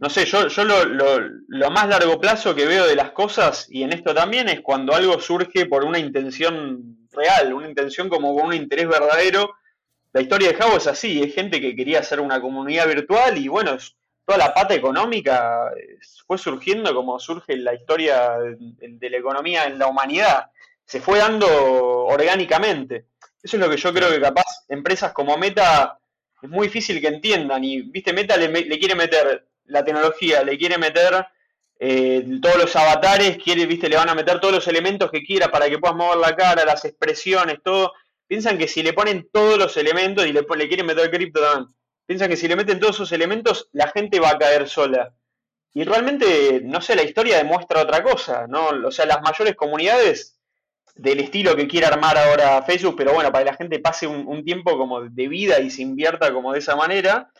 No 0.00 0.08
sé, 0.08 0.24
yo, 0.26 0.46
yo 0.46 0.64
lo, 0.64 0.84
lo, 0.84 1.18
lo 1.48 1.70
más 1.70 1.88
largo 1.88 2.20
plazo 2.20 2.54
que 2.54 2.66
veo 2.66 2.86
de 2.86 2.94
las 2.94 3.10
cosas, 3.10 3.66
y 3.68 3.82
en 3.82 3.92
esto 3.92 4.14
también, 4.14 4.48
es 4.48 4.60
cuando 4.60 4.94
algo 4.94 5.18
surge 5.18 5.66
por 5.66 5.84
una 5.84 5.98
intención 5.98 7.08
real, 7.10 7.52
una 7.52 7.68
intención 7.68 8.08
como 8.08 8.34
con 8.36 8.46
un 8.46 8.54
interés 8.54 8.86
verdadero, 8.86 9.56
la 10.12 10.22
historia 10.22 10.48
de 10.48 10.54
Javo 10.54 10.76
es 10.76 10.86
así, 10.86 11.22
es 11.22 11.34
gente 11.34 11.60
que 11.60 11.76
quería 11.76 12.00
hacer 12.00 12.20
una 12.20 12.40
comunidad 12.40 12.88
virtual 12.88 13.36
y 13.36 13.48
bueno, 13.48 13.76
toda 14.24 14.38
la 14.38 14.54
pata 14.54 14.74
económica 14.74 15.70
fue 16.26 16.38
surgiendo 16.38 16.94
como 16.94 17.18
surge 17.18 17.56
la 17.56 17.74
historia 17.74 18.38
de, 18.38 19.10
la 19.10 19.16
economía 19.16 19.64
en 19.66 19.78
la 19.78 19.86
humanidad. 19.86 20.50
Se 20.84 21.00
fue 21.00 21.18
dando 21.18 21.46
orgánicamente. 22.06 23.06
Eso 23.42 23.56
es 23.56 23.60
lo 23.62 23.70
que 23.70 23.76
yo 23.76 23.92
creo 23.92 24.10
que 24.10 24.20
capaz 24.20 24.64
empresas 24.68 25.12
como 25.12 25.36
Meta 25.36 25.98
es 26.42 26.48
muy 26.48 26.66
difícil 26.66 27.00
que 27.00 27.08
entiendan. 27.08 27.62
Y, 27.64 27.82
viste, 27.82 28.12
Meta 28.12 28.36
le, 28.36 28.78
quiere 28.78 28.94
meter 28.94 29.48
la 29.66 29.84
tecnología, 29.84 30.42
le 30.42 30.56
quiere 30.58 30.78
meter 30.78 31.26
eh, 31.78 32.26
todos 32.42 32.56
los 32.56 32.76
avatares, 32.76 33.38
quiere, 33.38 33.66
viste, 33.66 33.88
le 33.88 33.96
van 33.96 34.08
a 34.08 34.14
meter 34.14 34.40
todos 34.40 34.54
los 34.54 34.68
elementos 34.68 35.10
que 35.10 35.22
quiera 35.22 35.48
para 35.48 35.68
que 35.68 35.78
puedas 35.78 35.96
mover 35.96 36.18
la 36.18 36.34
cara, 36.34 36.64
las 36.64 36.84
expresiones, 36.84 37.58
todo 37.62 37.92
piensan 38.26 38.58
que 38.58 38.68
si 38.68 38.82
le 38.82 38.92
ponen 38.92 39.28
todos 39.32 39.58
los 39.58 39.76
elementos 39.76 40.26
y 40.26 40.32
le, 40.32 40.42
le 40.42 40.68
quieren 40.68 40.86
meter 40.86 41.10
cripto 41.10 41.40
también, 41.40 41.74
piensan 42.06 42.28
que 42.28 42.36
si 42.36 42.46
le 42.46 42.56
meten 42.56 42.78
todos 42.78 42.96
esos 42.96 43.12
elementos, 43.12 43.68
la 43.72 43.88
gente 43.88 44.20
va 44.20 44.30
a 44.30 44.38
caer 44.38 44.68
sola. 44.68 45.14
Y 45.74 45.84
realmente, 45.84 46.60
no 46.62 46.80
sé, 46.80 46.94
la 46.94 47.02
historia 47.02 47.38
demuestra 47.38 47.82
otra 47.82 48.02
cosa, 48.02 48.46
¿no? 48.46 48.68
O 48.86 48.90
sea, 48.90 49.06
las 49.06 49.22
mayores 49.22 49.54
comunidades 49.54 50.37
del 50.94 51.20
estilo 51.20 51.54
que 51.54 51.68
quiere 51.68 51.86
armar 51.86 52.18
ahora 52.18 52.62
Facebook, 52.62 52.96
pero 52.96 53.12
bueno, 53.12 53.30
para 53.30 53.44
que 53.44 53.50
la 53.50 53.56
gente 53.56 53.78
pase 53.78 54.06
un, 54.06 54.44
tiempo 54.44 54.76
como 54.76 55.02
de 55.02 55.28
vida 55.28 55.60
y 55.60 55.70
se 55.70 55.82
invierta 55.82 56.32
como 56.32 56.52
de 56.52 56.58
esa 56.58 56.76
manera, 56.76 57.30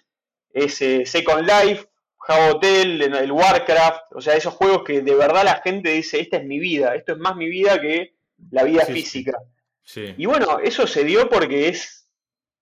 es 0.53 0.80
eh, 0.82 1.05
Second 1.05 1.49
Life, 1.49 1.88
Java 2.16 2.53
Hotel, 2.53 3.03
el 3.03 3.32
Warcraft, 3.32 4.12
o 4.14 4.20
sea, 4.20 4.34
esos 4.34 4.55
juegos 4.55 4.84
que 4.84 5.03
de 5.03 5.14
verdad 5.14 5.44
la 5.44 5.61
gente 5.62 5.90
dice, 5.90 6.20
esta 6.20 6.36
es 6.36 6.44
mi 6.44 6.59
vida, 6.59 6.94
esto 6.94 7.12
es 7.12 7.18
más 7.18 7.36
mi 7.36 7.49
vida 7.49 7.80
que 7.80 8.14
la 8.51 8.64
vida 8.64 8.84
física. 8.84 9.38
Y 9.94 10.26
bueno, 10.26 10.59
eso 10.59 10.86
se 10.86 11.05
dio 11.05 11.28
porque 11.28 11.68
es. 11.68 12.07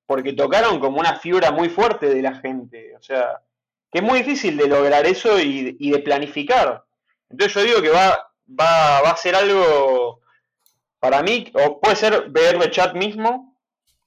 porque 0.07 0.32
tocaron 0.32 0.78
como 0.78 1.01
una 1.01 1.18
fibra 1.18 1.51
muy 1.51 1.68
fuerte 1.68 2.09
de 2.09 2.22
la 2.22 2.37
gente. 2.37 2.95
O 2.97 3.03
sea, 3.03 3.43
que 3.91 3.99
es 3.99 4.05
muy 4.05 4.20
difícil 4.20 4.57
de 4.57 4.68
lograr 4.68 5.07
eso 5.07 5.41
y, 5.41 5.72
de 5.72 5.99
planificar. 5.99 6.84
Entonces 7.28 7.55
yo 7.55 7.62
digo 7.64 7.82
que 7.82 7.91
va, 7.91 8.30
va, 8.49 9.01
va 9.03 9.11
a 9.11 9.16
ser 9.16 9.34
algo. 9.34 10.20
Para 10.99 11.22
mí, 11.22 11.51
o 11.55 11.80
puede 11.80 11.97
ser 11.97 12.30
VR 12.30 12.70
Chat 12.70 12.94
mismo, 12.94 13.57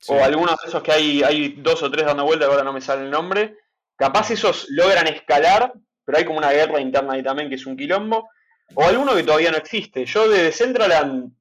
o 0.08 0.24
algunos 0.24 0.56
de 0.62 0.70
esos 0.70 0.82
que 0.82 0.92
hay, 0.92 1.24
hay 1.24 1.50
dos 1.58 1.84
o 1.84 1.92
tres 1.92 2.06
dando 2.06 2.26
vuelta, 2.26 2.46
ahora 2.46 2.64
no 2.64 2.74
me 2.74 2.82
sale 2.82 3.04
el 3.04 3.12
nombre. 3.12 3.58
Capaz 3.96 4.32
esos 4.32 4.68
logran 4.70 5.08
escalar, 5.08 5.74
pero 6.06 6.18
hay 6.18 6.26
como 6.26 6.40
una 6.40 6.52
guerra 6.52 6.80
interna 6.80 7.14
ahí 7.14 7.24
también 7.24 7.50
que 7.50 7.56
es 7.56 7.66
un 7.66 7.76
quilombo. 7.76 8.30
O 8.76 8.84
alguno 8.84 9.16
que 9.16 9.24
todavía 9.24 9.52
no 9.52 9.58
existe. 9.58 10.06
Yo 10.06 10.30
de 10.30 10.44
Decentraland 10.44 11.32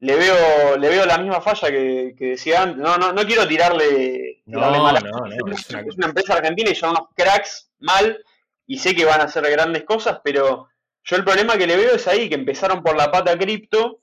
le 0.00 0.16
veo, 0.16 0.76
le 0.76 0.88
veo 0.88 1.06
la 1.06 1.18
misma 1.18 1.40
falla 1.40 1.68
que, 1.70 2.14
decía 2.18 2.62
antes. 2.62 2.78
No, 2.78 2.96
no, 2.96 3.12
no 3.12 3.26
quiero 3.26 3.46
tirarle, 3.46 4.42
no, 4.46 4.60
no, 4.70 4.92
no, 4.92 5.52
es, 5.52 5.70
una 5.96 6.06
empresa 6.06 6.34
argentina 6.34 6.70
y 6.70 6.74
son 6.74 6.90
unos 6.90 7.08
cracks 7.14 7.70
mal 7.80 8.24
y 8.66 8.78
sé 8.78 8.94
que 8.94 9.04
van 9.04 9.20
a 9.20 9.24
hacer 9.24 9.48
grandes 9.50 9.84
cosas, 9.84 10.20
pero 10.22 10.68
yo 11.04 11.16
el 11.16 11.24
problema 11.24 11.56
que 11.56 11.66
le 11.66 11.76
veo 11.76 11.94
es 11.94 12.06
ahí, 12.06 12.28
que 12.28 12.34
empezaron 12.34 12.82
por 12.82 12.96
la 12.96 13.10
pata 13.10 13.36
cripto 13.38 14.02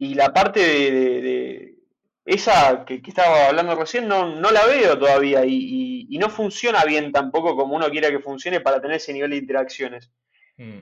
y 0.00 0.14
la 0.14 0.32
parte 0.32 0.60
de, 0.60 1.76
esa 2.24 2.86
que, 2.86 3.02
estaba 3.06 3.48
hablando 3.48 3.74
recién 3.74 4.08
no, 4.08 4.34
no 4.34 4.50
la 4.50 4.64
veo 4.64 4.98
todavía 4.98 5.44
y, 5.44 6.16
no 6.18 6.28
funciona 6.28 6.84
bien 6.84 7.12
tampoco 7.12 7.56
como 7.56 7.76
uno 7.76 7.88
quiera 7.90 8.10
que 8.10 8.18
funcione 8.18 8.60
para 8.60 8.80
tener 8.80 8.96
ese 8.96 9.12
nivel 9.12 9.30
de 9.30 9.36
interacciones. 9.36 10.10
Mm. 10.56 10.78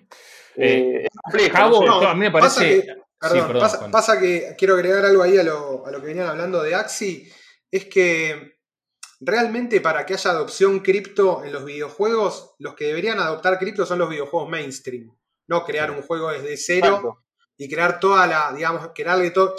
Eh, 0.57 1.03
es 1.05 1.11
complejo. 1.23 2.07
a 2.07 2.15
mí 2.15 2.21
me 2.21 2.31
parece... 2.31 2.87
Perdón, 3.21 3.91
pasa, 3.91 4.21
que 4.21 4.55
quiero 4.57 4.75
agregar 4.75 5.05
algo 5.05 5.23
ahí 5.25 5.37
a 5.37 5.43
lo, 5.43 5.83
que 5.83 6.07
venían 6.07 6.29
hablando 6.29 6.63
de 6.63 6.77
Axi, 6.77 7.29
es 7.69 7.87
que 7.87 8.59
realmente 9.21 9.81
para 9.81 10.07
que 10.07 10.15
haya 10.15 10.31
adopción 10.31 10.79
cripto 10.81 11.45
en 11.45 11.53
los 11.53 11.65
videojuegos, 11.65 12.55
los 12.59 12.75
que 12.75 12.85
deberían 12.87 13.19
adoptar 13.19 13.59
cripto 13.59 13.85
son 13.85 13.99
los 13.99 14.09
videojuegos 14.09 14.49
mainstream, 14.49 15.13
no 15.49 15.65
crear 15.65 15.91
un 15.91 16.03
juego 16.03 16.31
desde 16.31 16.57
cero 16.57 17.25
y 17.59 17.69
crear 17.69 18.01
toda 18.01 18.27
la, 18.27 18.53
digamos, 18.55 18.91
crearle 18.95 19.31
todo. 19.33 19.55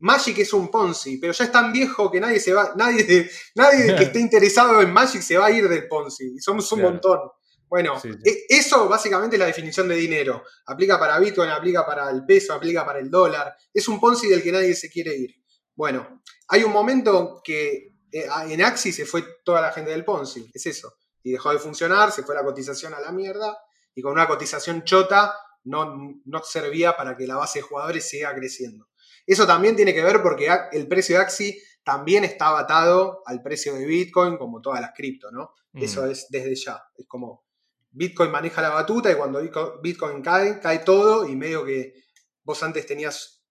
Magic 0.00 0.36
es 0.38 0.52
un 0.52 0.70
Ponzi, 0.70 1.16
pero 1.18 1.32
ya 1.32 1.44
es 1.44 1.52
tan 1.52 1.72
viejo 1.72 2.10
que 2.10 2.20
nadie 2.20 2.40
se 2.40 2.52
va, 2.52 2.74
nadie, 2.76 3.30
nadie 3.54 3.96
que 3.96 4.02
esté 4.04 4.20
interesado 4.20 4.82
en 4.82 4.92
Magic 4.92 5.22
se 5.22 5.38
va 5.38 5.46
a 5.46 5.50
ir 5.50 5.68
del 5.68 5.88
Ponzi, 5.88 6.34
y 6.34 6.40
somos 6.40 6.70
un 6.72 6.82
montón. 6.82 7.20
Bueno, 7.68 8.00
e, 8.04 8.44
eso 8.48 8.88
básicamente 8.88 9.36
es 9.36 9.40
la 9.40 9.46
definición 9.46 9.88
de 9.88 9.96
dinero. 9.96 10.42
Aplica 10.66 10.98
para 10.98 11.18
Bitcoin, 11.18 11.48
aplica 11.48 11.86
para 11.86 12.10
el 12.10 12.24
peso, 12.26 12.52
aplica 12.52 12.84
para 12.84 12.98
el 12.98 13.10
dólar. 13.10 13.56
Es 13.72 13.88
un 13.88 13.98
Ponzi 13.98 14.28
del 14.28 14.42
que 14.42 14.52
nadie 14.52 14.74
se 14.74 14.90
quiere 14.90 15.16
ir. 15.16 15.34
Bueno, 15.74 16.22
hay 16.48 16.62
un 16.64 16.72
momento 16.72 17.40
que 17.42 17.94
eh, 18.12 18.28
en 18.48 18.62
Axi 18.62 18.92
se 18.92 19.06
fue 19.06 19.24
toda 19.44 19.60
la 19.60 19.72
gente 19.72 19.90
del 19.90 20.04
Ponzi, 20.04 20.50
es 20.52 20.66
eso. 20.66 20.94
Y 21.22 21.32
dejó 21.32 21.50
de 21.52 21.58
funcionar, 21.58 22.12
se 22.12 22.22
fue 22.22 22.34
la 22.34 22.44
cotización 22.44 22.94
a 22.94 23.00
la 23.00 23.10
mierda 23.10 23.56
y 23.94 24.02
con 24.02 24.12
una 24.12 24.28
cotización 24.28 24.84
chota 24.84 25.34
no, 25.64 26.20
no 26.24 26.42
servía 26.42 26.96
para 26.96 27.16
que 27.16 27.26
la 27.26 27.36
base 27.36 27.58
de 27.58 27.64
jugadores 27.64 28.08
siga 28.08 28.34
creciendo. 28.34 28.88
Eso 29.26 29.46
también 29.46 29.76
tiene 29.76 29.94
que 29.94 30.02
ver 30.02 30.22
porque 30.22 30.48
el 30.72 30.86
precio 30.86 31.16
de 31.16 31.22
Axi 31.22 31.58
también 31.82 32.24
está 32.24 32.58
atado 32.58 33.22
al 33.26 33.42
precio 33.42 33.74
de 33.74 33.86
Bitcoin, 33.86 34.36
como 34.36 34.60
todas 34.60 34.80
las 34.80 34.92
cripto, 34.94 35.30
¿no? 35.30 35.52
Eso 35.74 36.02
mm. 36.02 36.10
es 36.10 36.26
desde 36.30 36.54
ya. 36.54 36.82
Es 36.96 37.06
como 37.06 37.44
Bitcoin 37.90 38.30
maneja 38.30 38.62
la 38.62 38.70
batuta 38.70 39.10
y 39.10 39.14
cuando 39.14 39.40
Bitcoin 39.82 40.22
cae, 40.22 40.60
cae 40.60 40.80
todo 40.80 41.28
y 41.28 41.36
medio 41.36 41.64
que 41.64 41.94
vos 42.42 42.62
antes 42.62 42.86
tenías 42.86 43.42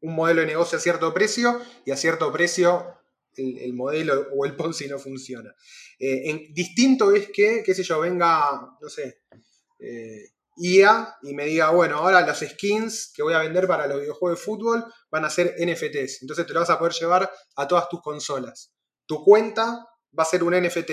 un 0.00 0.14
modelo 0.14 0.40
de 0.40 0.46
negocio 0.46 0.78
a 0.78 0.80
cierto 0.80 1.12
precio 1.12 1.60
y 1.84 1.90
a 1.90 1.96
cierto 1.96 2.32
precio 2.32 2.96
el, 3.36 3.72
modelo 3.74 4.28
o 4.34 4.44
el 4.44 4.56
Ponzi 4.56 4.88
no 4.88 4.98
funciona. 4.98 5.54
Eh, 5.98 6.30
en, 6.30 6.54
distinto 6.54 7.12
es 7.12 7.28
que, 7.30 7.62
qué 7.64 7.74
sé 7.74 7.82
yo, 7.82 8.00
venga, 8.00 8.76
no 8.80 8.88
sé, 8.88 9.22
eh, 9.78 10.30
IA 10.56 11.16
y 11.22 11.34
me 11.34 11.46
diga, 11.46 11.70
bueno, 11.70 11.98
ahora 11.98 12.26
los 12.26 12.38
skins 12.38 13.12
que 13.14 13.22
voy 13.22 13.34
a 13.34 13.38
vender 13.38 13.66
para 13.66 13.86
los 13.86 14.00
videojuegos 14.00 14.38
de 14.38 14.44
fútbol 14.44 14.84
van 15.10 15.24
a 15.24 15.30
ser 15.30 15.54
NFTs. 15.58 16.22
Entonces 16.22 16.46
te 16.46 16.52
lo 16.52 16.60
vas 16.60 16.70
a 16.70 16.78
poder 16.78 16.92
llevar 16.94 17.30
a 17.56 17.68
todas 17.68 17.88
tus 17.88 18.02
consolas. 18.02 18.72
Tu 19.06 19.22
cuenta 19.24 19.86
va 20.16 20.22
a 20.22 20.26
ser 20.26 20.42
un 20.42 20.54
NFT 20.54 20.90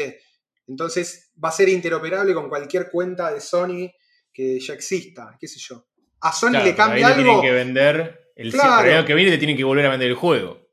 entonces 0.67 1.31
va 1.43 1.49
a 1.49 1.53
ser 1.53 1.69
interoperable 1.69 2.33
con 2.33 2.49
cualquier 2.49 2.89
cuenta 2.89 3.33
de 3.33 3.39
Sony 3.39 3.89
que 4.33 4.59
ya 4.59 4.73
exista, 4.73 5.35
qué 5.39 5.47
sé 5.47 5.59
yo. 5.59 5.87
A 6.21 6.31
Sony 6.31 6.63
le 6.63 6.75
cambia 6.75 7.07
ahí 7.07 7.15
Le 7.15 7.23
tienen 7.23 7.41
que 7.41 7.51
vender 7.51 8.31
el 8.35 8.59
año 8.59 9.05
que 9.05 9.13
viene 9.15 9.31
te 9.31 9.37
tienen 9.37 9.57
que 9.57 9.63
volver 9.63 9.85
a 9.85 9.89
vender 9.89 10.09
el 10.09 10.15
juego. 10.15 10.67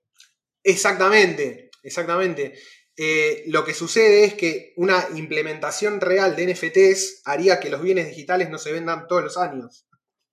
Exactamente, 0.62 1.70
exactamente. 1.82 2.54
Eh, 2.96 3.42
lo 3.48 3.64
que 3.64 3.74
sucede 3.74 4.24
es 4.24 4.34
que 4.34 4.72
una 4.76 5.04
implementación 5.14 6.00
real 6.00 6.36
de 6.36 6.52
NFTs 6.52 7.22
haría 7.24 7.58
que 7.58 7.70
los 7.70 7.82
bienes 7.82 8.06
digitales 8.06 8.50
no 8.50 8.58
se 8.58 8.72
vendan 8.72 9.06
todos 9.08 9.24
los 9.24 9.36
años. 9.36 9.86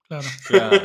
Claro. 0.08 0.28
claro. 0.48 0.78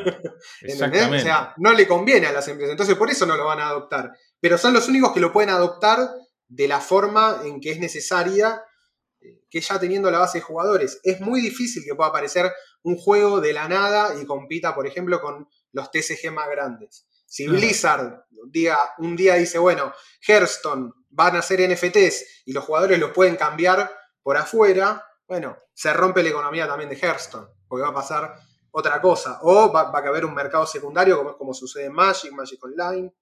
o 1.12 1.18
sea, 1.18 1.54
no 1.58 1.72
le 1.74 1.86
conviene 1.86 2.26
a 2.26 2.32
las 2.32 2.48
empresas. 2.48 2.72
Entonces, 2.72 2.96
por 2.96 3.10
eso 3.10 3.26
no 3.26 3.36
lo 3.36 3.44
van 3.44 3.60
a 3.60 3.68
adoptar. 3.68 4.12
Pero 4.40 4.56
son 4.56 4.72
los 4.72 4.88
únicos 4.88 5.12
que 5.12 5.20
lo 5.20 5.32
pueden 5.32 5.50
adoptar 5.50 5.98
de 6.48 6.68
la 6.68 6.80
forma 6.80 7.40
en 7.44 7.60
que 7.60 7.72
es 7.72 7.80
necesaria 7.80 8.62
eh, 9.20 9.42
que 9.50 9.60
ya 9.60 9.78
teniendo 9.78 10.10
la 10.10 10.20
base 10.20 10.38
de 10.38 10.44
jugadores. 10.44 11.00
Es 11.02 11.20
muy 11.20 11.40
difícil 11.40 11.82
que 11.84 11.94
pueda 11.94 12.10
aparecer 12.10 12.52
un 12.82 12.96
juego 12.96 13.40
de 13.40 13.52
la 13.52 13.68
nada 13.68 14.14
y 14.20 14.24
compita, 14.24 14.74
por 14.74 14.86
ejemplo, 14.86 15.20
con 15.20 15.48
los 15.72 15.90
TCG 15.90 16.30
más 16.32 16.48
grandes. 16.48 17.06
Si 17.26 17.48
Blizzard 17.48 18.24
diga, 18.48 18.78
un 18.98 19.16
día 19.16 19.34
dice, 19.34 19.58
bueno, 19.58 19.92
Hearthstone 20.26 20.92
van 21.16 21.34
a 21.34 21.42
ser 21.42 21.60
NFTs 21.68 22.42
y 22.44 22.52
los 22.52 22.62
jugadores 22.62 22.98
los 22.98 23.10
pueden 23.10 23.36
cambiar 23.36 23.90
por 24.22 24.36
afuera, 24.36 25.02
bueno, 25.26 25.56
se 25.72 25.92
rompe 25.92 26.22
la 26.22 26.28
economía 26.28 26.68
también 26.68 26.90
de 26.90 26.96
Hearthstone, 26.96 27.48
porque 27.66 27.82
va 27.82 27.88
a 27.88 27.94
pasar 27.94 28.34
otra 28.70 29.00
cosa. 29.00 29.38
O 29.42 29.72
va, 29.72 29.90
va 29.90 29.98
a 29.98 30.08
haber 30.08 30.24
un 30.24 30.34
mercado 30.34 30.66
secundario, 30.66 31.16
como 31.16 31.30
es 31.30 31.36
como 31.36 31.54
sucede 31.54 31.86
en 31.86 31.94
Magic, 31.94 32.32
Magic 32.32 32.62
Online. 32.62 33.12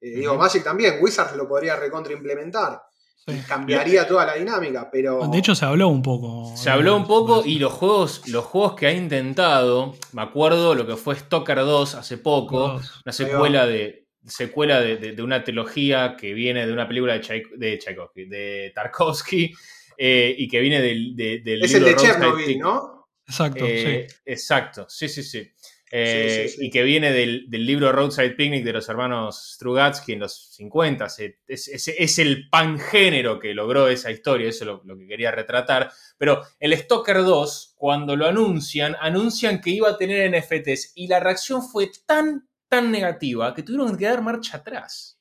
Eh, 0.00 0.10
Digo. 0.10 0.36
Magic 0.36 0.62
también, 0.62 0.98
Wizards 1.00 1.34
lo 1.36 1.48
podría 1.48 1.74
recontra 1.76 2.12
implementar. 2.12 2.82
Sí. 3.16 3.32
Y 3.32 3.40
cambiaría 3.40 4.06
toda 4.06 4.26
la 4.26 4.34
dinámica, 4.34 4.88
pero. 4.90 5.26
De 5.26 5.38
hecho, 5.38 5.54
se 5.54 5.64
habló 5.64 5.88
un 5.88 6.02
poco. 6.02 6.54
Se 6.56 6.70
habló 6.70 6.96
un 6.96 7.06
poco 7.06 7.42
y 7.44 7.58
los 7.58 7.72
juegos, 7.72 8.28
los 8.28 8.44
juegos 8.44 8.74
que 8.74 8.86
ha 8.86 8.92
intentado, 8.92 9.94
me 10.12 10.22
acuerdo 10.22 10.74
lo 10.74 10.86
que 10.86 10.96
fue 10.96 11.16
Stalker 11.16 11.58
2 11.58 11.94
hace 11.94 12.18
poco, 12.18 12.80
una 13.04 13.12
secuela 13.12 13.66
de 13.66 14.07
secuela 14.28 14.80
de, 14.80 14.96
de- 14.96 15.12
de 15.12 15.22
una 15.22 15.42
trilogía 15.44 16.16
que 16.18 16.32
viene 16.34 16.66
de 16.66 16.72
una 16.72 16.86
película 16.88 17.14
de, 17.14 17.20
Tchaik- 17.22 17.54
de 17.56 17.78
Tchaikovsky, 17.78 18.24
de 18.26 18.72
Tarkovsky, 18.74 19.52
eh, 19.98 20.34
y 20.38 20.48
que 20.48 20.60
viene 20.60 20.80
del, 20.80 21.14
de- 21.16 21.40
del 21.40 21.64
es 21.64 21.74
el 21.74 21.84
libro 21.84 22.00
de 22.02 22.06
Chernobyl, 22.08 22.44
Picnic. 22.44 22.62
¿no? 22.62 23.08
Exacto, 23.26 23.64
Eh, 23.66 24.06
sí. 24.08 24.16
Exacto, 24.24 24.86
sí, 24.88 25.08
sí, 25.08 25.22
sí. 25.22 25.50
Eh, 25.90 26.42
Sí, 26.44 26.48
sí, 26.52 26.58
sí. 26.58 26.66
Y 26.66 26.70
que 26.70 26.82
viene 26.82 27.10
del, 27.12 27.46
del 27.48 27.64
libro 27.64 27.90
Roadside 27.92 28.32
Picnic 28.36 28.62
de 28.62 28.74
los 28.74 28.86
hermanos 28.90 29.54
Strugatsky 29.54 30.12
en 30.12 30.18
los 30.20 30.50
50. 30.54 31.08
Se- 31.08 31.38
Es, 31.48 31.66
es- 31.68 31.88
es 31.88 32.18
el 32.18 32.50
pangénero 32.50 33.38
que 33.38 33.54
logró 33.54 33.88
esa 33.88 34.10
historia, 34.10 34.48
eso 34.50 34.64
es 34.64 34.66
lo, 34.66 34.82
lo 34.84 34.98
que 34.98 35.06
quería 35.06 35.30
retratar. 35.30 35.90
Pero 36.18 36.42
el 36.60 36.76
Stalker 36.76 37.16
2, 37.24 37.72
cuando 37.76 38.16
lo 38.16 38.26
anuncian, 38.26 38.96
anuncian 39.00 39.62
que 39.62 39.70
iba 39.70 39.88
a 39.88 39.96
tener 39.96 40.30
NFTs 40.34 40.92
y 40.94 41.08
la 41.08 41.20
reacción 41.20 41.62
fue 41.66 41.90
tan, 42.06 42.46
tan 42.68 42.92
negativa 42.92 43.54
que 43.54 43.62
tuvieron 43.62 43.96
que 43.96 44.04
dar 44.04 44.22
marcha 44.22 44.58
atrás. 44.58 45.20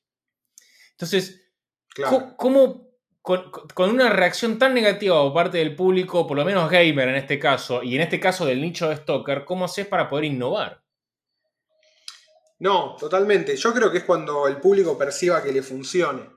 Entonces, 0.91 1.47
Claro. 1.97 2.35
¿Cómo, 2.37 2.91
con, 3.23 3.49
con 3.73 3.89
una 3.89 4.11
reacción 4.11 4.59
tan 4.59 4.75
negativa 4.75 5.19
por 5.23 5.33
parte 5.33 5.57
del 5.57 5.75
público, 5.75 6.27
por 6.27 6.37
lo 6.37 6.45
menos 6.45 6.69
gamer 6.69 7.09
en 7.09 7.15
este 7.15 7.39
caso, 7.39 7.81
y 7.81 7.95
en 7.95 8.01
este 8.01 8.19
caso 8.19 8.45
del 8.45 8.61
nicho 8.61 8.87
de 8.87 8.97
Stalker, 8.97 9.43
cómo 9.45 9.65
haces 9.65 9.87
para 9.87 10.07
poder 10.07 10.25
innovar? 10.25 10.83
No, 12.59 12.95
totalmente. 12.99 13.55
Yo 13.55 13.73
creo 13.73 13.91
que 13.91 13.97
es 13.97 14.03
cuando 14.03 14.47
el 14.47 14.57
público 14.57 14.95
perciba 14.95 15.41
que 15.41 15.51
le 15.51 15.63
funcione. 15.63 16.29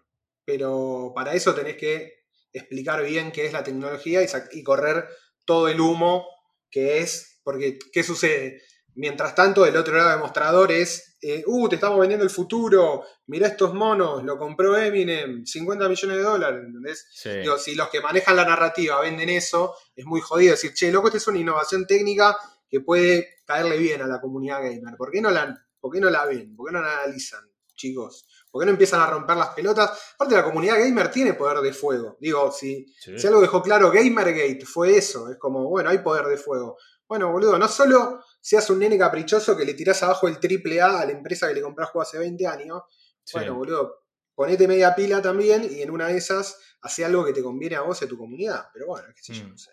Pero 0.46 1.12
para 1.14 1.34
eso 1.34 1.54
tenés 1.54 1.76
que 1.76 2.24
explicar 2.54 3.04
bien 3.04 3.32
qué 3.32 3.44
es 3.44 3.52
la 3.52 3.62
tecnología 3.62 4.20
y 4.50 4.62
correr 4.62 5.08
todo 5.44 5.68
el 5.68 5.78
humo 5.78 6.26
que 6.70 7.00
es. 7.00 7.40
Porque, 7.44 7.78
¿qué 7.92 8.02
sucede? 8.02 8.62
Mientras 9.00 9.34
tanto, 9.34 9.64
del 9.64 9.78
otro 9.78 9.96
lado 9.96 10.10
del 10.10 10.18
mostrador 10.18 10.70
es, 10.70 11.16
eh, 11.22 11.42
uh, 11.46 11.68
te 11.70 11.76
estamos 11.76 11.98
vendiendo 11.98 12.22
el 12.22 12.28
futuro, 12.28 13.02
mirá 13.28 13.46
estos 13.46 13.72
monos, 13.72 14.22
lo 14.24 14.36
compró 14.36 14.76
Eminem, 14.76 15.46
50 15.46 15.88
millones 15.88 16.18
de 16.18 16.22
dólares, 16.22 16.60
¿entendés? 16.66 17.06
Sí. 17.10 17.30
Digo, 17.38 17.56
si 17.56 17.74
los 17.74 17.88
que 17.88 18.02
manejan 18.02 18.36
la 18.36 18.44
narrativa 18.44 19.00
venden 19.00 19.30
eso, 19.30 19.74
es 19.96 20.04
muy 20.04 20.20
jodido 20.20 20.50
decir, 20.50 20.74
che, 20.74 20.92
loco, 20.92 21.06
esta 21.06 21.16
es 21.16 21.26
una 21.28 21.38
innovación 21.38 21.86
técnica 21.86 22.36
que 22.68 22.80
puede 22.80 23.36
caerle 23.46 23.78
bien 23.78 24.02
a 24.02 24.06
la 24.06 24.20
comunidad 24.20 24.58
gamer. 24.60 24.94
¿Por 24.98 25.10
qué 25.10 25.22
no 25.22 25.30
la, 25.30 25.58
por 25.80 25.90
qué 25.90 25.98
no 25.98 26.10
la 26.10 26.26
ven? 26.26 26.54
¿Por 26.54 26.66
qué 26.66 26.72
no 26.74 26.82
la 26.82 27.00
analizan, 27.00 27.50
chicos? 27.74 28.26
¿Por 28.50 28.60
qué 28.60 28.66
no 28.66 28.72
empiezan 28.72 29.00
a 29.00 29.06
romper 29.06 29.38
las 29.38 29.48
pelotas? 29.54 29.98
Aparte, 30.16 30.34
la 30.34 30.44
comunidad 30.44 30.78
gamer 30.78 31.10
tiene 31.10 31.32
poder 31.32 31.60
de 31.60 31.72
fuego. 31.72 32.18
Digo, 32.20 32.52
si, 32.52 32.84
Sí. 33.00 33.18
si 33.18 33.26
algo 33.26 33.40
dejó 33.40 33.62
claro 33.62 33.90
Gamergate 33.90 34.66
fue 34.66 34.94
eso. 34.98 35.30
Es 35.30 35.38
como, 35.38 35.70
bueno, 35.70 35.88
hay 35.88 35.98
poder 36.00 36.26
de 36.26 36.36
fuego. 36.36 36.76
Bueno, 37.08 37.32
boludo, 37.32 37.58
no 37.58 37.66
solo 37.66 38.22
seas 38.40 38.68
un 38.70 38.78
nene 38.78 38.96
caprichoso 38.98 39.56
que 39.56 39.64
le 39.64 39.74
tirás 39.74 40.02
abajo 40.02 40.28
el 40.28 40.38
triple 40.40 40.80
A 40.80 41.00
a 41.00 41.04
la 41.06 41.12
empresa 41.12 41.46
que 41.48 41.54
le 41.54 41.62
comprás 41.62 41.90
juego 41.90 42.02
hace 42.02 42.18
20 42.18 42.46
años. 42.46 42.82
Sí. 43.22 43.32
Bueno, 43.38 43.54
boludo, 43.54 44.04
ponete 44.34 44.66
media 44.66 44.94
pila 44.94 45.20
también 45.20 45.68
y 45.70 45.82
en 45.82 45.90
una 45.90 46.08
de 46.08 46.16
esas 46.16 46.58
hace 46.82 47.04
algo 47.04 47.24
que 47.24 47.32
te 47.32 47.42
conviene 47.42 47.76
a 47.76 47.82
vos 47.82 48.00
y 48.00 48.04
a 48.04 48.08
tu 48.08 48.16
comunidad. 48.16 48.66
Pero 48.72 48.86
bueno, 48.86 49.06
qué 49.14 49.22
sé 49.22 49.34
yo, 49.34 49.44
Mm. 49.44 49.50
no 49.50 49.58
sé. 49.58 49.70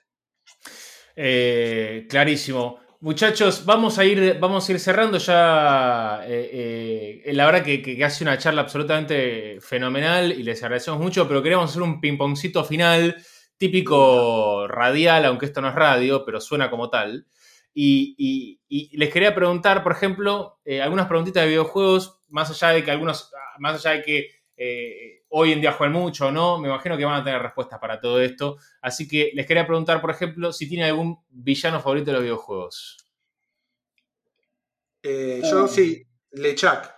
Eh, 1.16 2.06
clarísimo. 2.10 2.80
Muchachos, 3.00 3.64
vamos 3.66 4.00
a 4.00 4.06
ir, 4.06 4.38
vamos 4.40 4.68
a 4.68 4.72
ir 4.72 4.80
cerrando 4.80 5.18
ya. 5.20 6.22
eh, 6.26 7.22
eh, 7.26 7.34
la 7.34 7.46
verdad 7.46 7.64
que, 7.64 7.82
que, 7.82 8.04
hace 8.04 8.24
una 8.24 8.38
charla 8.38 8.62
absolutamente 8.64 9.60
fenomenal 9.62 10.32
y 10.32 10.42
les 10.44 10.62
agradecemos 10.64 11.00
mucho, 11.00 11.28
pero 11.28 11.44
queremos 11.44 11.70
hacer 11.70 11.84
un 11.84 12.02
ping-pongcito 12.02 12.64
final, 12.64 13.16
típico 13.58 14.68
radial, 14.68 15.26
aunque 15.26 15.46
esto 15.46 15.62
no 15.62 15.70
es 15.70 15.76
radio, 15.76 16.26
pero 16.26 16.42
suena 16.42 16.70
como 16.72 16.90
tal. 16.90 17.28
Y, 17.80 18.16
y- 18.18 18.60
y 18.70 18.98
les 18.98 19.14
quería 19.14 19.36
preguntar, 19.36 19.84
por 19.84 19.92
ejemplo, 19.92 20.60
eh, 20.66 20.82
algunas 20.82 21.06
preguntitas 21.08 21.44
de 21.44 21.50
videojuegos, 21.50 22.20
más 22.30 22.50
allá 22.50 22.74
de 22.74 22.84
que 22.84 22.90
algunos, 22.90 23.32
más 23.60 23.76
allá 23.86 23.98
de 23.98 24.04
que 24.04 24.32
eh, 24.58 25.22
hoy 25.30 25.52
en 25.52 25.62
día 25.62 25.74
juegan 25.74 25.94
mucho 25.94 26.26
o 26.28 26.32
no, 26.32 26.58
me 26.58 26.70
imagino 26.70 26.98
que 26.98 27.06
van 27.06 27.22
a 27.22 27.24
tener 27.24 27.40
respuestas 27.40 27.78
para 27.80 28.02
todo 28.02 28.20
esto. 28.20 28.58
Así 28.82 29.08
que 29.08 29.30
les 29.36 29.46
quería 29.46 29.68
preguntar, 29.68 30.02
por 30.02 30.10
ejemplo, 30.10 30.52
si 30.52 30.68
tiene 30.68 30.86
algún 30.86 31.24
villano 31.30 31.80
favorito 31.80 32.08
de 32.08 32.14
los 32.14 32.24
videojuegos. 32.24 32.98
Eh, 35.04 35.42
yo 35.44 35.68
sí, 35.68 36.04
LeChuck. 36.32 36.90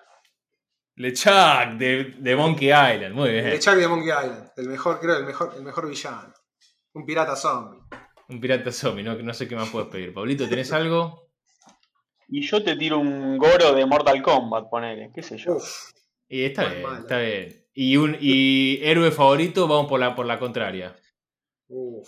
LeChuck 0.96 1.78
de, 1.78 2.16
de 2.20 2.36
Monkey 2.38 2.68
Island, 2.70 3.14
muy 3.14 3.32
bien. 3.32 3.50
LeChuck 3.50 3.76
de 3.76 3.88
Monkey 3.90 4.10
Island. 4.10 4.52
El 4.56 4.70
mejor, 4.70 5.00
creo, 5.02 5.18
el 5.18 5.26
mejor, 5.26 5.54
el 5.58 5.64
mejor 5.64 5.90
villano. 5.90 6.34
Un 6.94 7.06
pirata 7.06 7.36
zombie. 7.36 7.79
Un 8.30 8.40
pirata 8.40 8.72
zombie, 8.72 9.04
¿no? 9.04 9.16
no 9.16 9.34
sé 9.34 9.48
qué 9.48 9.56
más 9.56 9.70
puedes 9.70 9.90
pedir. 9.90 10.14
Pablito, 10.14 10.48
¿tenés 10.48 10.72
algo? 10.72 11.30
Y 12.28 12.42
yo 12.42 12.64
te 12.64 12.76
tiro 12.76 13.00
un 13.00 13.38
goro 13.40 13.74
de 13.74 13.86
Mortal 13.88 14.22
Kombat, 14.22 14.70
ponele, 14.70 15.12
qué 15.14 15.24
sé 15.24 15.38
yo. 15.38 15.56
Uf. 15.56 15.92
Y 16.28 16.44
está 16.44 16.70
bien, 16.70 16.84
malo. 16.84 17.00
está 17.00 17.18
bien. 17.20 17.66
Y, 17.74 17.98
un, 17.98 18.16
y 18.20 18.80
héroe 18.84 19.10
favorito, 19.10 19.68
vamos 19.68 19.88
por 19.90 20.00
la, 20.00 20.16
por 20.16 20.28
la 20.28 20.38
contraria. 20.38 20.96
Uf. 21.68 22.08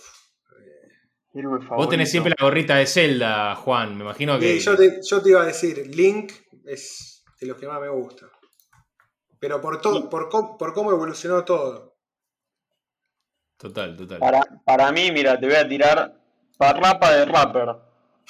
Héroe 1.34 1.58
Vos 1.58 1.66
favorito. 1.66 1.88
tenés 1.90 2.10
siempre 2.10 2.34
la 2.38 2.44
gorrita 2.44 2.76
de 2.76 2.86
Zelda, 2.86 3.56
Juan. 3.56 3.96
Me 3.96 4.04
imagino 4.04 4.38
que. 4.38 4.56
Y 4.56 4.60
yo, 4.60 4.76
te, 4.76 5.00
yo 5.04 5.20
te 5.20 5.30
iba 5.30 5.42
a 5.42 5.46
decir, 5.46 5.88
Link 5.92 6.32
es 6.66 7.24
de 7.40 7.46
los 7.48 7.56
que 7.58 7.66
más 7.66 7.80
me 7.80 7.88
gusta. 7.88 8.30
Pero 9.40 9.60
por, 9.60 9.80
todo, 9.80 10.08
por 10.08 10.72
cómo 10.72 10.92
evolucionó 10.92 11.44
todo. 11.44 11.91
Total, 13.62 13.96
total. 13.96 14.18
Para, 14.18 14.40
para 14.64 14.90
mí, 14.90 15.12
mira, 15.12 15.38
te 15.38 15.46
voy 15.46 15.54
a 15.54 15.68
tirar 15.68 16.14
Parrapa 16.58 17.12
de 17.12 17.24
Rapper. 17.26 17.68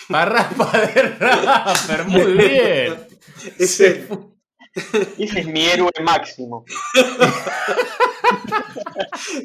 Parrapa 0.09 0.79
de 0.79 1.03
Rapper, 1.03 2.05
muy 2.09 2.33
bien. 2.35 2.95
Es 3.59 3.75
Se 3.77 3.87
él. 3.87 4.03
fu- 4.07 4.37
Ese 5.19 5.41
es 5.41 5.47
mi 5.47 5.65
héroe 5.65 5.91
máximo. 6.03 6.65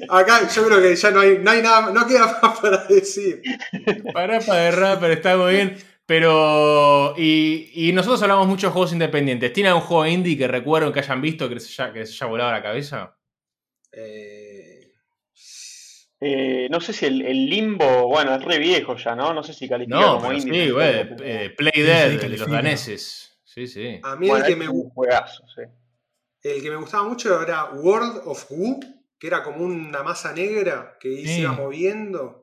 Acá 0.09 0.47
yo 0.53 0.65
creo 0.67 0.81
que 0.81 0.95
ya 0.95 1.11
no 1.11 1.19
hay, 1.21 1.37
no 1.39 1.51
hay 1.51 1.61
nada, 1.61 1.91
no 1.91 2.05
queda 2.07 2.39
más 2.41 2.59
para 2.59 2.83
decir. 2.85 3.41
Parrapa 4.13 4.55
de 4.55 4.71
Rapper 4.71 5.11
está 5.11 5.37
muy 5.37 5.53
bien. 5.53 5.77
Pero. 6.05 7.13
Y, 7.17 7.69
y 7.73 7.91
nosotros 7.93 8.21
hablamos 8.23 8.47
mucho 8.47 8.67
de 8.67 8.73
juegos 8.73 8.93
independientes. 8.93 9.51
¿Tiene 9.53 9.69
algún 9.69 9.83
juego 9.83 10.05
indie 10.05 10.37
que 10.37 10.47
recuerden 10.47 10.93
que 10.93 10.99
hayan 10.99 11.21
visto 11.21 11.49
que 11.49 11.55
les 11.55 11.79
haya, 11.79 11.91
que 11.93 11.99
les 11.99 12.11
haya 12.11 12.27
volado 12.27 12.51
la 12.51 12.61
cabeza? 12.63 13.17
Eh, 13.91 14.46
Eh, 16.19 16.67
no 16.71 16.79
sé 16.81 16.93
si 16.93 17.05
el, 17.05 17.21
el 17.23 17.45
Limbo, 17.47 18.07
bueno, 18.07 18.33
es 18.35 18.43
re 18.43 18.57
viejo 18.57 18.95
ya, 18.95 19.15
¿no? 19.15 19.33
No 19.33 19.43
sé 19.43 19.53
si 19.53 19.69
califica 19.69 19.99
No, 19.99 20.15
como 20.17 20.33
indie. 20.33 20.65
sí, 20.65 20.71
güey. 20.71 20.95
eh, 21.21 21.53
Play 21.55 21.71
Sí, 21.75 21.81
Dead, 21.83 22.11
sí, 22.11 22.17
de 22.17 22.29
los 22.37 22.47
daneses. 22.49 23.39
Sí, 23.43 23.67
sí. 23.67 23.99
a 24.03 24.15
mí 24.15 24.27
Bueno, 24.27 24.45
el, 24.45 24.51
que 24.51 24.55
me, 24.55 24.67
un 24.69 24.89
juegazo, 24.89 25.43
sí. 25.55 25.61
el 26.43 26.61
que 26.61 26.69
me 26.69 26.75
gustaba 26.77 27.07
mucho 27.07 27.41
era 27.41 27.65
World 27.71 28.21
of 28.25 28.45
Woo, 28.51 28.79
que 29.19 29.27
era 29.27 29.43
como 29.43 29.63
una 29.65 30.01
masa 30.03 30.33
negra 30.33 30.95
que 30.99 31.21
se 31.25 31.27
Sí. 31.35 31.41
iba 31.41 31.51
moviendo. 31.53 32.41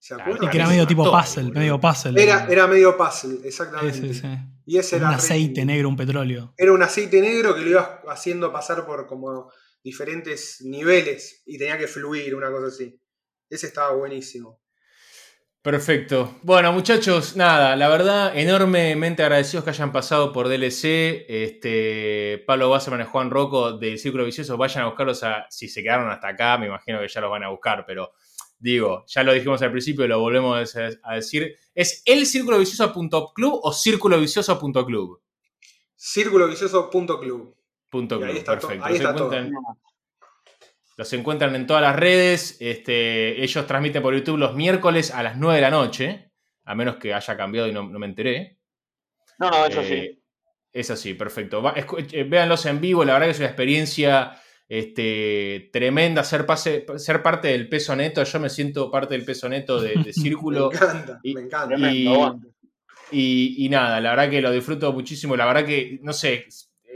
¿Se 0.00 0.14
acuerdan? 0.14 0.44
Y 0.44 0.50
que 0.50 0.56
era 0.56 0.64
Ese 0.66 0.72
medio 0.74 0.86
tipo 0.86 1.10
puzzle, 1.10 1.42
boludo. 1.44 1.60
medio 1.60 1.80
puzzle. 1.80 2.22
Era, 2.22 2.46
era 2.48 2.66
medio 2.68 2.96
puzzle, 2.96 3.38
exactamente. 3.46 3.98
Sí, 3.98 4.14
sí, 4.14 4.20
sí. 4.20 4.28
Y 4.66 4.78
ese 4.78 4.96
Un 4.96 5.02
era 5.02 5.10
re- 5.10 5.16
aceite 5.16 5.64
negro, 5.64 5.88
un 5.88 5.96
petróleo. 5.96 6.54
Era 6.56 6.72
un 6.72 6.82
aceite 6.82 7.20
negro 7.20 7.54
que 7.54 7.62
lo 7.62 7.70
ibas 7.70 7.88
haciendo 8.08 8.52
pasar 8.52 8.86
por 8.86 9.06
como 9.06 9.50
diferentes 9.82 10.60
niveles 10.62 11.42
y 11.46 11.58
tenía 11.58 11.78
que 11.78 11.86
fluir, 11.86 12.34
una 12.34 12.50
cosa 12.50 12.68
así. 12.68 13.00
Ese 13.48 13.68
estaba 13.68 13.94
buenísimo. 13.94 14.60
Perfecto. 15.62 16.38
Bueno, 16.42 16.72
muchachos, 16.72 17.36
nada, 17.36 17.74
la 17.76 17.88
verdad, 17.88 18.32
enormemente 18.38 19.22
agradecidos 19.22 19.64
que 19.64 19.70
hayan 19.70 19.92
pasado 19.92 20.32
por 20.32 20.48
DLC. 20.48 21.26
Este, 21.28 22.42
Pablo 22.46 22.70
Wasserman 22.70 23.00
y 23.00 23.04
Juan 23.04 23.30
Rocco 23.30 23.72
del 23.72 23.98
Círculo 23.98 24.24
Vicioso, 24.24 24.56
vayan 24.56 24.84
a 24.84 24.86
buscarlos 24.86 25.22
a, 25.24 25.46
si 25.50 25.68
se 25.68 25.82
quedaron 25.82 26.10
hasta 26.10 26.28
acá, 26.28 26.56
me 26.58 26.68
imagino 26.68 27.00
que 27.00 27.08
ya 27.08 27.20
los 27.20 27.30
van 27.30 27.42
a 27.42 27.50
buscar, 27.50 27.84
pero 27.86 28.12
digo, 28.58 29.04
ya 29.08 29.22
lo 29.22 29.32
dijimos 29.32 29.60
al 29.60 29.72
principio 29.72 30.04
y 30.04 30.08
lo 30.08 30.20
volvemos 30.20 30.74
a 31.02 31.14
decir. 31.14 31.56
¿Es 31.74 32.02
el 32.06 32.24
Círculo 32.24 32.58
Vicioso.club 32.58 33.60
o 33.62 33.72
círculovicioso.club? 33.72 35.20
Círculovicioso.club. 35.96 36.90
Punto 36.90 37.20
Y 37.20 37.57
ahí 37.90 38.32
club, 38.32 38.44
perfecto. 38.44 38.84
ahí 38.84 38.98
Los 38.98 39.16
todo. 39.16 39.32
encuentran, 39.32 39.52
los 40.96 41.12
encuentran 41.12 41.54
en 41.54 41.66
todas 41.66 41.82
las 41.82 41.96
redes. 41.96 42.56
Este, 42.60 43.42
ellos 43.42 43.66
transmiten 43.66 44.02
por 44.02 44.14
YouTube 44.14 44.38
los 44.38 44.54
miércoles 44.54 45.10
a 45.12 45.22
las 45.22 45.36
9 45.36 45.56
de 45.56 45.60
la 45.62 45.70
noche, 45.70 46.32
a 46.64 46.74
menos 46.74 46.96
que 46.96 47.14
haya 47.14 47.36
cambiado 47.36 47.68
y 47.68 47.72
no, 47.72 47.88
no 47.88 47.98
me 47.98 48.06
enteré. 48.06 48.58
No, 49.38 49.50
no, 49.50 49.66
eso 49.66 49.80
Eh, 49.82 49.84
sí. 50.12 50.22
Es 50.72 50.90
así, 50.90 51.14
perfecto. 51.14 51.62
Va- 51.62 51.74
eh, 51.76 52.24
véanlos 52.24 52.66
en 52.66 52.80
vivo, 52.80 53.04
la 53.04 53.14
verdad 53.14 53.26
que 53.28 53.32
es 53.32 53.38
una 53.38 53.48
experiencia 53.48 54.40
Este, 54.70 55.70
tremenda 55.72 56.22
ser, 56.24 56.44
pase, 56.44 56.84
ser 56.98 57.22
parte 57.22 57.48
del 57.48 57.70
peso 57.70 57.96
neto. 57.96 58.22
Yo 58.22 58.38
me 58.38 58.50
siento 58.50 58.90
parte 58.90 59.14
del 59.14 59.24
peso 59.24 59.48
neto 59.48 59.80
de, 59.80 59.94
de 59.94 60.12
Círculo. 60.12 60.68
me 60.70 60.76
encanta, 60.76 61.20
y, 61.22 61.34
me 61.34 61.40
encanta. 61.40 62.46
Y, 63.10 63.64
y, 63.64 63.68
nada, 63.70 63.98
la 64.02 64.10
verdad 64.10 64.28
que 64.28 64.42
lo 64.42 64.50
disfruto 64.50 64.92
muchísimo. 64.92 65.36
La 65.38 65.46
verdad 65.46 65.64
que, 65.64 65.98
no 66.02 66.12
sé, 66.12 66.44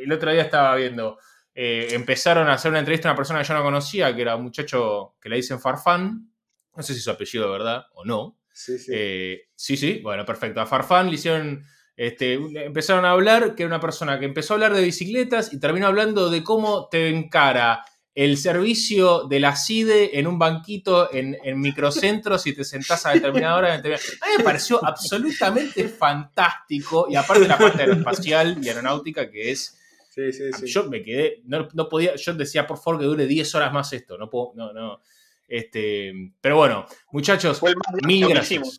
el 0.05 0.13
otro 0.13 0.33
día 0.33 0.43
estaba 0.43 0.75
viendo. 0.77 1.19
Eh, 1.55 1.89
empezaron 1.93 2.49
a 2.49 2.55
hacer 2.55 2.71
una 2.71 2.79
entrevista 2.79 3.09
a 3.09 3.13
una 3.13 3.17
persona 3.17 3.41
que 3.41 3.49
yo 3.49 3.55
no 3.55 3.63
conocía, 3.63 4.15
que 4.15 4.23
era 4.23 4.37
un 4.37 4.45
muchacho 4.45 5.17
que 5.21 5.29
le 5.29 5.37
dicen 5.37 5.61
Farfán. 5.61 6.33
No 6.75 6.83
sé 6.83 6.95
si 6.95 7.01
su 7.01 7.11
apellido 7.11 7.45
de 7.47 7.53
verdad 7.53 7.87
o 7.95 8.05
no. 8.05 8.39
Sí, 8.53 8.79
sí. 8.79 8.93
Eh, 8.95 9.43
sí, 9.55 9.77
sí, 9.77 10.01
bueno, 10.03 10.25
perfecto. 10.25 10.61
A 10.61 10.67
Farfán 10.67 11.09
le 11.09 11.15
hicieron 11.15 11.65
este, 11.97 12.35
empezaron 12.35 13.05
a 13.05 13.11
hablar, 13.11 13.55
que 13.55 13.63
era 13.63 13.69
una 13.69 13.81
persona 13.81 14.19
que 14.19 14.25
empezó 14.25 14.55
a 14.55 14.57
hablar 14.57 14.75
de 14.75 14.83
bicicletas 14.83 15.53
y 15.53 15.61
terminó 15.61 15.87
hablando 15.87 16.31
de 16.31 16.43
cómo 16.43 16.89
te 16.89 17.09
encara 17.09 17.85
el 18.15 18.37
servicio 18.37 19.27
de 19.27 19.41
la 19.41 19.57
CIDE 19.57 20.19
en 20.19 20.27
un 20.27 20.39
banquito 20.39 21.13
en, 21.13 21.37
en 21.43 21.61
microcentros 21.61 22.47
y 22.47 22.55
te 22.55 22.65
sentás 22.65 23.07
a 23.07 23.13
determinada 23.13 23.57
hora. 23.57 23.75
A 23.75 23.79
mí 23.79 23.91
me 24.39 24.45
pareció 24.45 24.85
absolutamente 24.85 25.89
fantástico 25.89 27.07
y 27.09 27.17
aparte 27.17 27.49
la 27.49 27.59
parte 27.59 27.83
aeroespacial 27.83 28.59
y 28.63 28.69
aeronáutica 28.69 29.31
que 29.31 29.51
es... 29.53 29.79
Sí, 30.13 30.31
sí, 30.31 30.53
sí. 30.53 30.67
Yo 30.67 30.91
me 30.91 31.03
quedé, 31.03 31.41
no, 31.47 31.67
no, 31.73 31.89
podía, 31.89 32.17
yo 32.17 32.35
decía, 32.35 32.67
por 32.67 32.77
favor, 32.77 33.01
que 33.01 33.07
dure 33.07 33.27
10 33.27 33.55
horas 33.55 33.73
más 33.73 33.95
esto, 33.95 34.19
no 34.19 34.29
puedo, 34.29 34.53
no, 34.55 34.71
no. 34.71 35.01
Este, 35.49 36.13
pero 36.39 36.59
bueno, 36.59 36.85
muchachos, 37.13 37.63
mil 38.05 38.29
gracias. 38.29 38.79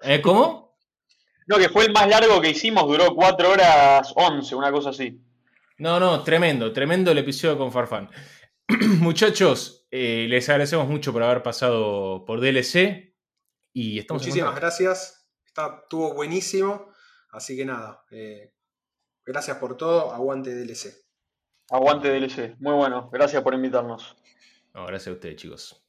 ¿Eh, 0.00 0.20
¿Cómo? 0.20 0.78
No, 1.48 1.58
que 1.58 1.70
fue 1.70 1.86
el 1.86 1.92
más 1.92 2.08
largo 2.08 2.40
que 2.40 2.50
hicimos, 2.50 2.86
duró 2.86 3.16
4 3.16 3.50
horas 3.50 4.12
11, 4.14 4.54
una 4.54 4.70
cosa 4.70 4.90
así. 4.90 5.20
No, 5.78 5.98
no, 5.98 6.22
tremendo, 6.22 6.72
tremendo 6.72 7.10
el 7.10 7.18
episodio 7.18 7.58
con 7.58 7.72
Farfán. 7.72 8.08
Muchachos, 9.00 9.88
eh, 9.90 10.26
les 10.28 10.48
agradecemos 10.50 10.86
mucho 10.86 11.12
por 11.12 11.24
haber 11.24 11.42
pasado 11.42 12.24
por 12.24 12.40
DLC 12.40 13.16
y 13.72 13.98
estamos 13.98 14.22
Muchísimas 14.22 14.54
gracias, 14.54 15.28
Está, 15.44 15.80
estuvo 15.82 16.14
buenísimo, 16.14 16.92
así 17.32 17.56
que 17.56 17.64
nada, 17.64 18.04
eh, 18.12 18.52
gracias 19.24 19.56
por 19.58 19.76
todo, 19.76 20.12
aguante 20.12 20.54
DLC. 20.54 20.94
Aguante 21.70 22.08
DLC, 22.08 22.56
muy 22.58 22.72
bueno, 22.72 23.08
gracias 23.12 23.42
por 23.42 23.54
invitarnos. 23.54 24.16
No, 24.74 24.86
gracias 24.86 25.08
a 25.08 25.12
ustedes 25.12 25.36
chicos. 25.36 25.82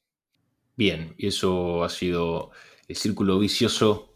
Bien, 0.75 1.13
y 1.17 1.27
eso 1.27 1.83
ha 1.83 1.89
sido 1.89 2.51
el 2.87 2.95
círculo 2.95 3.39
vicioso 3.39 4.11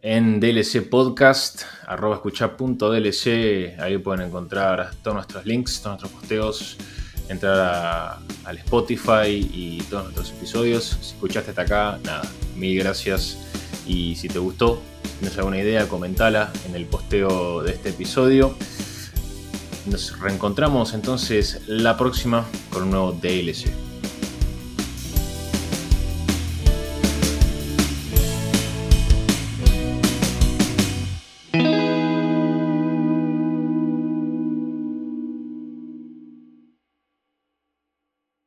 en 0.00 0.38
DLC 0.38 0.88
Podcast, 0.88 1.62
arroba 1.86 2.16
escucha.dlc, 2.16 3.80
ahí 3.80 3.98
pueden 3.98 4.28
encontrar 4.28 4.94
todos 5.02 5.16
nuestros 5.16 5.44
links, 5.44 5.82
todos 5.82 6.00
nuestros 6.00 6.12
posteos, 6.12 6.76
entrar 7.28 8.18
al 8.44 8.58
Spotify 8.58 9.48
y 9.52 9.82
todos 9.90 10.04
nuestros 10.04 10.30
episodios. 10.30 10.98
Si 11.00 11.14
escuchaste 11.14 11.50
hasta 11.50 11.62
acá, 11.62 11.98
nada, 12.04 12.22
mil 12.56 12.78
gracias. 12.78 13.38
Y 13.86 14.14
si 14.14 14.28
te 14.28 14.38
gustó, 14.38 14.80
si 15.18 15.22
tienes 15.22 15.38
alguna 15.38 15.58
idea, 15.58 15.88
comentala 15.88 16.52
en 16.68 16.76
el 16.76 16.86
posteo 16.86 17.64
de 17.64 17.72
este 17.72 17.88
episodio. 17.88 18.54
Nos 19.86 20.16
reencontramos 20.20 20.94
entonces 20.94 21.62
la 21.66 21.96
próxima 21.96 22.46
con 22.70 22.84
un 22.84 22.90
nuevo 22.90 23.12
DLC. 23.12 23.87